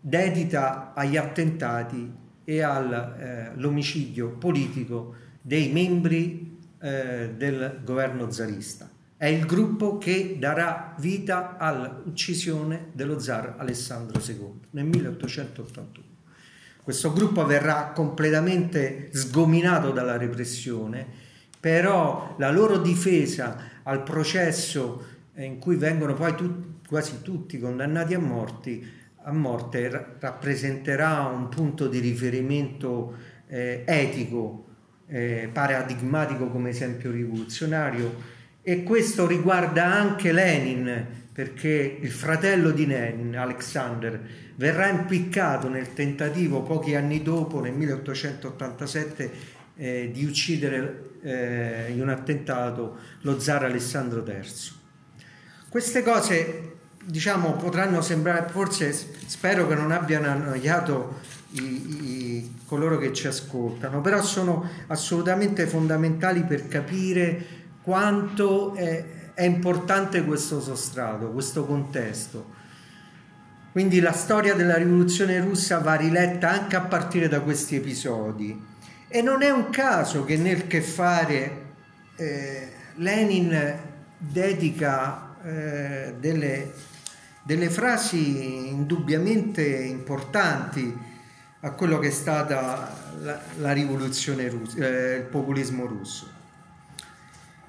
dedita 0.00 0.92
agli 0.94 1.16
attentati 1.16 2.12
e 2.44 2.62
all'omicidio 2.62 4.28
eh, 4.28 4.36
politico 4.36 5.14
dei 5.40 5.72
membri 5.72 6.58
eh, 6.80 7.30
del 7.36 7.80
governo 7.84 8.30
zarista. 8.30 8.90
È 9.16 9.26
il 9.26 9.46
gruppo 9.46 9.96
che 9.96 10.36
darà 10.38 10.94
vita 10.98 11.56
all'uccisione 11.56 12.90
dello 12.92 13.18
zar 13.18 13.54
Alessandro 13.58 14.20
II 14.20 14.60
nel 14.70 14.84
1881. 14.84 16.12
Questo 16.82 17.12
gruppo 17.14 17.46
verrà 17.46 17.92
completamente 17.94 19.08
sgominato 19.12 19.90
dalla 19.92 20.18
repressione, 20.18 21.06
però 21.58 22.34
la 22.38 22.50
loro 22.50 22.76
difesa 22.76 23.56
al 23.84 24.02
processo 24.02 25.06
in 25.36 25.58
cui 25.58 25.76
vengono 25.76 26.12
poi 26.12 26.34
tut, 26.34 26.73
quasi 26.94 27.22
tutti 27.22 27.58
condannati 27.58 28.14
a, 28.14 28.20
morti, 28.20 28.88
a 29.24 29.32
morte 29.32 30.16
rappresenterà 30.20 31.22
un 31.22 31.48
punto 31.48 31.88
di 31.88 31.98
riferimento 31.98 33.16
eh, 33.48 33.82
etico 33.84 34.64
eh, 35.08 35.50
paradigmatico 35.52 36.46
come 36.50 36.68
esempio 36.68 37.10
rivoluzionario 37.10 38.14
e 38.62 38.84
questo 38.84 39.26
riguarda 39.26 39.92
anche 39.92 40.30
Lenin 40.30 41.06
perché 41.32 41.98
il 42.00 42.12
fratello 42.12 42.70
di 42.70 42.86
Lenin, 42.86 43.36
Alexander, 43.36 44.20
verrà 44.54 44.88
impiccato 44.88 45.68
nel 45.68 45.94
tentativo 45.94 46.62
pochi 46.62 46.94
anni 46.94 47.24
dopo, 47.24 47.58
nel 47.58 47.72
1887, 47.72 49.30
eh, 49.74 50.10
di 50.12 50.24
uccidere 50.24 51.10
eh, 51.22 51.86
in 51.90 52.00
un 52.00 52.08
attentato 52.08 52.98
lo 53.22 53.40
zar 53.40 53.64
Alessandro 53.64 54.24
III. 54.24 54.82
Queste 55.68 56.04
cose, 56.04 56.73
diciamo, 57.04 57.52
potranno 57.52 58.00
sembrare, 58.00 58.48
forse 58.50 58.92
spero 59.26 59.66
che 59.66 59.74
non 59.74 59.90
abbiano 59.90 60.28
annoiato 60.28 61.20
i, 61.50 61.60
i, 61.62 62.54
coloro 62.66 62.98
che 62.98 63.12
ci 63.12 63.26
ascoltano, 63.26 64.00
però 64.00 64.22
sono 64.22 64.68
assolutamente 64.88 65.66
fondamentali 65.66 66.42
per 66.42 66.66
capire 66.66 67.62
quanto 67.82 68.74
è, 68.74 69.04
è 69.34 69.44
importante 69.44 70.24
questo 70.24 70.60
sostrato, 70.60 71.30
questo 71.30 71.64
contesto. 71.66 72.52
Quindi 73.72 74.00
la 74.00 74.12
storia 74.12 74.54
della 74.54 74.76
rivoluzione 74.76 75.40
russa 75.40 75.78
va 75.78 75.94
riletta 75.94 76.48
anche 76.48 76.76
a 76.76 76.82
partire 76.82 77.28
da 77.28 77.40
questi 77.40 77.76
episodi. 77.76 78.72
E 79.08 79.20
non 79.20 79.42
è 79.42 79.50
un 79.50 79.70
caso 79.70 80.24
che 80.24 80.36
nel 80.36 80.66
che 80.66 80.80
fare 80.80 81.62
eh, 82.16 82.72
Lenin 82.96 83.78
dedica 84.16 85.34
eh, 85.44 86.14
delle, 86.18 86.72
delle 87.44 87.70
frasi 87.70 88.68
indubbiamente 88.68 89.62
importanti 89.62 90.96
a 91.60 91.70
quello 91.72 91.98
che 91.98 92.08
è 92.08 92.10
stata 92.10 93.12
la, 93.20 93.40
la 93.58 93.72
rivoluzione 93.72 94.48
russa, 94.48 94.78
eh, 94.78 95.16
il 95.16 95.22
populismo 95.24 95.86
russo. 95.86 96.32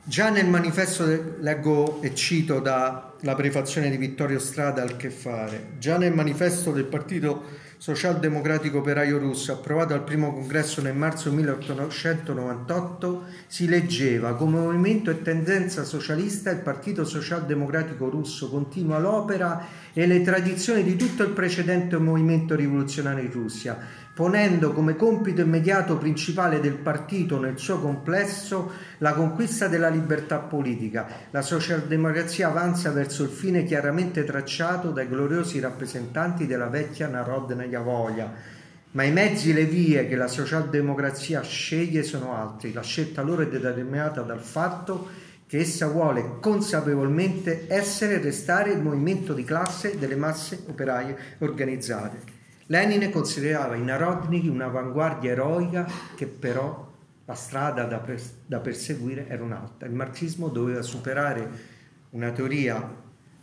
Già 0.03 0.29
nel 0.29 0.47
manifesto, 0.47 1.35
leggo 1.39 2.01
e 2.01 2.13
cito 2.13 2.59
da 2.59 3.15
la 3.21 3.35
prefazione 3.35 3.89
di 3.89 3.97
Vittorio 3.97 4.39
Strada 4.39 4.81
al 4.81 4.97
che 4.97 5.09
fare. 5.09 5.73
Già 5.79 5.97
nel 5.97 6.13
manifesto 6.13 6.71
del 6.71 6.85
Partito 6.85 7.43
Socialdemocratico 7.77 8.79
Operaio 8.79 9.17
Russo, 9.17 9.51
approvato 9.51 9.93
al 9.93 10.03
primo 10.03 10.33
congresso 10.33 10.81
nel 10.81 10.95
marzo 10.95 11.31
1898, 11.31 13.25
si 13.47 13.67
leggeva 13.67 14.35
come 14.35 14.59
movimento 14.59 15.11
e 15.11 15.21
tendenza 15.21 15.83
socialista 15.83 16.49
il 16.51 16.59
Partito 16.59 17.03
Socialdemocratico 17.05 18.09
Russo 18.09 18.49
continua 18.49 18.99
l'opera 18.99 19.67
e 19.93 20.07
le 20.07 20.21
tradizioni 20.21 20.83
di 20.83 20.95
tutto 20.95 21.23
il 21.23 21.31
precedente 21.31 21.97
movimento 21.97 22.55
rivoluzionario 22.55 23.23
in 23.23 23.31
Russia, 23.31 23.77
ponendo 24.15 24.71
come 24.71 24.95
compito 24.95 25.41
immediato 25.41 25.97
principale 25.97 26.61
del 26.61 26.77
partito 26.77 27.37
nel 27.37 27.59
suo 27.59 27.81
complesso 27.81 28.71
la 28.99 29.11
conquista 29.11 29.67
della 29.67 29.89
libertà 29.89 30.39
politica. 30.39 31.05
La 31.31 31.41
socialdemocrazia 31.41 32.47
avanza 32.47 32.91
verso 32.91 33.23
il 33.23 33.29
fine 33.29 33.65
chiaramente 33.65 34.23
tracciato 34.23 34.91
dai 34.91 35.09
gloriosi 35.09 35.59
rappresentanti 35.59 36.47
della 36.47 36.67
vecchia 36.67 37.09
Narodnaya 37.09 37.81
Volia, 37.81 38.31
ma 38.91 39.03
i 39.03 39.11
mezzi 39.11 39.49
e 39.49 39.53
le 39.53 39.65
vie 39.65 40.07
che 40.07 40.15
la 40.15 40.27
socialdemocrazia 40.27 41.41
sceglie 41.41 42.01
sono 42.01 42.33
altri. 42.33 42.71
La 42.71 42.83
scelta 42.83 43.21
loro 43.21 43.41
è 43.41 43.47
determinata 43.49 44.21
dal 44.21 44.39
fatto 44.39 45.09
che 45.45 45.59
essa 45.59 45.87
vuole 45.87 46.37
consapevolmente 46.39 47.65
essere 47.67 48.13
e 48.13 48.19
restare 48.19 48.71
il 48.71 48.81
movimento 48.81 49.33
di 49.33 49.43
classe 49.43 49.99
delle 49.99 50.15
masse 50.15 50.63
operaie 50.69 51.17
organizzate. 51.39 52.34
Lenin 52.67 53.11
considerava 53.11 53.75
i 53.75 53.83
Narodniki 53.83 54.47
un'avanguardia 54.47 55.31
eroica 55.31 55.87
che 56.15 56.25
però 56.25 56.91
la 57.25 57.35
strada 57.35 57.83
da, 57.83 57.99
pers- 57.99 58.33
da 58.45 58.59
perseguire 58.59 59.27
era 59.27 59.43
un'altra. 59.43 59.87
Il 59.87 59.93
marxismo 59.93 60.47
doveva 60.47 60.81
superare 60.81 61.73
una 62.11 62.31
teoria, 62.31 62.81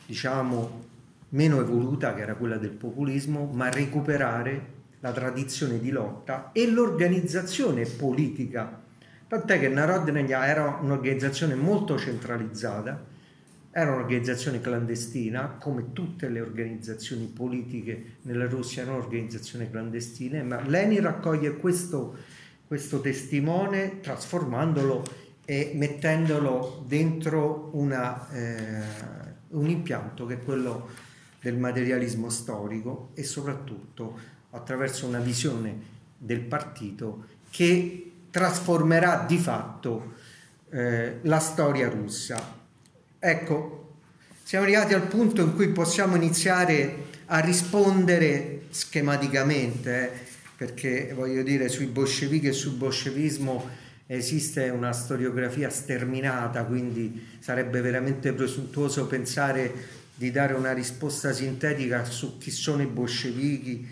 diciamo, 0.06 0.84
meno 1.30 1.60
evoluta, 1.60 2.14
che 2.14 2.22
era 2.22 2.34
quella 2.34 2.56
del 2.56 2.70
populismo, 2.70 3.48
ma 3.52 3.70
recuperare 3.70 4.80
la 4.98 5.12
tradizione 5.12 5.78
di 5.78 5.90
lotta 5.90 6.50
e 6.52 6.68
l'organizzazione 6.68 7.84
politica. 7.84 8.80
Tant'è 9.28 9.60
che 9.60 9.68
Narodnaya 9.68 10.46
era 10.46 10.78
un'organizzazione 10.80 11.54
molto 11.54 11.96
centralizzata, 11.96 13.10
era 13.74 13.90
un'organizzazione 13.90 14.60
clandestina, 14.60 15.56
come 15.58 15.94
tutte 15.94 16.28
le 16.28 16.42
organizzazioni 16.42 17.24
politiche 17.24 18.18
nella 18.22 18.46
Russia 18.46 18.82
erano 18.82 18.98
organizzazioni 18.98 19.70
clandestine, 19.70 20.42
ma 20.42 20.60
Lenin 20.60 21.00
raccoglie 21.00 21.56
questo, 21.56 22.16
questo 22.66 23.00
testimone 23.00 24.00
trasformandolo 24.00 25.02
e 25.46 25.72
mettendolo 25.74 26.84
dentro 26.86 27.70
una, 27.72 28.28
eh, 28.30 28.82
un 29.48 29.70
impianto 29.70 30.26
che 30.26 30.34
è 30.34 30.42
quello 30.42 30.90
del 31.40 31.56
materialismo 31.56 32.28
storico 32.28 33.10
e 33.14 33.24
soprattutto 33.24 34.18
attraverso 34.50 35.06
una 35.06 35.18
visione 35.18 35.90
del 36.18 36.40
partito 36.40 37.24
che 37.48 38.12
trasformerà 38.30 39.24
di 39.26 39.38
fatto 39.38 40.12
eh, 40.68 41.20
la 41.22 41.38
storia 41.38 41.88
russa 41.88 42.60
Ecco, 43.24 43.98
siamo 44.42 44.64
arrivati 44.64 44.94
al 44.94 45.06
punto 45.06 45.42
in 45.42 45.54
cui 45.54 45.68
possiamo 45.68 46.16
iniziare 46.16 47.04
a 47.26 47.38
rispondere 47.38 48.62
schematicamente, 48.70 50.12
eh, 50.12 50.18
perché 50.56 51.12
voglio 51.14 51.44
dire, 51.44 51.68
sui 51.68 51.86
bolscevichi 51.86 52.48
e 52.48 52.52
sul 52.52 52.72
bolscevismo 52.72 53.68
esiste 54.08 54.70
una 54.70 54.92
storiografia 54.92 55.70
sterminata, 55.70 56.64
quindi 56.64 57.36
sarebbe 57.38 57.80
veramente 57.80 58.32
presuntuoso 58.32 59.06
pensare 59.06 59.72
di 60.16 60.32
dare 60.32 60.54
una 60.54 60.72
risposta 60.72 61.32
sintetica 61.32 62.04
su 62.04 62.38
chi 62.38 62.50
sono 62.50 62.82
i 62.82 62.86
bolscevichi, 62.86 63.88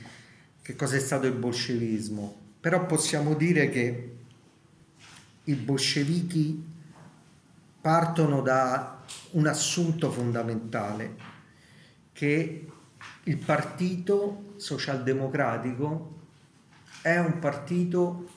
che 0.60 0.74
cosa 0.74 0.96
è 0.96 1.00
stato 1.00 1.28
il 1.28 1.34
bolscevismo. 1.34 2.36
Però 2.58 2.84
possiamo 2.84 3.34
dire 3.34 3.70
che 3.70 4.12
i 5.44 5.54
bolscevichi 5.54 6.64
partono 7.80 8.40
da 8.40 8.99
un 9.33 9.46
assunto 9.46 10.11
fondamentale 10.11 11.16
che 12.12 12.66
il 13.25 13.37
partito 13.38 14.55
socialdemocratico 14.57 16.18
è 17.03 17.18
un 17.18 17.38
partito 17.38 18.29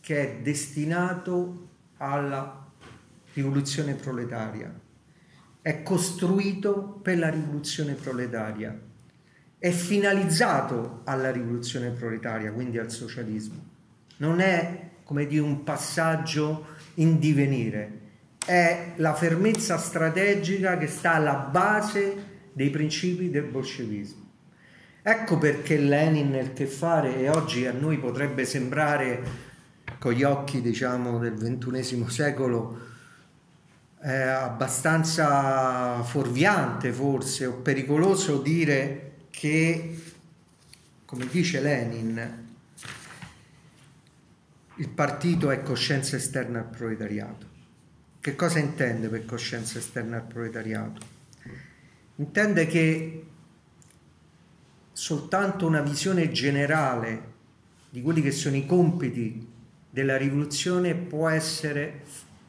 che 0.00 0.20
è 0.20 0.42
destinato 0.42 1.68
alla 1.96 2.64
rivoluzione 3.32 3.94
proletaria, 3.94 4.72
è 5.62 5.82
costruito 5.82 6.98
per 7.02 7.18
la 7.18 7.28
rivoluzione 7.28 7.94
proletaria, 7.94 8.78
è 9.58 9.70
finalizzato 9.70 11.00
alla 11.04 11.30
rivoluzione 11.30 11.90
proletaria, 11.90 12.52
quindi 12.52 12.78
al 12.78 12.90
socialismo. 12.90 13.74
Non 14.18 14.40
è 14.40 14.90
come 15.02 15.26
dire 15.26 15.42
un 15.42 15.62
passaggio 15.64 16.66
in 16.94 17.18
divenire, 17.18 18.00
è 18.46 18.92
la 18.96 19.12
fermezza 19.12 19.76
strategica 19.76 20.78
che 20.78 20.86
sta 20.86 21.14
alla 21.14 21.34
base 21.34 22.34
dei 22.52 22.70
principi 22.70 23.28
del 23.28 23.42
bolscevismo. 23.42 24.24
Ecco 25.02 25.36
perché 25.36 25.76
Lenin 25.76 26.30
nel 26.30 26.52
che 26.52 26.66
fare, 26.66 27.18
e 27.18 27.28
oggi 27.28 27.66
a 27.66 27.72
noi 27.72 27.98
potrebbe 27.98 28.44
sembrare 28.44 29.44
con 29.98 30.12
gli 30.12 30.22
occhi 30.22 30.60
diciamo 30.60 31.18
del 31.18 31.34
ventunesimo 31.34 32.08
secolo 32.08 32.78
eh, 34.02 34.12
abbastanza 34.12 36.02
fuorviante 36.02 36.92
forse 36.92 37.46
o 37.46 37.54
pericoloso 37.54 38.38
dire 38.38 39.12
che, 39.30 40.02
come 41.04 41.26
dice 41.26 41.60
Lenin, 41.60 42.44
il 44.76 44.88
partito 44.88 45.50
è 45.50 45.62
coscienza 45.62 46.16
esterna 46.16 46.60
al 46.60 46.68
proletariato. 46.68 47.55
Che 48.26 48.34
cosa 48.34 48.58
intende 48.58 49.06
per 49.06 49.24
coscienza 49.24 49.78
esterna 49.78 50.16
al 50.16 50.24
proletariato? 50.24 51.00
Intende 52.16 52.66
che 52.66 53.24
soltanto 54.90 55.64
una 55.64 55.80
visione 55.80 56.32
generale 56.32 57.34
di 57.88 58.02
quelli 58.02 58.22
che 58.22 58.32
sono 58.32 58.56
i 58.56 58.66
compiti 58.66 59.48
della 59.88 60.16
rivoluzione 60.16 60.96
può 60.96 61.28
essere 61.28 62.02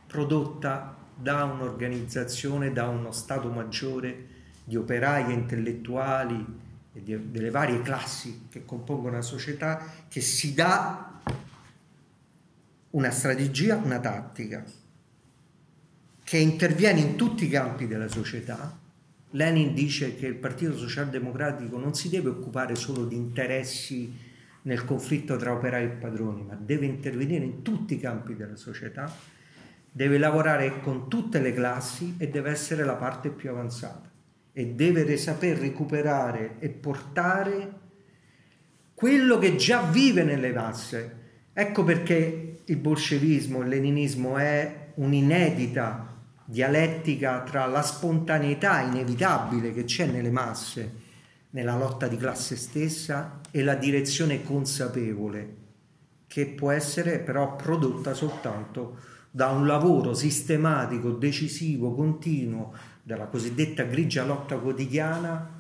prodotta 0.08 0.98
da 1.14 1.44
un'organizzazione, 1.44 2.74
da 2.74 2.88
uno 2.88 3.12
Stato 3.12 3.52
maggiore 3.52 4.26
di 4.64 4.76
operai 4.78 5.30
e 5.30 5.34
intellettuali 5.34 6.44
e 6.92 7.04
di, 7.04 7.30
delle 7.30 7.52
varie 7.52 7.84
classi 7.84 8.48
che 8.50 8.66
compongono 8.66 9.18
la 9.18 9.22
società, 9.22 9.86
che 10.08 10.22
si 10.22 10.56
dà 10.56 11.22
una 12.90 13.12
strategia, 13.12 13.76
una 13.76 14.00
tattica 14.00 14.66
che 16.28 16.36
interviene 16.36 17.00
in 17.00 17.16
tutti 17.16 17.46
i 17.46 17.50
campi 17.50 17.88
della 17.88 18.10
società. 18.10 18.78
Lenin 19.30 19.74
dice 19.74 20.18
che 20.18 20.26
il 20.28 20.36
Partito 20.36 20.76
Socialdemocratico 20.76 21.80
non 21.80 21.96
si 21.96 22.10
deve 22.10 22.28
occupare 22.28 22.76
solo 22.76 23.06
di 23.06 23.16
interessi 23.16 24.14
nel 24.64 24.84
conflitto 24.84 25.38
tra 25.38 25.54
operai 25.54 25.86
e 25.86 25.88
padroni, 25.88 26.44
ma 26.44 26.60
deve 26.60 26.86
intervenire 26.86 27.46
in 27.46 27.62
tutti 27.62 27.94
i 27.94 28.00
campi 28.02 28.36
della 28.36 28.58
società, 28.58 29.10
deve 29.90 30.18
lavorare 30.18 30.82
con 30.82 31.08
tutte 31.08 31.40
le 31.40 31.54
classi 31.54 32.16
e 32.18 32.28
deve 32.28 32.50
essere 32.50 32.84
la 32.84 32.96
parte 32.96 33.30
più 33.30 33.50
avanzata 33.50 34.12
e 34.52 34.66
deve 34.66 35.16
saper 35.16 35.58
recuperare 35.58 36.58
e 36.60 36.68
portare 36.68 37.72
quello 38.94 39.38
che 39.38 39.56
già 39.56 39.84
vive 39.84 40.26
nelle 40.26 40.52
masse. 40.52 41.16
Ecco 41.54 41.86
perché 41.86 42.60
il 42.66 42.76
bolscevismo, 42.76 43.62
il 43.62 43.70
leninismo 43.70 44.36
è 44.36 44.90
un'inedita 44.96 46.07
dialettica 46.50 47.42
tra 47.42 47.66
la 47.66 47.82
spontaneità 47.82 48.80
inevitabile 48.80 49.74
che 49.74 49.84
c'è 49.84 50.06
nelle 50.06 50.32
masse, 50.32 51.06
nella 51.50 51.76
lotta 51.76 52.08
di 52.08 52.16
classe 52.16 52.56
stessa, 52.56 53.42
e 53.52 53.64
la 53.64 53.76
direzione 53.76 54.44
consapevole, 54.44 55.56
che 56.26 56.48
può 56.48 56.72
essere 56.72 57.20
però 57.20 57.58
prodotta 57.58 58.14
soltanto 58.14 58.98
da 59.30 59.50
un 59.50 59.68
lavoro 59.68 60.14
sistematico, 60.14 61.12
decisivo, 61.12 61.94
continuo, 61.94 62.74
della 63.04 63.26
cosiddetta 63.26 63.84
grigia 63.84 64.24
lotta 64.24 64.58
quotidiana, 64.58 65.56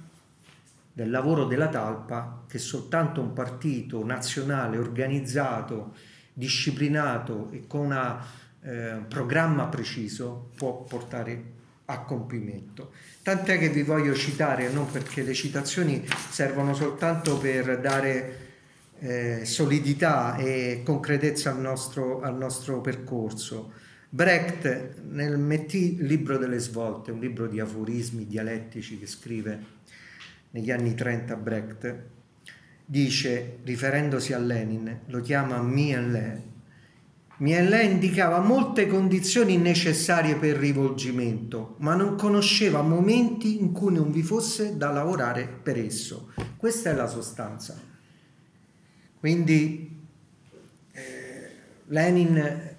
del 0.93 1.09
lavoro 1.09 1.43
della 1.43 1.67
talpa, 1.67 2.43
che 2.47 2.59
soltanto 2.59 3.19
un 3.19 3.33
partito 3.33 4.05
nazionale 4.05 4.77
organizzato, 4.77 5.93
disciplinato 6.31 7.49
e 7.51 7.67
con 7.67 7.81
una 7.81 8.45
eh, 8.61 8.97
programma 9.07 9.65
preciso 9.67 10.51
può 10.55 10.83
portare 10.83 11.55
a 11.85 11.99
compimento. 12.01 12.91
Tant'è 13.21 13.57
che 13.57 13.69
vi 13.69 13.83
voglio 13.83 14.13
citare, 14.13 14.69
non 14.69 14.89
perché 14.91 15.23
le 15.23 15.33
citazioni 15.33 16.05
servono 16.29 16.73
soltanto 16.73 17.37
per 17.37 17.79
dare 17.79 18.45
eh, 18.99 19.45
solidità 19.45 20.35
e 20.37 20.81
concretezza 20.83 21.51
al 21.51 21.59
nostro, 21.59 22.21
al 22.21 22.35
nostro 22.35 22.81
percorso, 22.81 23.71
Brecht 24.09 25.01
nel 25.09 25.37
Metti, 25.37 25.97
libro 25.99 26.37
delle 26.37 26.59
svolte, 26.59 27.11
un 27.11 27.19
libro 27.19 27.47
di 27.47 27.59
aforismi 27.59 28.25
dialettici 28.25 28.97
che 28.97 29.05
scrive 29.05 29.75
negli 30.51 30.71
anni 30.71 30.95
30 30.95 31.35
Brecht, 31.35 31.95
dice, 32.85 33.57
riferendosi 33.63 34.31
a 34.31 34.39
Lenin, 34.39 35.01
lo 35.07 35.19
chiama 35.19 35.61
Miele, 35.61 36.55
Miele 37.39 37.83
indicava 37.83 38.39
molte 38.39 38.87
condizioni 38.87 39.57
necessarie 39.57 40.37
per 40.37 40.49
il 40.49 40.55
rivolgimento, 40.55 41.75
ma 41.79 41.93
non 41.93 42.15
conosceva 42.15 42.81
momenti 42.81 43.59
in 43.59 43.71
cui 43.71 43.93
non 43.93 44.09
vi 44.09 44.23
fosse 44.23 44.75
da 44.75 44.91
lavorare 44.91 45.47
per 45.47 45.77
esso. 45.77 46.31
Questa 46.57 46.89
è 46.89 46.93
la 46.93 47.05
sostanza. 47.05 47.79
Quindi 49.19 49.99
eh, 50.91 51.49
Lenin 51.85 52.75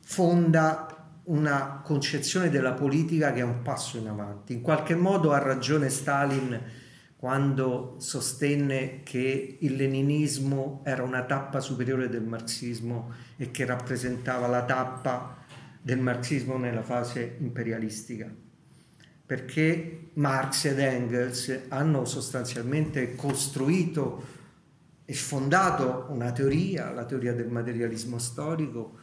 fonda 0.00 0.86
una 1.24 1.80
concezione 1.84 2.48
della 2.48 2.72
politica 2.72 3.32
che 3.32 3.40
è 3.40 3.44
un 3.44 3.60
passo 3.60 3.98
in 3.98 4.08
avanti. 4.08 4.54
In 4.54 4.62
qualche 4.62 4.94
modo 4.94 5.32
ha 5.32 5.38
ragione 5.38 5.90
Stalin 5.90 6.60
quando 7.22 7.94
sostenne 7.98 9.04
che 9.04 9.58
il 9.60 9.76
leninismo 9.76 10.80
era 10.82 11.04
una 11.04 11.22
tappa 11.22 11.60
superiore 11.60 12.08
del 12.08 12.24
marxismo 12.24 13.12
e 13.36 13.52
che 13.52 13.64
rappresentava 13.64 14.48
la 14.48 14.64
tappa 14.64 15.36
del 15.80 16.00
marxismo 16.00 16.58
nella 16.58 16.82
fase 16.82 17.36
imperialistica. 17.38 18.28
Perché 19.24 20.08
Marx 20.14 20.64
ed 20.64 20.80
Engels 20.80 21.60
hanno 21.68 22.04
sostanzialmente 22.06 23.14
costruito 23.14 24.24
e 25.04 25.14
fondato 25.14 26.06
una 26.08 26.32
teoria, 26.32 26.90
la 26.90 27.04
teoria 27.04 27.34
del 27.34 27.50
materialismo 27.50 28.18
storico, 28.18 28.98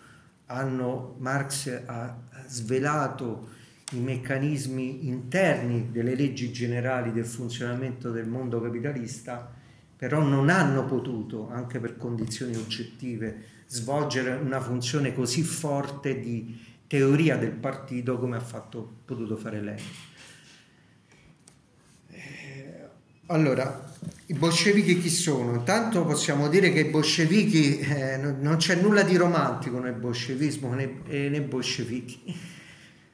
hanno, 0.47 1.15
Marx 1.20 1.84
ha 1.86 2.17
svelato 2.47 3.59
i 3.91 3.99
meccanismi 3.99 5.07
interni 5.07 5.89
delle 5.91 6.15
leggi 6.15 6.51
generali 6.51 7.11
del 7.11 7.25
funzionamento 7.25 8.11
del 8.11 8.27
mondo 8.27 8.61
capitalista, 8.61 9.51
però 9.95 10.21
non 10.21 10.49
hanno 10.49 10.85
potuto, 10.85 11.49
anche 11.49 11.79
per 11.79 11.97
condizioni 11.97 12.55
oggettive, 12.55 13.43
svolgere 13.67 14.33
una 14.33 14.61
funzione 14.61 15.13
così 15.13 15.43
forte 15.43 16.19
di 16.19 16.67
teoria 16.87 17.37
del 17.37 17.51
partito 17.51 18.17
come 18.17 18.37
ha 18.37 18.41
fatto, 18.41 18.97
potuto 19.05 19.35
fare 19.35 19.61
lei. 19.61 19.81
Eh, 22.09 22.87
allora, 23.27 23.93
i 24.27 24.33
bolscevichi 24.33 24.99
chi 24.99 25.09
sono? 25.09 25.53
Intanto 25.53 26.05
possiamo 26.05 26.47
dire 26.47 26.71
che 26.71 26.81
i 26.81 26.89
bolscevichi, 26.89 27.79
eh, 27.79 28.17
non 28.17 28.55
c'è 28.57 28.75
nulla 28.75 29.03
di 29.03 29.15
romantico 29.15 29.79
nel 29.79 29.93
bolscevismo 29.93 30.73
né, 30.73 31.01
eh, 31.07 31.29
nei 31.29 31.41
bolscevichi. 31.41 32.57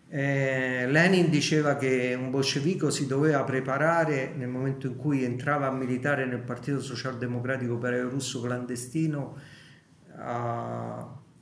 Eh, 0.07 0.85
Lenin 0.87 1.29
diceva 1.29 1.75
che 1.75 2.15
un 2.17 2.29
bolscevico 2.29 2.91
si 2.91 3.07
doveva 3.07 3.43
preparare 3.43 4.33
nel 4.35 4.47
momento 4.47 4.85
in 4.87 4.95
cui 4.95 5.23
entrava 5.23 5.67
a 5.67 5.71
militare 5.71 6.25
nel 6.25 6.39
Partito 6.39 6.79
Socialdemocratico 6.79 7.73
Operaio 7.73 8.09
Russo 8.09 8.39
clandestino 8.41 9.35
a, 10.17 10.99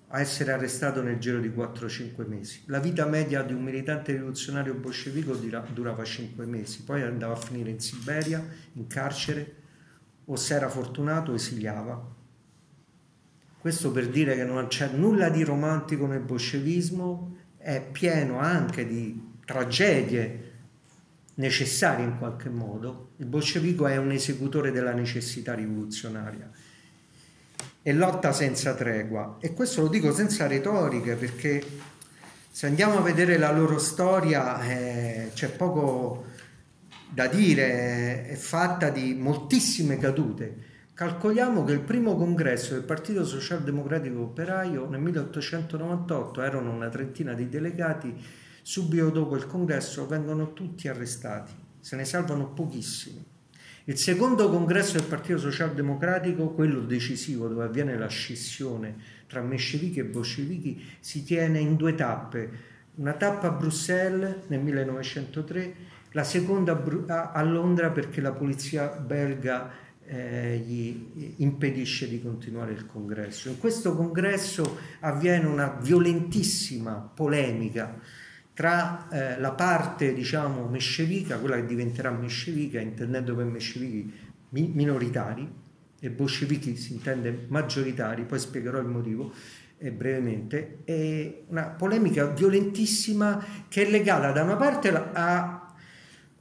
a 0.08 0.20
essere 0.20 0.54
arrestato 0.54 1.02
nel 1.02 1.20
giro 1.20 1.40
di 1.40 1.50
4-5 1.50 2.28
mesi. 2.28 2.64
La 2.68 2.80
vita 2.80 3.06
media 3.06 3.42
di 3.42 3.54
un 3.54 3.64
militante 3.64 4.14
rivoluzionario 4.14 4.76
bolscevico 4.76 5.36
durava 5.74 6.04
5 6.04 6.46
mesi, 6.46 6.84
poi 6.84 7.02
andava 7.02 7.34
a 7.34 7.38
finire 7.38 7.70
in 7.70 7.80
Siberia, 7.80 8.44
in 8.74 8.88
carcere, 8.88 9.56
o 10.26 10.36
se 10.36 10.54
era 10.54 10.70
fortunato 10.70 11.34
esiliava. 11.34 12.12
Questo 13.60 13.92
per 13.92 14.08
dire 14.10 14.36
che 14.36 14.44
non 14.44 14.68
c'è 14.68 14.90
nulla 14.94 15.30
di 15.30 15.44
romantico 15.44 16.06
nel 16.06 16.22
bolscevismo, 16.22 17.33
è 17.64 17.82
pieno 17.82 18.40
anche 18.40 18.86
di 18.86 19.32
tragedie 19.46 20.52
necessarie 21.36 22.04
in 22.04 22.18
qualche 22.18 22.50
modo. 22.50 23.12
Il 23.18 23.26
bolscevico 23.26 23.88
è 23.88 23.96
un 23.96 24.12
esecutore 24.12 24.72
della 24.72 24.92
necessità 24.92 25.54
rivoluzionaria 25.54 26.52
e 27.82 27.94
lotta 27.94 28.34
senza 28.34 28.74
tregua. 28.74 29.38
E 29.40 29.54
questo 29.54 29.82
lo 29.82 29.88
dico 29.88 30.14
senza 30.14 30.46
retoriche 30.46 31.16
perché 31.16 31.64
se 32.52 32.68
andiamo 32.68 32.98
a 32.98 33.02
vedere 33.02 33.38
la 33.38 33.52
loro 33.52 33.80
storia 33.80 34.62
eh, 34.62 35.32
c'è 35.34 35.50
poco 35.50 36.26
da 37.10 37.28
dire, 37.28 38.26
è 38.26 38.36
fatta 38.36 38.90
di 38.90 39.14
moltissime 39.14 39.98
cadute. 39.98 40.72
Calcoliamo 40.96 41.64
che 41.64 41.72
il 41.72 41.80
primo 41.80 42.16
congresso 42.16 42.76
del 42.76 42.84
Partito 42.84 43.26
Socialdemocratico 43.26 44.22
Operaio 44.22 44.88
nel 44.88 45.02
1898 45.02 46.40
erano 46.44 46.70
una 46.72 46.90
trentina 46.90 47.34
di 47.34 47.50
delegati, 47.50 48.14
subito 48.62 49.10
dopo 49.10 49.36
il 49.36 49.48
congresso 49.48 50.06
vengono 50.06 50.54
tutti 50.54 50.88
arrestati, 50.88 51.52
se 51.80 51.96
ne 51.96 52.06
salvano 52.06 52.50
pochissimi. 52.50 53.26
Il 53.86 53.98
secondo 53.98 54.52
congresso 54.52 54.98
del 54.98 55.08
Partito 55.08 55.40
Socialdemocratico, 55.40 56.52
quello 56.52 56.82
decisivo 56.82 57.48
dove 57.48 57.64
avviene 57.64 57.98
la 57.98 58.06
scissione 58.06 58.96
tra 59.26 59.42
menscevichi 59.42 59.98
e 59.98 60.06
bolscevichi, 60.06 60.80
si 61.00 61.24
tiene 61.24 61.58
in 61.58 61.76
due 61.76 61.96
tappe. 61.96 62.52
Una 62.98 63.14
tappa 63.14 63.48
a 63.48 63.52
Bruxelles 63.52 64.44
nel 64.46 64.60
1903 64.60 65.76
la 66.12 66.24
seconda 66.24 66.80
a 67.32 67.42
Londra 67.42 67.90
perché 67.90 68.22
la 68.22 68.32
polizia 68.32 68.90
belga 68.90 69.72
eh, 70.06 70.58
gli 70.66 71.34
impedisce 71.38 72.08
di 72.08 72.22
continuare 72.22 72.74
il 72.74 72.86
congresso. 72.86 73.50
In 73.50 73.58
questo 73.58 73.96
congresso 73.96 74.78
avviene 75.02 75.46
una 75.46 75.78
violentissima 75.82 76.94
polemica 77.14 78.00
tra 78.54 79.08
eh, 79.10 79.40
la 79.40 79.52
parte 79.52 80.14
diciamo 80.14 80.68
mescevica, 80.68 81.40
quella 81.40 81.56
che 81.56 81.66
diventerà 81.66 82.12
mescevica, 82.12 82.80
intendendo 82.80 83.36
per 83.36 83.46
mescevichi 83.46 84.14
mi- 84.50 84.72
minoritari, 84.74 85.62
e 86.00 86.10
bolscevichi 86.10 86.76
si 86.76 86.94
intende 86.94 87.46
maggioritari, 87.48 88.26
poi 88.26 88.38
spiegherò 88.38 88.80
il 88.80 88.88
motivo 88.88 89.34
eh, 89.78 89.92
brevemente, 89.92 90.80
è 90.84 91.44
una 91.48 91.68
polemica 91.68 92.26
violentissima 92.26 93.44
che 93.70 93.88
è 93.88 93.90
legata 93.90 94.32
da 94.32 94.44
una 94.44 94.58
parte 94.58 94.90
a 94.90 95.63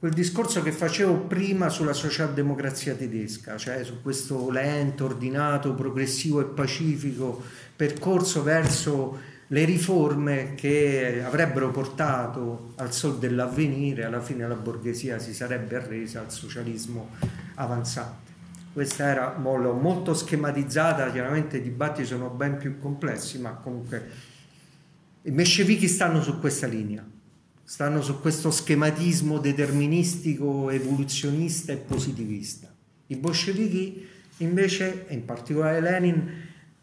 quel 0.03 0.15
discorso 0.15 0.61
che 0.61 0.73
facevo 0.73 1.13
prima 1.27 1.69
sulla 1.69 1.93
socialdemocrazia 1.93 2.93
tedesca, 2.93 3.55
cioè 3.55 3.85
su 3.85 4.01
questo 4.01 4.49
lento, 4.49 5.05
ordinato, 5.05 5.73
progressivo 5.75 6.41
e 6.41 6.43
pacifico 6.43 7.41
percorso 7.73 8.43
verso 8.43 9.17
le 9.47 9.63
riforme 9.63 10.55
che 10.55 11.23
avrebbero 11.25 11.71
portato 11.71 12.73
al 12.75 12.91
sol 12.91 13.17
dell'avvenire, 13.17 14.03
alla 14.03 14.19
fine 14.19 14.45
la 14.45 14.55
borghesia 14.55 15.19
si 15.19 15.33
sarebbe 15.33 15.77
arresa 15.77 16.19
al 16.19 16.33
socialismo 16.33 17.11
avanzante. 17.53 18.31
Questa 18.73 19.05
era 19.05 19.37
molto 19.37 20.13
schematizzata, 20.13 21.09
chiaramente 21.13 21.59
i 21.59 21.61
dibattiti 21.61 22.05
sono 22.05 22.27
ben 22.27 22.57
più 22.57 22.77
complessi, 22.77 23.39
ma 23.39 23.51
comunque 23.51 24.09
i 25.21 25.31
mescevichi 25.31 25.87
stanno 25.87 26.21
su 26.21 26.41
questa 26.41 26.67
linea 26.67 27.12
stanno 27.63 28.01
su 28.01 28.19
questo 28.19 28.51
schematismo 28.51 29.39
deterministico, 29.39 30.69
evoluzionista 30.69 31.71
e 31.71 31.77
positivista. 31.77 32.73
I 33.07 33.15
bolscevichi 33.15 34.05
invece, 34.37 35.05
in 35.09 35.25
particolare 35.25 35.79
Lenin, 35.79 36.31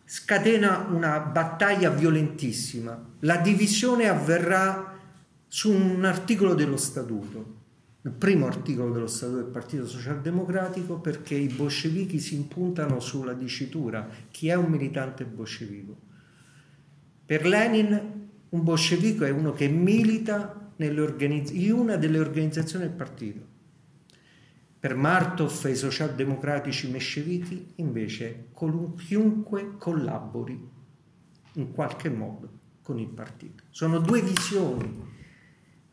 scatena 0.05 0.89
una 0.91 1.21
battaglia 1.21 1.91
violentissima. 1.91 3.01
La 3.21 3.37
divisione 3.37 4.09
avverrà 4.09 4.99
su 5.47 5.73
un 5.73 6.05
articolo 6.05 6.55
dello 6.55 6.77
statuto, 6.77 7.59
il 8.03 8.13
primo 8.13 8.47
articolo 8.47 8.93
dello 8.93 9.07
statuto 9.07 9.39
del 9.39 9.51
Partito 9.51 9.87
Socialdemocratico, 9.87 10.99
perché 10.99 11.35
i 11.35 11.49
bolscevichi 11.49 12.19
si 12.19 12.35
impuntano 12.35 13.01
sulla 13.01 13.35
dicitura 13.35 14.09
chi 14.31 14.49
è 14.49 14.55
un 14.55 14.71
militante 14.71 15.25
bolscevico. 15.25 15.97
Per 17.27 17.47
Lenin 17.47 18.19
un 18.49 18.65
bolscevico 18.65 19.25
è 19.25 19.31
uno 19.31 19.53
che 19.53 19.69
milita 19.69 20.70
in 20.89 21.71
una 21.71 21.97
delle 21.97 22.19
organizzazioni 22.19 22.87
del 22.87 22.95
partito. 22.95 23.47
Per 24.79 24.95
Martov 24.95 25.67
e 25.67 25.71
i 25.71 25.77
socialdemocratici 25.77 26.91
mescevichi 26.91 27.73
invece 27.77 28.47
chiunque 28.97 29.77
collabori 29.77 30.69
in 31.55 31.73
qualche 31.73 32.09
modo 32.09 32.59
con 32.83 32.99
il 32.99 33.09
partito. 33.09 33.65
Sono 33.69 33.99
due 33.99 34.23
visioni 34.23 35.09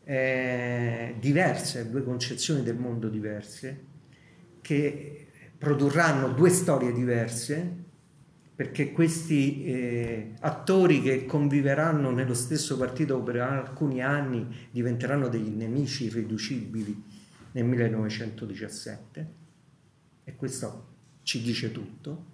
eh, 0.06 1.16
diverse, 1.20 1.90
due 1.90 2.04
concezioni 2.04 2.64
del 2.64 2.78
mondo 2.78 3.10
diverse 3.10 3.86
che 4.62 5.28
produrranno 5.58 6.30
due 6.30 6.50
storie 6.50 6.94
diverse 6.94 7.86
perché 8.58 8.92
questi 8.92 9.66
eh, 9.66 10.34
attori 10.40 11.04
che 11.04 11.28
conviveranno 11.28 12.10
nello 12.10 12.34
stesso 12.34 12.76
partito 12.76 13.22
per 13.22 13.36
alcuni 13.40 14.02
anni 14.02 14.48
diventeranno 14.72 15.28
degli 15.28 15.50
nemici 15.50 16.06
irriducibili 16.06 17.04
nel 17.52 17.64
1917 17.66 19.34
e 20.24 20.36
questo 20.36 20.88
ci 21.22 21.44
dice 21.44 21.72
tutto 21.72 22.34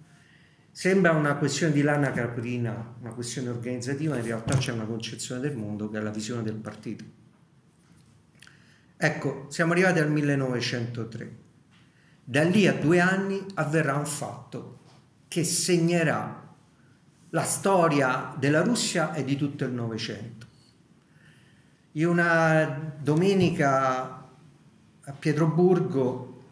Sembra 0.70 1.12
una 1.12 1.36
questione 1.36 1.72
di 1.72 1.82
lana 1.82 2.10
caprina, 2.10 2.96
una 3.00 3.12
questione 3.12 3.50
organizzativa, 3.50 4.16
in 4.16 4.24
realtà 4.24 4.56
c'è 4.56 4.72
una 4.72 4.86
concezione 4.86 5.40
del 5.40 5.56
mondo 5.56 5.88
che 5.88 5.98
è 5.98 6.00
la 6.00 6.10
visione 6.10 6.42
del 6.42 6.56
partito. 6.56 7.04
Ecco, 8.96 9.46
siamo 9.50 9.70
arrivati 9.70 10.00
al 10.00 10.10
1903. 10.10 11.36
Da 12.24 12.42
lì 12.42 12.66
a 12.66 12.72
due 12.72 12.98
anni 12.98 13.40
avverrà 13.54 13.94
un 13.94 14.06
fatto 14.06 14.80
che 15.34 15.42
segnerà 15.42 16.54
la 17.30 17.42
storia 17.42 18.36
della 18.38 18.62
Russia 18.62 19.12
e 19.14 19.24
di 19.24 19.34
tutto 19.34 19.64
il 19.64 19.72
Novecento. 19.72 20.46
In 21.92 22.06
una 22.06 22.92
domenica 23.00 24.28
a 25.00 25.12
Pietroburgo 25.18 26.42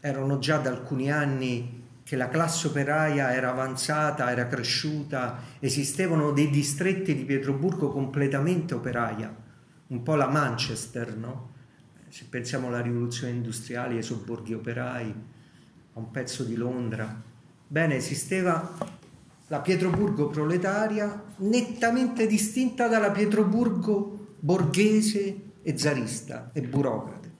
erano 0.00 0.38
già 0.38 0.56
da 0.56 0.70
alcuni 0.70 1.12
anni 1.12 1.82
che 2.02 2.16
la 2.16 2.30
classe 2.30 2.68
operaia 2.68 3.34
era 3.34 3.50
avanzata, 3.50 4.30
era 4.30 4.46
cresciuta, 4.46 5.40
esistevano 5.58 6.30
dei 6.30 6.48
distretti 6.48 7.14
di 7.14 7.26
Pietroburgo 7.26 7.90
completamente 7.90 8.72
operaia, 8.72 9.36
un 9.88 10.02
po' 10.02 10.14
la 10.14 10.28
Manchester, 10.28 11.14
no? 11.14 11.50
Se 12.08 12.24
pensiamo 12.30 12.68
alla 12.68 12.80
rivoluzione 12.80 13.34
industriale, 13.34 13.96
ai 13.96 14.02
sobborghi 14.02 14.54
operai, 14.54 15.14
a 15.92 15.98
un 15.98 16.10
pezzo 16.10 16.42
di 16.42 16.54
Londra. 16.54 17.32
Bene, 17.74 17.96
esisteva 17.96 18.72
la 19.48 19.58
Pietroburgo 19.58 20.28
proletaria 20.28 21.24
nettamente 21.38 22.28
distinta 22.28 22.86
dalla 22.86 23.10
Pietroburgo 23.10 24.36
borghese 24.38 25.40
e 25.60 25.76
zarista 25.76 26.50
e 26.52 26.60
burocrate. 26.60 27.30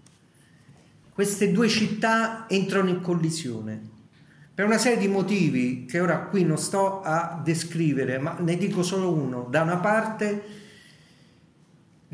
Queste 1.13 1.53
due 1.53 1.69
città 1.69 2.47
entrano 2.49 2.89
in 2.89 3.01
collisione 3.01 3.81
per 4.53 4.65
una 4.65 4.77
serie 4.77 4.99
di 4.99 5.07
motivi 5.07 5.85
che 5.85 6.01
ora 6.01 6.23
qui 6.23 6.43
non 6.43 6.59
sto 6.59 7.01
a 7.03 7.41
descrivere, 7.41 8.19
ma 8.19 8.37
ne 8.41 8.57
dico 8.57 8.83
solo 8.83 9.13
uno. 9.13 9.47
Da 9.49 9.63
una 9.63 9.77
parte 9.77 10.43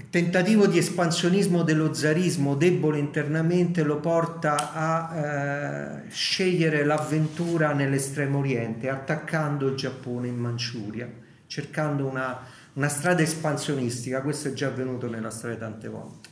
il 0.01 0.09
tentativo 0.09 0.67
di 0.67 0.79
espansionismo 0.79 1.63
dello 1.63 1.93
zarismo 1.93 2.55
debole 2.55 2.99
internamente 2.99 3.83
lo 3.83 3.99
porta 3.99 4.73
a 4.73 5.15
eh, 5.15 6.11
scegliere 6.11 6.85
l'avventura 6.85 7.75
nell'estremo 7.75 8.39
oriente, 8.39 8.89
attaccando 8.89 9.69
il 9.69 9.75
Giappone 9.77 10.29
in 10.29 10.39
Manciuria, 10.39 11.07
cercando 11.47 12.07
una, 12.07 12.41
una 12.73 12.89
strada 12.89 13.21
espansionistica. 13.21 14.23
Questo 14.23 14.49
è 14.49 14.53
già 14.55 14.69
avvenuto 14.69 15.07
nella 15.07 15.29
storia 15.29 15.57
tante 15.57 15.89
volte. 15.89 16.31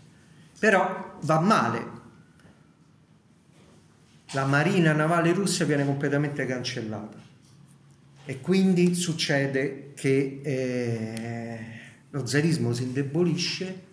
Però 0.59 1.19
va 1.21 1.41
male, 1.41 1.87
la 4.31 4.47
marina 4.47 4.95
navale 4.95 5.35
russa 5.35 5.67
viene 5.67 5.85
completamente 5.85 6.47
cancellata 6.47 7.19
e 8.25 8.41
quindi 8.41 8.95
succede 8.95 9.93
che 9.95 10.41
eh, 10.43 11.78
lo 12.11 12.27
zarismo 12.27 12.73
si 12.73 12.85
indebolisce, 12.85 13.87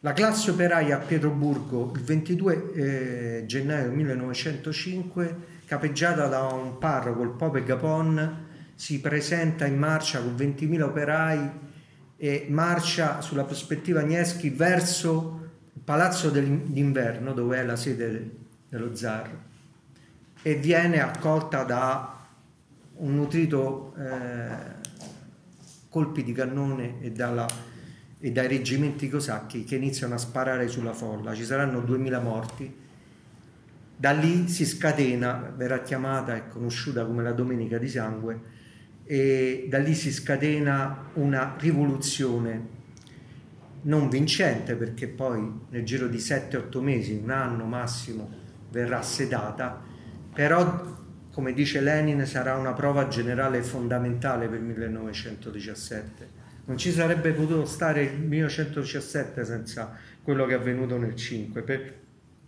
la 0.00 0.12
classe 0.12 0.50
operaia 0.50 0.96
a 0.96 1.00
Pietroburgo 1.00 1.92
il 1.94 2.02
22 2.02 2.72
eh, 2.72 3.44
gennaio 3.46 3.90
1905, 3.90 5.36
capeggiata 5.64 6.26
da 6.26 6.42
un 6.44 6.78
parroco, 6.78 7.22
il 7.22 7.30
Pope 7.30 7.64
Gapon, 7.64 8.44
si 8.74 9.00
presenta 9.00 9.66
in 9.66 9.78
marcia 9.78 10.20
con 10.20 10.34
20.000 10.34 10.82
operai 10.82 11.50
e 12.18 12.46
marcia 12.50 13.20
sulla 13.20 13.44
prospettiva 13.44 14.02
Nevsky 14.02 14.50
verso 14.50 15.48
il 15.72 15.82
palazzo 15.82 16.30
d'inverno 16.30 17.32
dove 17.32 17.58
è 17.58 17.64
la 17.64 17.76
sede 17.76 18.30
dello 18.68 18.94
zar 18.94 19.30
e 20.42 20.54
viene 20.54 21.00
accolta 21.00 21.64
da 21.64 22.26
un 22.98 23.14
nutrito 23.14 23.94
eh, 23.98 24.75
colpi 25.96 26.22
di 26.22 26.32
cannone 26.32 27.00
e, 27.00 27.10
dalla, 27.10 27.46
e, 28.18 28.30
dai 28.30 28.48
reggimenti 28.48 29.08
cosacchi 29.08 29.64
che 29.64 29.76
iniziano 29.76 30.12
a 30.12 30.18
sparare 30.18 30.68
sulla 30.68 30.92
folla. 30.92 31.34
Ci 31.34 31.42
saranno 31.42 31.80
2000 31.80 32.20
morti. 32.20 32.74
Da 33.96 34.10
lì 34.10 34.46
si 34.46 34.66
scatena, 34.66 35.54
verrà 35.56 35.80
chiamata 35.80 36.36
e 36.36 36.48
conosciuta 36.48 37.06
come 37.06 37.22
la 37.22 37.32
Domenica 37.32 37.78
di 37.78 37.88
Sangue, 37.88 38.40
e 39.04 39.68
da 39.70 39.78
lì 39.78 39.94
si 39.94 40.12
scatena 40.12 41.12
una 41.14 41.56
rivoluzione 41.58 42.74
non 43.82 44.10
vincente 44.10 44.74
perché 44.74 45.08
poi 45.08 45.60
nel 45.70 45.82
giro 45.82 46.08
di 46.08 46.18
7-8 46.18 46.78
mesi, 46.82 47.18
un 47.22 47.30
anno 47.30 47.64
massimo, 47.64 48.28
verrà 48.70 49.00
sedata, 49.00 49.80
però 50.34 51.05
come 51.36 51.52
dice 51.52 51.82
Lenin 51.82 52.24
sarà 52.24 52.56
una 52.56 52.72
prova 52.72 53.08
generale 53.08 53.62
fondamentale 53.62 54.48
per 54.48 54.58
il 54.58 54.64
1917. 54.64 56.28
Non 56.64 56.78
ci 56.78 56.90
sarebbe 56.90 57.32
potuto 57.32 57.66
stare 57.66 58.04
il 58.04 58.20
1917 58.20 59.44
senza 59.44 59.92
quello 60.22 60.46
che 60.46 60.54
è 60.54 60.56
avvenuto 60.56 60.96
nel 60.96 61.14
5, 61.14 61.60
per 61.60 61.94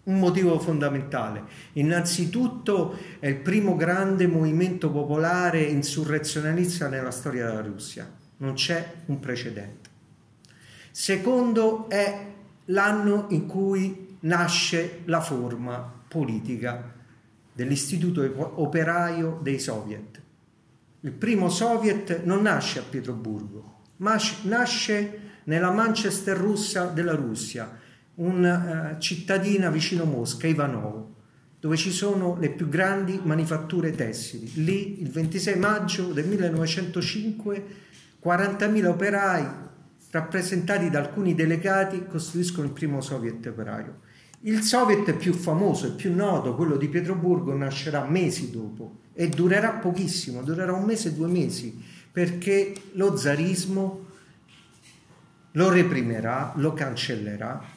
un 0.05 0.19
motivo 0.19 0.59
fondamentale. 0.59 1.43
Innanzitutto 1.75 2.99
è 3.19 3.27
il 3.27 3.37
primo 3.37 3.77
grande 3.77 4.27
movimento 4.27 4.91
popolare 4.91 5.61
insurrezionalista 5.61 6.89
nella 6.89 7.11
storia 7.11 7.45
della 7.45 7.61
Russia, 7.61 8.11
non 8.39 8.55
c'è 8.55 8.91
un 9.05 9.21
precedente. 9.21 9.91
Secondo 10.91 11.91
è 11.91 12.25
l'anno 12.65 13.27
in 13.33 13.45
cui 13.45 14.17
nasce 14.21 15.01
la 15.05 15.21
forma 15.21 15.93
politica 16.09 16.97
dell'istituto 17.59 18.23
operaio 18.61 19.41
dei 19.43 19.59
soviet. 19.59 20.23
Il 21.01 21.11
primo 21.11 21.49
soviet 21.49 22.23
non 22.23 22.43
nasce 22.43 22.79
a 22.79 22.85
Pietroburgo, 22.89 23.81
ma 23.97 24.17
nasce 24.43 25.21
nella 25.43 25.73
Manchester 25.73 26.37
russa 26.37 26.85
della 26.85 27.17
Russia, 27.17 27.77
una 28.15 28.93
uh, 28.93 28.99
cittadina 29.01 29.71
vicino 29.71 30.05
Mosca, 30.05 30.47
Ivanovo, 30.47 31.17
dove 31.59 31.77
ci 31.77 31.91
sono 31.91 32.37
le 32.39 32.51
più 32.51 32.69
grandi 32.69 33.19
manifatture 33.25 33.91
tessili. 33.91 34.63
Lì, 34.63 35.03
il 35.03 35.11
26 35.11 35.59
maggio 35.59 36.13
del 36.13 36.29
1905, 36.29 37.65
40.000 38.25 38.87
operai, 38.87 39.47
rappresentati 40.11 40.91
da 40.91 41.01
alcuni 41.01 41.35
delegati, 41.35 42.07
costruiscono 42.07 42.67
il 42.67 42.73
primo 42.73 43.01
soviet 43.01 43.47
operaio. 43.47 44.01
Il 44.43 44.63
Soviet 44.63 45.15
più 45.15 45.33
famoso 45.33 45.87
e 45.87 45.91
più 45.91 46.15
noto, 46.15 46.55
quello 46.55 46.77
di 46.77 46.89
Pietroburgo, 46.89 47.55
nascerà 47.55 48.05
mesi 48.05 48.53
dopo 48.53 48.99
e 49.13 49.29
durerà 49.29 49.71
pochissimo, 49.71 50.43
durerà 50.43 50.73
un 50.73 50.85
mese, 50.85 51.15
due 51.15 51.27
mesi, 51.27 51.83
perché 52.13 52.73
lo 52.93 53.17
zarismo 53.17 54.07
lo 55.53 55.71
reprimerà, 55.71 56.53
lo 56.57 56.73
cancellerà 56.73 57.77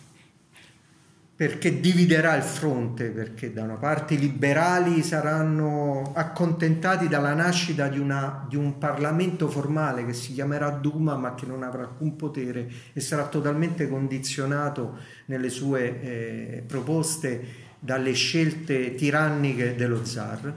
perché 1.42 1.80
dividerà 1.80 2.36
il 2.36 2.44
fronte, 2.44 3.10
perché 3.10 3.52
da 3.52 3.64
una 3.64 3.78
parte 3.78 4.14
i 4.14 4.20
liberali 4.20 5.02
saranno 5.02 6.12
accontentati 6.14 7.08
dalla 7.08 7.34
nascita 7.34 7.88
di, 7.88 7.98
una, 7.98 8.46
di, 8.48 8.58
un 8.58 8.78
Parlamento 8.78 9.48
formale 9.48 10.06
che 10.06 10.14
si 10.14 10.34
chiamerà 10.34 10.70
Duma 10.70 11.16
ma 11.16 11.34
che 11.34 11.48
non 11.48 11.64
avrà 11.64 11.82
alcun 11.82 12.16
potere 12.16 12.70
e 12.94 13.00
sarà 13.00 13.26
totalmente 13.26 13.90
condizionato 13.90 15.00
nelle 15.26 15.50
sue 15.50 16.02
eh, 16.04 16.64
proposte 16.68 17.44
dalle 17.80 18.14
scelte 18.14 18.94
tiranniche 18.94 19.74
dello 19.74 20.06
zar, 20.06 20.56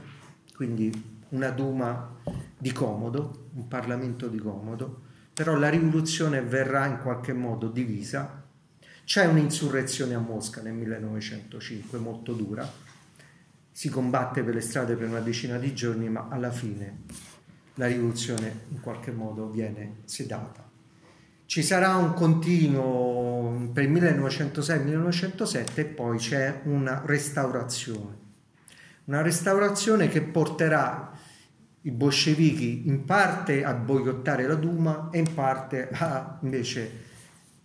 quindi 0.55 1.23
una 1.29 1.49
Duma 1.49 2.13
di 2.55 2.71
comodo, 2.71 3.47
un 3.55 3.67
Parlamento 3.67 4.27
di 4.27 4.37
comodo, 4.37 5.01
però 5.33 5.55
la 5.55 5.69
rivoluzione 5.69 6.43
verrà 6.43 6.85
in 6.85 6.99
qualche 7.01 7.33
modo 7.33 7.69
divisa 7.69 8.43
c'è 9.05 9.25
un'insurrezione 9.25 10.15
a 10.15 10.19
Mosca 10.19 10.61
nel 10.61 10.73
1905 10.73 11.99
molto 11.99 12.33
dura, 12.33 12.69
si 13.71 13.87
combatte 13.89 14.43
per 14.43 14.55
le 14.55 14.61
strade 14.61 14.95
per 14.95 15.07
una 15.07 15.19
decina 15.19 15.57
di 15.57 15.75
giorni, 15.75 16.09
ma 16.09 16.27
alla 16.29 16.51
fine 16.51 17.03
la 17.75 17.85
rivoluzione 17.85 18.61
in 18.69 18.79
qualche 18.79 19.11
modo 19.11 19.49
viene 19.49 19.97
sedata. 20.05 20.67
Ci 21.45 21.61
sarà 21.61 21.95
un 21.95 22.13
continuo 22.13 23.69
per 23.71 23.83
il 23.83 23.91
1906-1907 23.91 25.65
e 25.75 25.85
poi 25.85 26.17
c'è 26.17 26.61
una 26.63 27.03
restaurazione. 27.05 28.23
Una 29.05 29.21
restaurazione 29.21 30.07
che 30.07 30.23
porterà 30.23 31.11
i 31.81 31.91
bolscevichi 31.91 32.87
in 32.87 33.05
parte 33.05 33.63
a 33.63 33.73
boicottare 33.75 34.47
la 34.47 34.55
Duma 34.55 35.09
e 35.11 35.19
in 35.19 35.31
parte 35.31 35.89
a 35.91 36.39
invece 36.41 37.04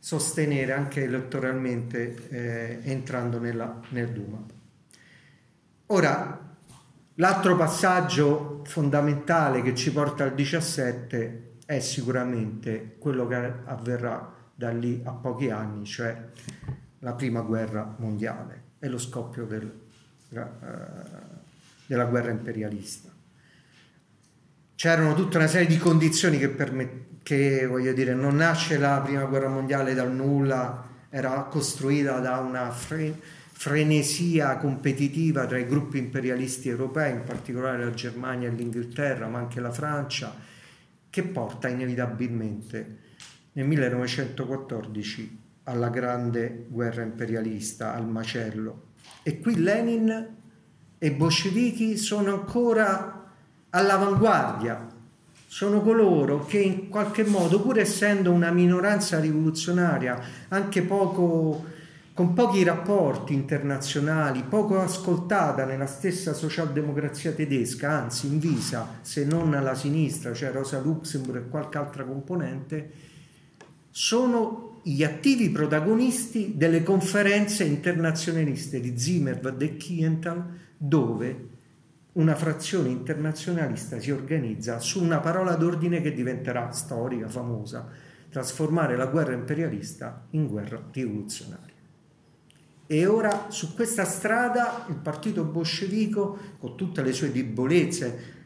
sostenere 0.01 0.73
anche 0.73 1.05
elettoralmente 1.05 2.29
eh, 2.31 2.81
entrando 2.91 3.39
nella, 3.39 3.81
nel 3.91 4.11
Duma. 4.11 4.43
Ora, 5.87 6.57
l'altro 7.15 7.57
passaggio 7.57 8.63
fondamentale 8.65 9.63
che 9.63 9.75
ci 9.75 9.93
porta 9.93 10.25
al 10.25 10.35
17 10.35 11.57
è 11.67 11.79
sicuramente 11.81 12.97
quello 12.99 13.27
che 13.27 13.53
avverrà 13.65 14.33
da 14.55 14.71
lì 14.71 15.03
a 15.05 15.13
pochi 15.13 15.51
anni, 15.51 15.85
cioè 15.85 16.29
la 17.01 17.13
prima 17.13 17.43
guerra 17.43 17.95
mondiale 17.99 18.63
e 18.79 18.89
lo 18.89 18.99
scoppio 18.99 19.45
del, 19.45 19.81
uh, 20.31 20.41
della 21.87 22.05
guerra 22.07 22.31
imperialista. 22.31 23.09
c'erano 24.75 25.15
tutta 25.15 25.37
una 25.37 25.47
serie 25.47 25.67
di 25.67 25.77
condizioni 25.77 26.39
che, 26.39 26.49
permet- 26.49 27.10
che 27.31 27.65
voglio 27.65 27.93
dire, 27.93 28.13
non 28.13 28.35
nasce 28.35 28.77
la 28.77 29.01
prima 29.05 29.23
guerra 29.23 29.49
mondiale 29.49 29.95
dal 29.95 30.13
nulla, 30.13 30.85
era 31.11 31.43
costruita 31.45 32.19
da 32.19 32.39
una 32.39 32.73
fre- 32.73 33.15
frenesia 33.53 34.57
competitiva 34.57 35.47
tra 35.47 35.57
i 35.57 35.65
gruppi 35.65 35.99
imperialisti 35.99 36.69
europei, 36.69 37.13
in 37.13 37.23
particolare 37.23 37.85
la 37.85 37.95
Germania 37.95 38.49
e 38.49 38.51
l'Inghilterra, 38.51 39.29
ma 39.29 39.39
anche 39.39 39.61
la 39.61 39.71
Francia, 39.71 40.35
che 41.09 41.23
porta 41.23 41.69
inevitabilmente 41.69 42.99
nel 43.53 43.65
1914 43.65 45.39
alla 45.65 45.89
grande 45.89 46.67
guerra 46.69 47.03
imperialista, 47.03 47.95
al 47.95 48.09
macello. 48.09 48.89
E 49.23 49.39
qui 49.39 49.57
Lenin 49.57 50.29
e 50.99 51.07
i 51.07 51.11
bolscevichi 51.13 51.97
sono 51.97 52.33
ancora 52.33 53.33
all'avanguardia, 53.71 54.90
sono 55.53 55.81
coloro 55.81 56.45
che 56.45 56.61
in 56.61 56.89
qualche 56.89 57.25
modo, 57.25 57.61
pur 57.61 57.81
essendo 57.81 58.31
una 58.31 58.53
minoranza 58.53 59.19
rivoluzionaria, 59.19 60.23
anche 60.47 60.83
poco, 60.83 61.65
con 62.15 62.35
pochi 62.35 62.63
rapporti 62.63 63.35
internazionali, 63.35 64.45
poco 64.45 64.79
ascoltata 64.79 65.65
nella 65.65 65.89
stessa 65.89 66.35
socialdemocrazia 66.35 67.33
tedesca, 67.33 67.91
anzi 67.91 68.29
invisa 68.29 69.01
se 69.01 69.25
non 69.25 69.53
alla 69.55 69.75
sinistra, 69.75 70.33
cioè 70.35 70.53
Rosa 70.53 70.79
Luxemburg 70.79 71.39
e 71.39 71.49
qualche 71.49 71.79
altra 71.79 72.05
componente, 72.05 72.91
sono 73.91 74.79
gli 74.85 75.03
attivi 75.03 75.51
protagonisti 75.51 76.53
delle 76.57 76.85
conferenze 76.85 77.65
internazionaliste 77.65 78.79
di 78.79 78.97
Zimmerwald 78.97 79.61
e 79.63 79.77
Kienthal, 79.77 80.45
dove 80.77 81.49
una 82.13 82.35
frazione 82.35 82.89
internazionalista 82.89 84.01
si 84.01 84.11
organizza 84.11 84.81
su 84.81 85.03
una 85.03 85.21
parola 85.21 85.55
d'ordine 85.55 86.01
che 86.01 86.13
diventerà 86.13 86.73
storica, 86.73 87.29
famosa, 87.29 87.89
trasformare 88.31 88.97
la 88.97 89.07
guerra 89.07 89.33
imperialista 89.33 90.27
in 90.31 90.47
guerra 90.47 90.83
rivoluzionaria. 90.91 91.69
E 92.87 93.07
ora 93.07 93.47
su 93.51 93.75
questa 93.75 94.05
strada 94.05 94.87
il 94.89 94.97
partito 94.97 95.45
bolscevico, 95.45 96.37
con 96.59 96.77
tutte 96.77 97.03
le 97.03 97.13
sue 97.13 97.31
debolezze, 97.31 98.39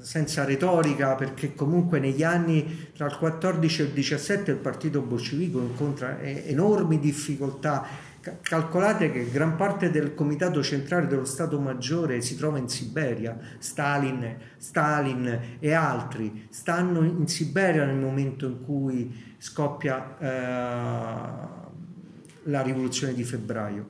senza 0.00 0.44
retorica, 0.44 1.16
perché 1.16 1.54
comunque 1.54 1.98
negli 1.98 2.22
anni 2.22 2.90
tra 2.94 3.06
il 3.06 3.16
14 3.16 3.82
e 3.82 3.84
il 3.86 3.90
17 3.90 4.50
il 4.52 4.56
partito 4.58 5.00
bolscevico 5.00 5.58
incontra 5.58 6.20
enormi 6.20 7.00
difficoltà 7.00 7.84
Calcolate 8.40 9.10
che 9.10 9.30
gran 9.30 9.56
parte 9.56 9.90
del 9.90 10.14
comitato 10.14 10.62
centrale 10.62 11.06
dello 11.06 11.24
Stato 11.24 11.58
Maggiore 11.60 12.20
si 12.20 12.36
trova 12.36 12.58
in 12.58 12.68
Siberia, 12.68 13.38
Stalin, 13.58 14.36
Stalin 14.56 15.56
e 15.58 15.72
altri 15.72 16.46
stanno 16.50 17.02
in 17.02 17.26
Siberia 17.26 17.84
nel 17.84 17.98
momento 17.98 18.46
in 18.46 18.64
cui 18.64 19.34
scoppia 19.38 20.18
eh, 20.18 20.28
la 22.44 22.62
rivoluzione 22.62 23.14
di 23.14 23.24
febbraio. 23.24 23.88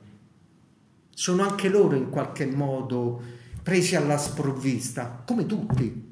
Sono 1.13 1.43
anche 1.43 1.69
loro 1.69 1.95
in 1.95 2.09
qualche 2.09 2.45
modo 2.45 3.21
presi 3.61 3.95
alla 3.95 4.17
sprovvista, 4.17 5.21
come 5.25 5.45
tutti. 5.45 6.07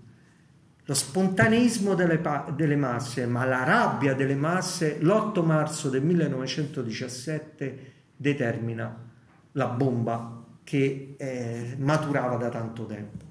Lo 0.84 0.94
spontaneismo 0.94 1.96
delle, 1.96 2.22
delle 2.56 2.76
masse, 2.76 3.26
ma 3.26 3.44
la 3.46 3.64
rabbia 3.64 4.14
delle 4.14 4.36
masse, 4.36 4.98
l'8 5.02 5.44
marzo 5.44 5.90
del 5.90 6.04
1917 6.04 7.96
determina 8.18 9.06
la 9.54 9.68
bomba 9.68 10.44
che 10.64 11.16
eh, 11.18 11.76
maturava 11.80 12.36
da 12.36 12.50
tanto 12.50 12.86
tempo. 12.86 13.26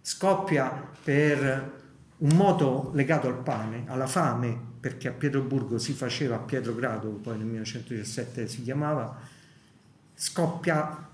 Scoppia 0.00 0.88
per 1.04 1.80
un 2.18 2.36
moto 2.36 2.90
legato 2.94 3.28
al 3.28 3.38
pane, 3.38 3.84
alla 3.86 4.06
fame, 4.06 4.70
perché 4.80 5.08
a 5.08 5.12
Pietroburgo 5.12 5.78
si 5.78 5.92
faceva, 5.92 6.36
a 6.36 6.38
Pietrogrado, 6.40 7.10
poi 7.10 7.36
nel 7.36 7.46
1917 7.46 8.48
si 8.48 8.62
chiamava, 8.62 9.16
scoppia 10.14 11.08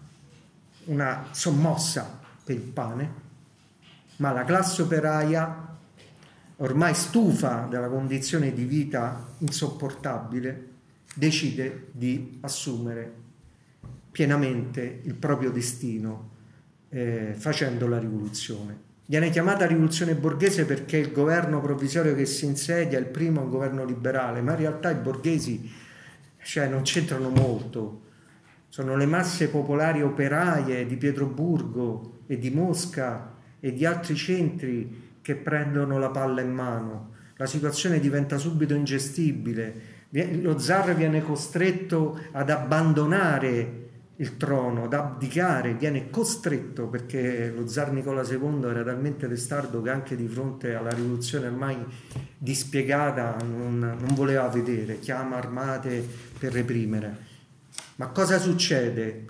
una 0.85 1.27
sommossa 1.33 2.19
per 2.45 2.57
il 2.57 2.63
pane, 2.63 3.27
ma 4.17 4.33
la 4.33 4.45
classe 4.45 4.83
operaia, 4.83 5.77
ormai 6.57 6.95
stufa 6.95 7.67
della 7.69 7.89
condizione 7.89 8.53
di 8.53 8.65
vita 8.65 9.27
insopportabile, 9.39 10.77
decide 11.19 11.89
di 11.91 12.39
assumere 12.43 13.13
pienamente 14.11 15.01
il 15.03 15.15
proprio 15.15 15.51
destino 15.51 16.37
eh, 16.91 17.35
facendo 17.37 17.89
la 17.89 17.99
rivoluzione. 17.99 18.87
Viene 19.05 19.31
chiamata 19.31 19.67
rivoluzione 19.67 20.15
borghese 20.15 20.65
perché 20.65 20.99
il 20.99 21.13
governo 21.13 21.61
provvisorio 21.61 22.15
che 22.15 22.25
si 22.25 22.45
insedia 22.45 22.99
è 22.99 23.01
il 23.01 23.09
primo 23.09 23.49
governo 23.49 23.85
liberale, 23.85 24.43
ma 24.43 24.53
in 24.53 24.59
realtà 24.59 24.91
i 24.91 24.97
borghesi 24.97 25.71
cioè, 26.43 26.69
non 26.69 26.83
c'entrano 26.83 27.31
molto. 27.31 28.03
Sono 28.69 28.97
le 28.97 29.07
masse 29.07 29.49
popolari 29.49 30.03
operaie 30.03 30.87
di 30.87 30.97
Pietroburgo 30.97 32.21
e 32.27 32.39
di 32.39 32.51
Mosca 32.51 33.35
e 33.59 33.73
di 33.73 33.85
altri 33.85 34.15
centri 34.15 35.17
che 35.21 35.35
prendono 35.35 35.99
la 35.99 36.11
palla 36.11 36.43
in 36.43 36.53
mano. 36.53 37.15
La 37.37 37.47
situazione 37.47 37.99
diventa 37.99 38.37
subito 38.37 38.75
ingestibile 38.75 39.97
lo 40.11 40.59
zar 40.59 40.95
viene 40.95 41.23
costretto 41.23 42.19
ad 42.33 42.51
abbandonare 42.51 43.87
il 44.21 44.37
trono, 44.37 44.85
ad 44.85 44.95
abdicare, 44.95 45.75
viene 45.75 46.11
costretto 46.11 46.89
perché 46.89 47.53
lo 47.55 47.69
zar 47.69 47.93
Nicola 47.93 48.23
II 48.29 48.65
era 48.65 48.83
talmente 48.83 49.29
testardo 49.29 49.81
che 49.81 49.91
anche 49.91 50.17
di 50.17 50.27
fronte 50.27 50.75
alla 50.75 50.91
rivoluzione 50.91 51.47
ormai 51.47 51.77
dispiegata 52.37 53.37
non, 53.45 53.79
non 53.79 54.15
voleva 54.15 54.49
vedere, 54.49 54.99
chiama 54.99 55.37
armate 55.37 56.05
per 56.37 56.53
reprimere. 56.53 57.27
Ma 57.97 58.09
cosa 58.09 58.39
succede 58.39 59.27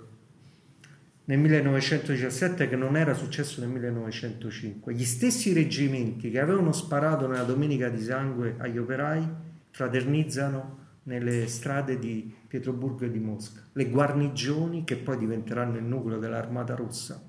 nel 1.25 1.37
1917 1.37 2.67
che 2.67 2.75
non 2.75 2.97
era 2.97 3.13
successo 3.13 3.61
nel 3.61 3.69
1905? 3.69 4.93
Gli 4.93 5.05
stessi 5.05 5.53
reggimenti 5.53 6.31
che 6.31 6.39
avevano 6.39 6.71
sparato 6.71 7.27
nella 7.27 7.43
Domenica 7.43 7.89
di 7.89 8.01
Sangue 8.01 8.55
agli 8.57 8.79
operai 8.79 9.27
fraternizzano 9.71 10.77
nelle 11.03 11.47
strade 11.47 11.97
di 11.97 12.35
Pietroburgo 12.47 13.05
e 13.05 13.11
di 13.11 13.19
Mosca, 13.19 13.61
le 13.73 13.89
guarnigioni 13.89 14.83
che 14.83 14.95
poi 14.95 15.17
diventeranno 15.17 15.77
il 15.77 15.83
nucleo 15.83 16.19
dell'Armata 16.19 16.75
Rossa, 16.75 17.21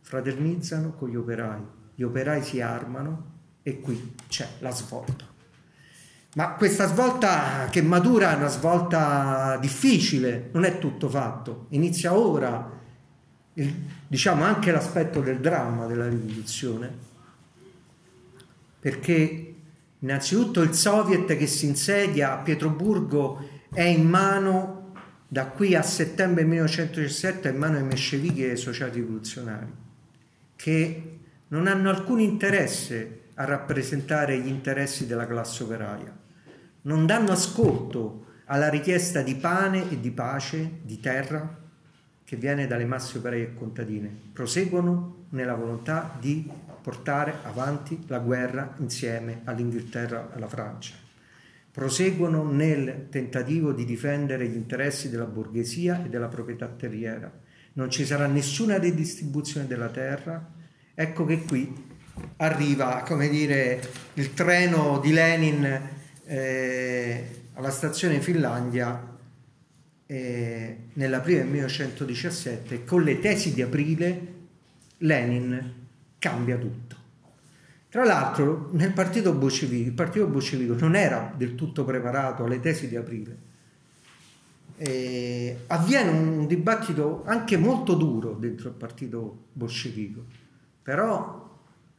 fraternizzano 0.00 0.92
con 0.92 1.08
gli 1.08 1.16
operai, 1.16 1.62
gli 1.94 2.02
operai 2.02 2.42
si 2.42 2.60
armano 2.60 3.36
e 3.62 3.80
qui 3.80 4.14
c'è 4.28 4.46
la 4.60 4.70
svolta. 4.70 5.26
Ma 6.34 6.52
questa 6.54 6.86
svolta 6.86 7.66
che 7.70 7.82
matura 7.82 8.32
è 8.32 8.36
una 8.36 8.48
svolta 8.48 9.56
difficile, 9.60 10.50
non 10.52 10.64
è 10.64 10.78
tutto 10.78 11.08
fatto, 11.08 11.66
inizia 11.70 12.16
ora 12.16 12.70
il, 13.54 13.74
diciamo 14.06 14.44
anche 14.44 14.70
l'aspetto 14.70 15.20
del 15.20 15.40
dramma 15.40 15.86
della 15.86 16.08
rivoluzione, 16.08 17.06
perché 18.78 19.54
Innanzitutto 20.00 20.62
il 20.62 20.74
Soviet 20.74 21.36
che 21.36 21.46
si 21.46 21.66
insedia 21.66 22.32
a 22.32 22.42
Pietroburgo 22.42 23.48
è 23.72 23.82
in 23.82 24.08
mano, 24.08 24.92
da 25.26 25.46
qui 25.46 25.74
a 25.74 25.82
settembre 25.82 26.44
1917, 26.44 27.48
è 27.48 27.52
in 27.52 27.58
mano 27.58 27.76
ai 27.78 27.82
menscevichi 27.82 28.44
e 28.44 28.50
ai 28.50 28.56
sociali 28.56 29.00
rivoluzionari, 29.00 29.72
che 30.54 31.18
non 31.48 31.66
hanno 31.66 31.90
alcun 31.90 32.20
interesse 32.20 33.22
a 33.34 33.44
rappresentare 33.44 34.38
gli 34.38 34.48
interessi 34.48 35.06
della 35.06 35.26
classe 35.26 35.64
operaia, 35.64 36.16
non 36.82 37.04
danno 37.04 37.32
ascolto 37.32 38.26
alla 38.46 38.68
richiesta 38.68 39.22
di 39.22 39.34
pane 39.34 39.90
e 39.90 40.00
di 40.00 40.10
pace, 40.10 40.78
di 40.82 41.00
terra, 41.00 41.66
che 42.24 42.36
viene 42.36 42.66
dalle 42.66 42.84
masse 42.84 43.18
operaie 43.18 43.42
e 43.42 43.54
contadine, 43.54 44.14
proseguono 44.32 45.26
nella 45.30 45.54
volontà 45.54 46.16
di 46.20 46.48
portare 46.88 47.40
avanti 47.42 48.02
la 48.06 48.18
guerra 48.18 48.74
insieme 48.78 49.42
all'Inghilterra 49.44 50.30
e 50.32 50.36
alla 50.36 50.48
Francia. 50.48 50.94
Proseguono 51.70 52.50
nel 52.50 53.08
tentativo 53.10 53.72
di 53.72 53.84
difendere 53.84 54.48
gli 54.48 54.56
interessi 54.56 55.10
della 55.10 55.26
borghesia 55.26 56.02
e 56.02 56.08
della 56.08 56.28
proprietà 56.28 56.66
terriera. 56.66 57.30
Non 57.74 57.90
ci 57.90 58.06
sarà 58.06 58.26
nessuna 58.26 58.78
redistribuzione 58.78 59.66
della 59.66 59.90
terra. 59.90 60.50
Ecco 60.94 61.26
che 61.26 61.42
qui 61.42 61.70
arriva, 62.38 63.02
come 63.06 63.28
dire, 63.28 63.82
il 64.14 64.32
treno 64.32 64.98
di 64.98 65.12
Lenin 65.12 65.80
eh, 66.24 67.24
alla 67.52 67.70
stazione 67.70 68.22
Finlandia 68.22 69.14
eh, 70.06 70.76
nell'aprile 70.94 71.40
del 71.40 71.48
1917 71.48 72.84
con 72.84 73.02
le 73.02 73.20
tesi 73.20 73.52
di 73.52 73.60
aprile 73.60 74.36
Lenin 75.00 75.77
cambia 76.18 76.56
tutto. 76.56 76.96
Tra 77.88 78.04
l'altro 78.04 78.68
nel 78.72 78.92
partito 78.92 79.32
bolscevico, 79.32 79.88
il 79.88 79.94
partito 79.94 80.26
bolscevico 80.26 80.74
non 80.78 80.94
era 80.94 81.32
del 81.36 81.54
tutto 81.54 81.84
preparato 81.84 82.44
alle 82.44 82.60
tesi 82.60 82.88
di 82.88 82.96
aprile. 82.96 83.46
E 84.76 85.64
avviene 85.66 86.10
un 86.10 86.46
dibattito 86.46 87.22
anche 87.26 87.56
molto 87.56 87.94
duro 87.94 88.34
dentro 88.34 88.68
il 88.68 88.74
partito 88.74 89.46
bolscevico, 89.52 90.24
però 90.82 91.46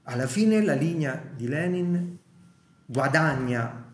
Alla 0.09 0.25
fine 0.25 0.63
la 0.63 0.73
linea 0.73 1.21
di 1.35 1.47
Lenin 1.47 2.17
guadagna 2.83 3.85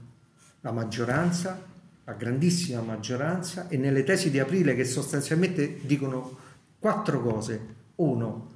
la 0.62 0.72
maggioranza, 0.72 1.62
la 2.06 2.14
grandissima 2.14 2.80
maggioranza, 2.80 3.68
e 3.68 3.76
nelle 3.76 4.06
tesi 4.06 4.32
di 4.32 4.40
aprile 4.40 4.76
che 4.76 4.86
sostanzialmente 4.86 5.80
dicono 5.82 6.38
quattro 6.80 7.22
cose. 7.22 7.76
Uno, 7.96 8.50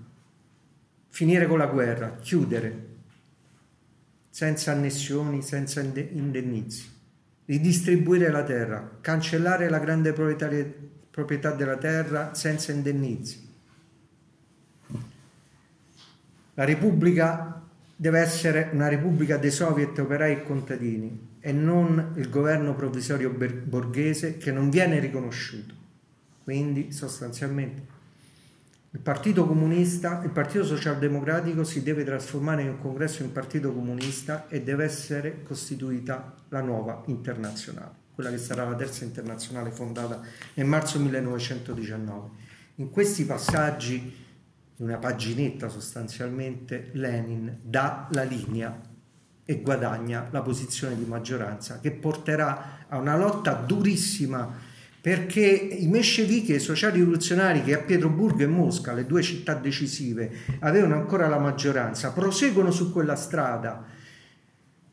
finire 1.09 1.47
con 1.47 1.57
la 1.57 1.67
guerra, 1.67 2.15
chiudere, 2.15 2.87
senza 4.29 4.71
annessioni, 4.71 5.41
senza 5.41 5.81
indennizi, 5.81 6.87
ridistribuire 7.45 8.29
la 8.31 8.43
terra, 8.43 8.97
cancellare 9.01 9.69
la 9.69 9.79
grande 9.79 10.13
proprietà 10.13 11.51
della 11.51 11.77
terra 11.77 12.33
senza 12.33 12.71
indennizi. 12.71 13.47
La 16.53 16.63
Repubblica 16.63 17.61
deve 17.95 18.19
essere 18.19 18.69
una 18.71 18.87
Repubblica 18.87 19.37
dei 19.37 19.51
soviet 19.51 19.97
operai 19.97 20.33
e 20.33 20.43
contadini 20.43 21.27
e 21.41 21.51
non 21.51 22.13
il 22.15 22.29
governo 22.29 22.75
provvisorio 22.75 23.29
borghese 23.31 24.37
che 24.37 24.51
non 24.51 24.69
viene 24.69 24.99
riconosciuto. 24.99 25.73
Quindi 26.43 26.91
sostanzialmente 26.91 27.97
il 28.91 29.01
Partito 29.01 29.45
Comunista, 29.45 30.21
il 30.23 30.31
Partito 30.31 30.65
Socialdemocratico 30.65 31.63
si 31.63 31.83
deve 31.83 32.03
trasformare 32.03 32.63
in 32.63 32.69
un 32.69 32.79
congresso 32.79 33.21
in 33.21 33.31
Partito 33.31 33.71
Comunista 33.71 34.47
e 34.47 34.63
deve 34.63 34.83
essere 34.83 35.43
costituita 35.43 36.33
la 36.49 36.61
nuova 36.61 37.03
internazionale, 37.05 37.91
quella 38.15 38.31
che 38.31 38.39
sarà 38.39 38.67
la 38.67 38.75
terza 38.75 39.03
internazionale 39.03 39.69
fondata 39.69 40.21
nel 40.55 40.65
marzo 40.65 40.99
1919. 40.99 42.29
In 42.75 42.89
questi 42.89 43.25
passaggi, 43.25 44.25
una 44.77 44.97
paginetta 44.97 45.69
sostanzialmente, 45.69 46.89
Lenin 46.93 47.59
dà 47.61 48.07
la 48.11 48.23
linea 48.23 48.75
e 49.45 49.61
guadagna 49.61 50.29
la 50.31 50.41
posizione 50.41 50.95
di 50.95 51.05
maggioranza 51.05 51.79
che 51.79 51.91
porterà 51.91 52.85
a 52.87 52.97
una 52.97 53.15
lotta 53.15 53.53
durissima 53.53 54.67
perché 55.01 55.45
i 55.45 55.87
mescevichi 55.87 56.51
e 56.51 56.57
i 56.57 56.59
sociali 56.59 56.97
rivoluzionari 56.97 57.63
che 57.63 57.73
a 57.73 57.79
Pietroburgo 57.79 58.43
e 58.43 58.47
Mosca, 58.47 58.93
le 58.93 59.05
due 59.05 59.21
città 59.21 59.53
decisive, 59.53 60.29
avevano 60.59 60.95
ancora 60.95 61.27
la 61.27 61.39
maggioranza, 61.39 62.11
proseguono 62.11 62.71
su 62.71 62.91
quella 62.91 63.15
strada. 63.15 63.85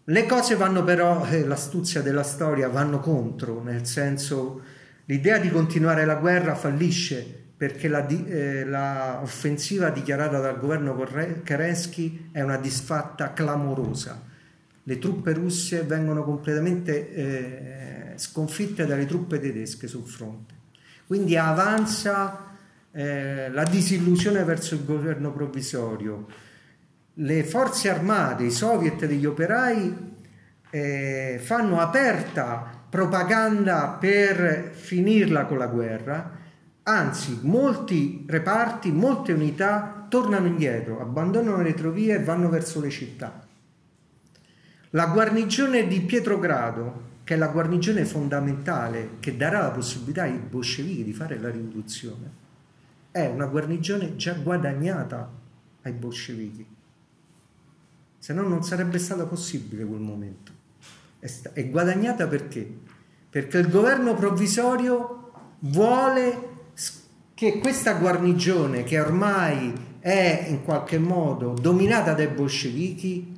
Le 0.05 0.27
cose 0.27 0.55
vanno 0.55 0.85
però, 0.85 1.27
eh, 1.27 1.45
l'astuzia 1.45 2.03
della 2.03 2.23
storia, 2.23 2.69
vanno 2.69 3.01
contro, 3.01 3.61
nel 3.63 3.85
senso 3.85 4.63
l'idea 5.07 5.39
di 5.39 5.51
continuare 5.51 6.05
la 6.05 6.15
guerra 6.15 6.55
fallisce 6.55 7.45
perché 7.57 7.89
la, 7.89 8.07
eh, 8.07 8.65
la 8.65 9.23
dichiarata 9.93 10.39
dal 10.39 10.61
governo 10.61 10.95
Kerensky 11.43 12.29
è 12.31 12.43
una 12.43 12.59
disfatta 12.59 13.33
clamorosa. 13.33 14.23
Le 14.85 14.99
truppe 14.99 15.33
russe 15.33 15.83
vengono 15.83 16.23
completamente... 16.23 17.13
Eh, 17.13 18.06
sconfitte 18.19 18.87
dalle 18.87 19.07
truppe 19.07 19.39
tedesche 19.39 19.87
sul 19.87 20.07
fronte. 20.07 20.55
Quindi 21.07 21.37
avanza 21.37 22.47
eh, 22.91 23.49
la 23.51 23.65
disillusione 23.65 24.43
verso 24.45 24.75
il 24.75 24.85
governo 24.85 25.33
provvisorio. 25.33 26.27
Le 27.15 27.45
forze 27.45 27.91
armate, 27.91 28.45
i 28.45 28.51
soviet 28.51 29.07
degli 29.07 29.25
operai 29.25 30.15
eh, 30.71 31.41
fanno 31.43 31.81
aperta 31.81 32.85
propaganda 32.89 33.97
per 34.01 34.71
finirla 34.73 35.45
con 35.45 35.59
la 35.59 35.67
guerra, 35.67 36.31
anzi 36.83 37.39
molti 37.43 38.25
reparti, 38.27 38.91
molte 38.91 39.33
unità 39.33 40.07
tornano 40.09 40.47
indietro, 40.47 41.01
abbandonano 41.01 41.63
le 41.63 41.75
trovie 41.75 42.15
e 42.15 42.23
vanno 42.23 42.49
verso 42.49 42.81
le 42.81 42.91
città. 42.91 43.45
La 44.91 45.07
guarnigione 45.07 45.87
di 45.87 46.01
Pietrogrado 46.01 47.15
che 47.27 47.35
è 47.35 47.37
la 47.37 47.49
guarnigione 47.49 48.05
fondamentale 48.05 49.17
che 49.19 49.37
darà 49.37 49.59
la 49.59 49.73
possibilità 49.73 50.23
ai 50.23 50.39
bolscevichi 50.39 51.03
di 51.03 51.13
fare 51.13 51.37
la 51.41 51.51
rivoluzione, 51.51 52.31
è 53.11 53.27
una 53.27 53.47
guarnigione 53.47 54.15
già 54.15 54.35
guadagnata 54.35 55.29
ai 55.83 55.91
bolscevichi. 55.91 56.65
Se 58.17 58.33
no 58.33 58.43
non 58.43 58.63
sarebbe 58.63 58.99
stato 58.99 59.27
possibile 59.27 59.85
quel 59.85 59.99
momento. 59.99 60.53
È, 61.19 61.27
sta- 61.27 61.51
è 61.53 61.69
guadagnata 61.69 62.29
perché? 62.29 62.65
Perché 63.29 63.59
il 63.59 63.71
governo 63.71 64.15
provvisorio 64.15 65.33
vuole 65.59 66.51
che 67.35 67.59
questa 67.59 67.95
guarnigione, 67.95 68.85
che 68.85 69.01
ormai 69.01 69.73
è 69.99 70.47
in 70.49 70.63
qualche 70.63 71.01
modo 71.01 71.55
dominata 71.55 72.13
dai 72.13 72.29
bolscevichi, 72.29 73.37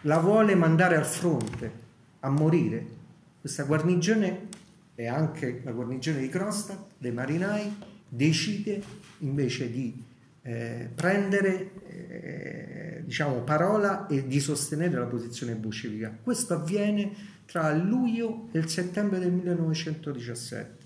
la 0.00 0.18
vuole 0.18 0.56
mandare 0.56 0.96
al 0.96 1.06
fronte 1.06 1.72
a 2.18 2.28
morire 2.28 2.98
questa 3.42 3.64
guarnigione 3.64 4.46
e 4.94 5.08
anche 5.08 5.62
la 5.64 5.72
guarnigione 5.72 6.20
di 6.20 6.28
Kronstadt, 6.28 6.92
dei 6.96 7.10
marinai, 7.10 7.76
decide 8.08 8.80
invece 9.18 9.68
di 9.68 10.00
eh, 10.42 10.88
prendere 10.94 11.70
eh, 11.88 13.02
diciamo, 13.04 13.40
parola 13.40 14.06
e 14.06 14.28
di 14.28 14.38
sostenere 14.38 14.96
la 14.96 15.06
posizione 15.06 15.56
bolscevica. 15.56 16.16
Questo 16.22 16.54
avviene 16.54 17.10
tra 17.44 17.72
luglio 17.74 18.48
e 18.52 18.60
il 18.60 18.68
settembre 18.68 19.18
del 19.18 19.32
1917. 19.32 20.76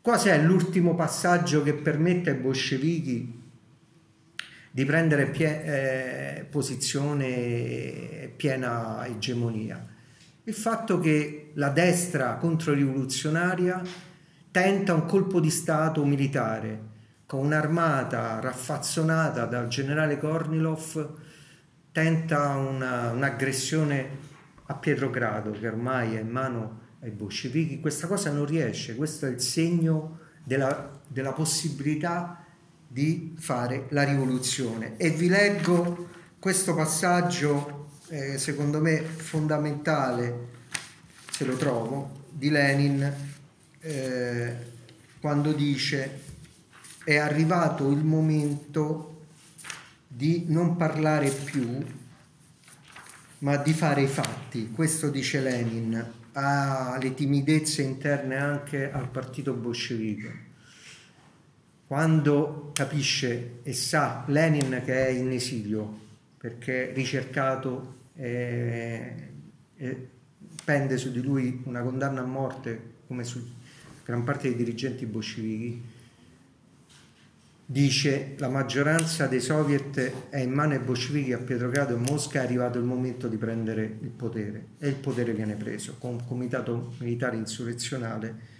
Quasi 0.00 0.28
è 0.28 0.40
l'ultimo 0.40 0.94
passaggio 0.94 1.64
che 1.64 1.74
permette 1.74 2.30
ai 2.30 2.36
bolscevichi 2.36 3.40
di 4.70 4.84
prendere 4.84 5.26
pie- 5.26 5.64
eh, 5.64 6.44
posizione 6.44 8.30
piena 8.36 9.04
egemonia 9.08 9.90
il 10.44 10.54
fatto 10.54 10.98
che 10.98 11.52
la 11.54 11.68
destra 11.68 12.34
controrivoluzionaria 12.34 13.80
tenta 14.50 14.92
un 14.92 15.06
colpo 15.06 15.38
di 15.38 15.50
Stato 15.50 16.04
militare 16.04 16.90
con 17.26 17.44
un'armata 17.44 18.40
raffazzonata 18.40 19.46
dal 19.46 19.68
generale 19.68 20.18
Kornilov, 20.18 21.14
tenta 21.92 22.56
una, 22.56 23.10
un'aggressione 23.12 24.08
a 24.66 24.74
Pietrogrado 24.74 25.52
che 25.52 25.68
ormai 25.68 26.16
è 26.16 26.20
in 26.20 26.28
mano 26.28 26.80
ai 27.00 27.10
bolscevichi. 27.10 27.80
Questa 27.80 28.08
cosa 28.08 28.32
non 28.32 28.44
riesce, 28.44 28.96
questo 28.96 29.26
è 29.26 29.30
il 29.30 29.40
segno 29.40 30.18
della, 30.42 31.00
della 31.06 31.32
possibilità 31.32 32.44
di 32.88 33.34
fare 33.38 33.86
la 33.90 34.02
rivoluzione. 34.02 34.96
E 34.96 35.10
vi 35.10 35.28
leggo 35.28 36.08
questo 36.38 36.74
passaggio 36.74 37.81
eh, 38.12 38.36
secondo 38.36 38.78
me 38.78 39.00
fondamentale, 39.00 40.48
se 41.30 41.46
lo 41.46 41.56
trovo, 41.56 42.26
di 42.30 42.50
Lenin 42.50 43.10
eh, 43.80 44.56
quando 45.18 45.52
dice 45.52 46.20
è 47.04 47.16
arrivato 47.16 47.90
il 47.90 48.04
momento 48.04 49.24
di 50.06 50.44
non 50.48 50.76
parlare 50.76 51.30
più 51.30 51.82
ma 53.38 53.56
di 53.56 53.72
fare 53.72 54.02
i 54.02 54.06
fatti. 54.06 54.70
Questo 54.70 55.08
dice 55.08 55.40
Lenin, 55.40 56.12
ha 56.32 56.98
le 57.00 57.14
timidezze 57.14 57.80
interne 57.80 58.36
anche 58.36 58.92
al 58.92 59.08
partito 59.08 59.54
bolscevico. 59.54 60.28
Quando 61.86 62.72
capisce 62.74 63.60
e 63.62 63.72
sa 63.72 64.24
Lenin 64.26 64.82
che 64.84 65.06
è 65.06 65.08
in 65.08 65.32
esilio 65.32 66.00
perché 66.36 66.92
ricercato 66.92 68.00
e, 68.14 69.32
e 69.76 70.08
pende 70.64 70.96
su 70.96 71.10
di 71.10 71.22
lui 71.22 71.62
una 71.64 71.82
condanna 71.82 72.20
a 72.20 72.26
morte 72.26 72.90
come 73.06 73.24
su 73.24 73.42
gran 74.04 74.24
parte 74.24 74.48
dei 74.48 74.56
dirigenti 74.56 75.06
bolscevichi, 75.06 75.82
dice 77.64 78.34
la 78.38 78.48
maggioranza 78.48 79.26
dei 79.26 79.40
soviet 79.40 80.28
è 80.28 80.38
in 80.38 80.50
mano 80.50 80.72
ai 80.72 80.80
bolscevichi 80.80 81.32
a 81.32 81.38
Pietrogrado 81.38 81.94
e 81.94 81.98
Mosca, 81.98 82.40
è 82.40 82.44
arrivato 82.44 82.78
il 82.78 82.84
momento 82.84 83.28
di 83.28 83.36
prendere 83.36 83.98
il 84.00 84.10
potere 84.10 84.66
e 84.78 84.88
il 84.88 84.96
potere 84.96 85.32
viene 85.32 85.54
preso 85.54 85.96
con 85.98 86.12
un 86.12 86.26
comitato 86.26 86.94
militare 86.98 87.36
insurrezionale 87.36 88.50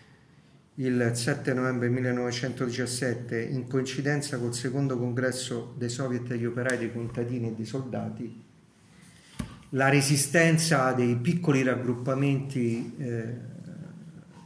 il 0.76 1.10
7 1.12 1.52
novembre 1.52 1.88
1917 1.90 3.42
in 3.42 3.68
coincidenza 3.68 4.38
col 4.38 4.54
secondo 4.54 4.96
congresso 4.96 5.74
dei 5.76 5.90
soviet 5.90 6.26
degli 6.28 6.46
operai, 6.46 6.78
dei 6.78 6.92
contadini 6.92 7.48
e 7.48 7.54
dei 7.54 7.66
soldati 7.66 8.41
la 9.74 9.88
resistenza 9.88 10.92
dei 10.92 11.16
piccoli 11.16 11.62
raggruppamenti 11.62 12.94
eh, 12.98 13.50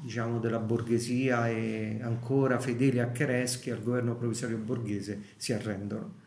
diciamo 0.02 0.38
della 0.38 0.60
borghesia 0.60 1.48
e 1.48 1.98
ancora 2.00 2.60
fedeli 2.60 3.00
a 3.00 3.08
Kereschi, 3.08 3.70
al 3.70 3.82
governo 3.82 4.14
provvisorio 4.14 4.56
borghese, 4.56 5.20
si 5.36 5.52
arrendono. 5.52 6.24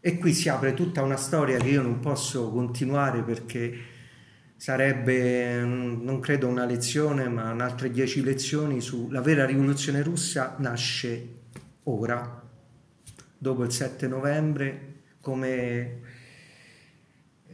E 0.00 0.18
qui 0.18 0.32
si 0.32 0.48
apre 0.48 0.74
tutta 0.74 1.02
una 1.02 1.16
storia 1.16 1.58
che 1.58 1.68
io 1.68 1.82
non 1.82 1.98
posso 1.98 2.52
continuare 2.52 3.22
perché 3.22 3.76
sarebbe, 4.54 5.60
non 5.62 6.20
credo 6.20 6.46
una 6.46 6.64
lezione, 6.64 7.28
ma 7.28 7.50
un'altre 7.50 7.90
dieci 7.90 8.22
lezioni 8.22 8.80
sulla 8.80 9.20
vera 9.20 9.44
rivoluzione 9.44 10.00
russa 10.02 10.54
nasce 10.58 11.34
ora, 11.84 12.40
dopo 13.36 13.64
il 13.64 13.72
7 13.72 14.06
novembre, 14.06 14.94
come 15.20 16.07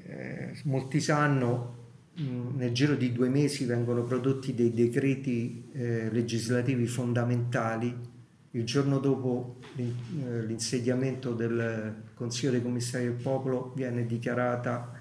eh, 0.07 0.53
molti 0.65 1.01
sanno, 1.01 1.77
mh, 2.15 2.57
nel 2.57 2.73
giro 2.73 2.95
di 2.95 3.13
due 3.13 3.29
mesi 3.29 3.65
vengono 3.65 4.03
prodotti 4.05 4.55
dei 4.55 4.73
decreti 4.73 5.71
eh, 5.73 6.11
legislativi 6.11 6.87
fondamentali. 6.87 8.13
Il 8.51 8.65
giorno 8.65 8.99
dopo 8.99 9.57
eh, 9.77 10.45
l'insediamento 10.45 11.33
del 11.33 12.03
Consiglio 12.15 12.53
dei 12.53 12.63
Commissari 12.63 13.05
del 13.05 13.15
Popolo 13.15 13.73
viene 13.75 14.07
dichiarata 14.07 14.93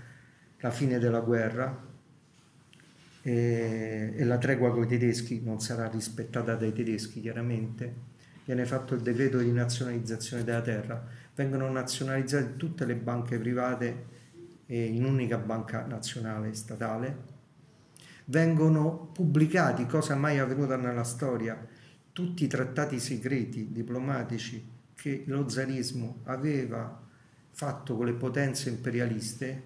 la 0.60 0.72
fine 0.72 0.98
della 0.98 1.20
guerra 1.20 1.92
e, 3.22 4.14
e 4.16 4.24
la 4.24 4.38
tregua 4.38 4.72
con 4.72 4.84
i 4.84 4.88
tedeschi 4.88 5.42
non 5.44 5.60
sarà 5.60 5.88
rispettata 5.88 6.56
dai 6.56 6.74
tedeschi 6.74 7.22
chiaramente. 7.22 8.12
Viene 8.46 8.66
fatto 8.66 8.96
il 8.96 9.02
decreto 9.02 9.38
di 9.38 9.52
nazionalizzazione 9.52 10.44
della 10.44 10.62
terra, 10.62 11.06
vengono 11.36 11.70
nazionalizzate 11.70 12.56
tutte 12.58 12.86
le 12.86 12.96
banche 12.96 13.38
private 13.38 14.13
in 14.68 15.04
un'unica 15.04 15.38
banca 15.38 15.86
nazionale 15.86 16.54
statale, 16.54 17.32
vengono 18.26 19.10
pubblicati, 19.14 19.86
cosa 19.86 20.16
mai 20.16 20.40
avvenuta 20.40 20.78
nella 20.78 21.04
storia, 21.04 21.58
tutti 22.12 22.44
i 22.44 22.48
trattati 22.48 23.00
segreti 23.00 23.72
diplomatici 23.72 24.72
che 24.96 25.24
lo 25.28 25.50
zarismo 25.50 26.20
aveva 26.24 27.02
fatto 27.52 27.96
con 27.96 28.06
le 28.06 28.14
potenze 28.14 28.70
imperialiste, 28.70 29.64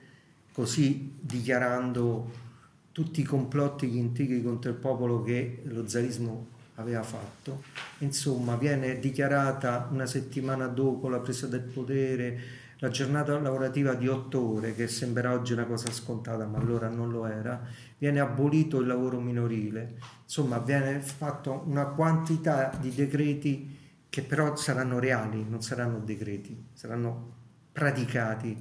così 0.52 1.14
dichiarando 1.20 2.46
tutti 2.92 3.22
i 3.22 3.24
complotti, 3.24 3.88
gli 3.88 3.98
intrighi 3.98 4.42
contro 4.42 4.72
il 4.72 4.78
popolo 4.78 5.22
che 5.22 5.62
lo 5.66 5.88
zarismo 5.88 6.48
aveva 6.76 7.04
fatto. 7.04 7.64
Insomma, 8.00 8.56
viene 8.56 9.00
dichiarata 9.00 9.88
una 9.92 10.06
settimana 10.06 10.68
dopo 10.68 11.10
la 11.10 11.20
presa 11.20 11.48
del 11.48 11.62
potere 11.62 12.40
la 12.80 12.90
giornata 12.90 13.40
lavorativa 13.40 13.94
di 13.94 14.08
otto 14.08 14.56
ore, 14.56 14.76
che 14.76 14.88
sembra 14.88 15.34
oggi 15.34 15.54
una 15.54 15.66
cosa 15.66 15.92
scontata, 15.92 16.46
ma 16.46 16.60
allora 16.60 16.90
non 16.90 17.10
lo 17.10 17.26
era, 17.26 17.66
viene 17.98 18.20
abolito 18.20 18.80
il 18.80 18.88
lavoro 18.88 19.20
minorile, 19.20 19.96
insomma 20.24 20.60
viene 20.60 21.00
fatta 21.00 21.52
una 21.52 21.86
quantità 21.86 22.78
di 22.80 22.94
decreti 22.94 23.76
che 24.10 24.22
però 24.22 24.56
saranno 24.56 25.00
reali, 25.00 25.44
non 25.48 25.62
saranno 25.62 26.00
decreti, 26.00 26.66
saranno 26.74 27.34
praticati 27.72 28.58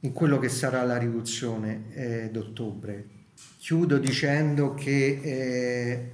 in 0.00 0.12
quello 0.12 0.38
che 0.38 0.48
sarà 0.48 0.84
la 0.84 0.96
rivoluzione 0.96 1.92
eh, 1.92 2.30
d'ottobre. 2.30 3.16
Chiudo 3.58 3.98
dicendo 3.98 4.74
che 4.74 5.20
eh, 5.22 6.10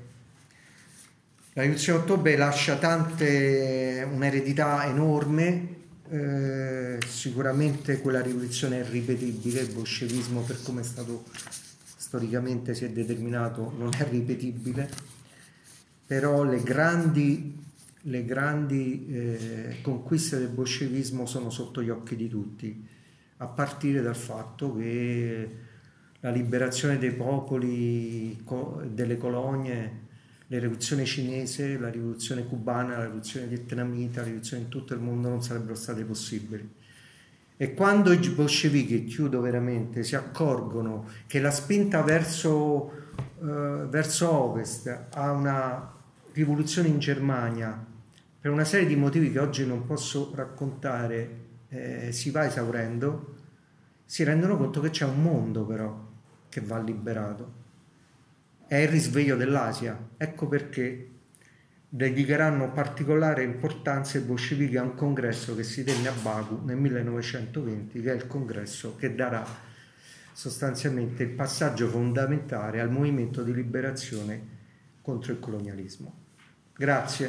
la 1.53 1.63
rivoluzione 1.63 1.99
d'ottobre 1.99 2.37
lascia 2.37 2.77
tante, 2.77 4.09
un'eredità 4.11 4.87
enorme, 4.87 5.83
eh, 6.11 6.99
sicuramente 7.07 8.01
quella 8.01 8.21
rivoluzione 8.21 8.81
è 8.81 8.89
ripetibile, 8.89 9.61
il 9.61 9.73
bolscevismo 9.73 10.43
per 10.43 10.63
come 10.63 10.83
è 10.83 10.85
stato 10.85 11.25
storicamente 12.15 12.75
si 12.75 12.85
è 12.85 12.91
determinato 12.91 13.73
non 13.77 13.91
è 13.97 14.07
ripetibile, 14.09 14.89
però 16.07 16.45
le 16.45 16.63
grandi, 16.63 17.59
le 18.03 18.25
grandi 18.25 19.07
eh, 19.09 19.77
conquiste 19.83 20.39
del 20.39 20.49
bolscevismo 20.49 21.27
sono 21.27 21.51
sotto 21.51 21.83
gli 21.83 21.91
occhi 21.91 22.15
di 22.15 22.29
tutti, 22.29 22.87
a 23.39 23.47
partire 23.47 24.01
dal 24.01 24.17
fatto 24.17 24.77
che 24.77 25.49
la 26.21 26.31
liberazione 26.31 26.99
dei 26.99 27.13
popoli, 27.13 28.43
delle 28.93 29.17
colonie, 29.17 30.03
la 30.49 30.59
rivoluzione 30.59 31.05
cinese, 31.05 31.79
la 31.79 31.89
rivoluzione 31.89 32.47
cubana, 32.47 32.99
la 32.99 33.05
rivoluzione 33.05 33.47
vietnamita, 33.47 34.21
la 34.21 34.27
rivoluzione 34.27 34.65
in 34.65 34.69
tutto 34.69 34.95
il 34.95 35.01
mondo 35.01 35.29
non 35.29 35.43
sarebbero 35.43 35.75
state 35.75 36.05
possibili. 36.05 36.69
E 37.57 37.73
quando 37.73 38.13
i 38.13 38.19
bolscevichi, 38.31 39.05
chiudo 39.05 39.41
veramente, 39.41 40.03
si 40.03 40.17
accorgono 40.17 41.09
che 41.27 41.41
la 41.41 41.51
spinta 41.51 42.03
verso, 42.03 42.93
eh, 43.41 43.87
verso 43.89 44.31
ovest 44.31 45.07
ha 45.11 45.31
una 45.31 45.93
rivoluzione 46.33 46.89
in 46.89 46.99
Germania, 46.99 47.93
per 48.41 48.51
una 48.51 48.65
serie 48.65 48.87
di 48.87 48.97
motivi 48.97 49.33
che 49.33 49.39
oggi 49.39 49.65
non 49.65 49.87
posso 49.87 50.33
raccontare, 50.35 51.43
eh, 51.69 52.13
si 52.13 52.31
va 52.31 52.45
esaurendo, 52.45 53.37
si 54.05 54.25
rendono 54.25 54.59
conto 54.59 54.81
che 54.81 54.91
c'è 54.91 55.05
un 55.05 55.23
mondo 55.23 55.65
però 55.65 56.13
che 56.51 56.61
va 56.61 56.79
liberato 56.79 57.63
è 58.75 58.83
il 58.83 58.89
risveglio 58.89 59.37
dell'Asia. 59.37 59.97
Ecco 60.17 60.49
perché 60.49 61.11
dedicheranno 61.89 62.73
particolare 62.73 63.45
importanza 63.45 64.19
i 64.19 64.23
bolscevichi 64.23 64.77
a 64.77 64.83
un 64.83 64.97
congresso 64.97 65.55
che 65.55 65.63
si 65.63 65.85
tenne 65.85 66.09
a 66.09 66.13
Baku 66.13 66.65
nel 66.65 66.77
1920, 66.77 68.01
che 68.01 68.11
è 68.11 68.15
il 68.17 68.27
congresso 68.27 68.97
che 68.97 69.15
darà 69.15 69.45
sostanzialmente 70.33 71.23
il 71.23 71.29
passaggio 71.29 71.87
fondamentale 71.87 72.81
al 72.81 72.91
movimento 72.91 73.45
di 73.45 73.55
liberazione 73.55 74.43
contro 75.01 75.31
il 75.31 75.39
colonialismo. 75.39 76.13
Grazie. 76.77 77.23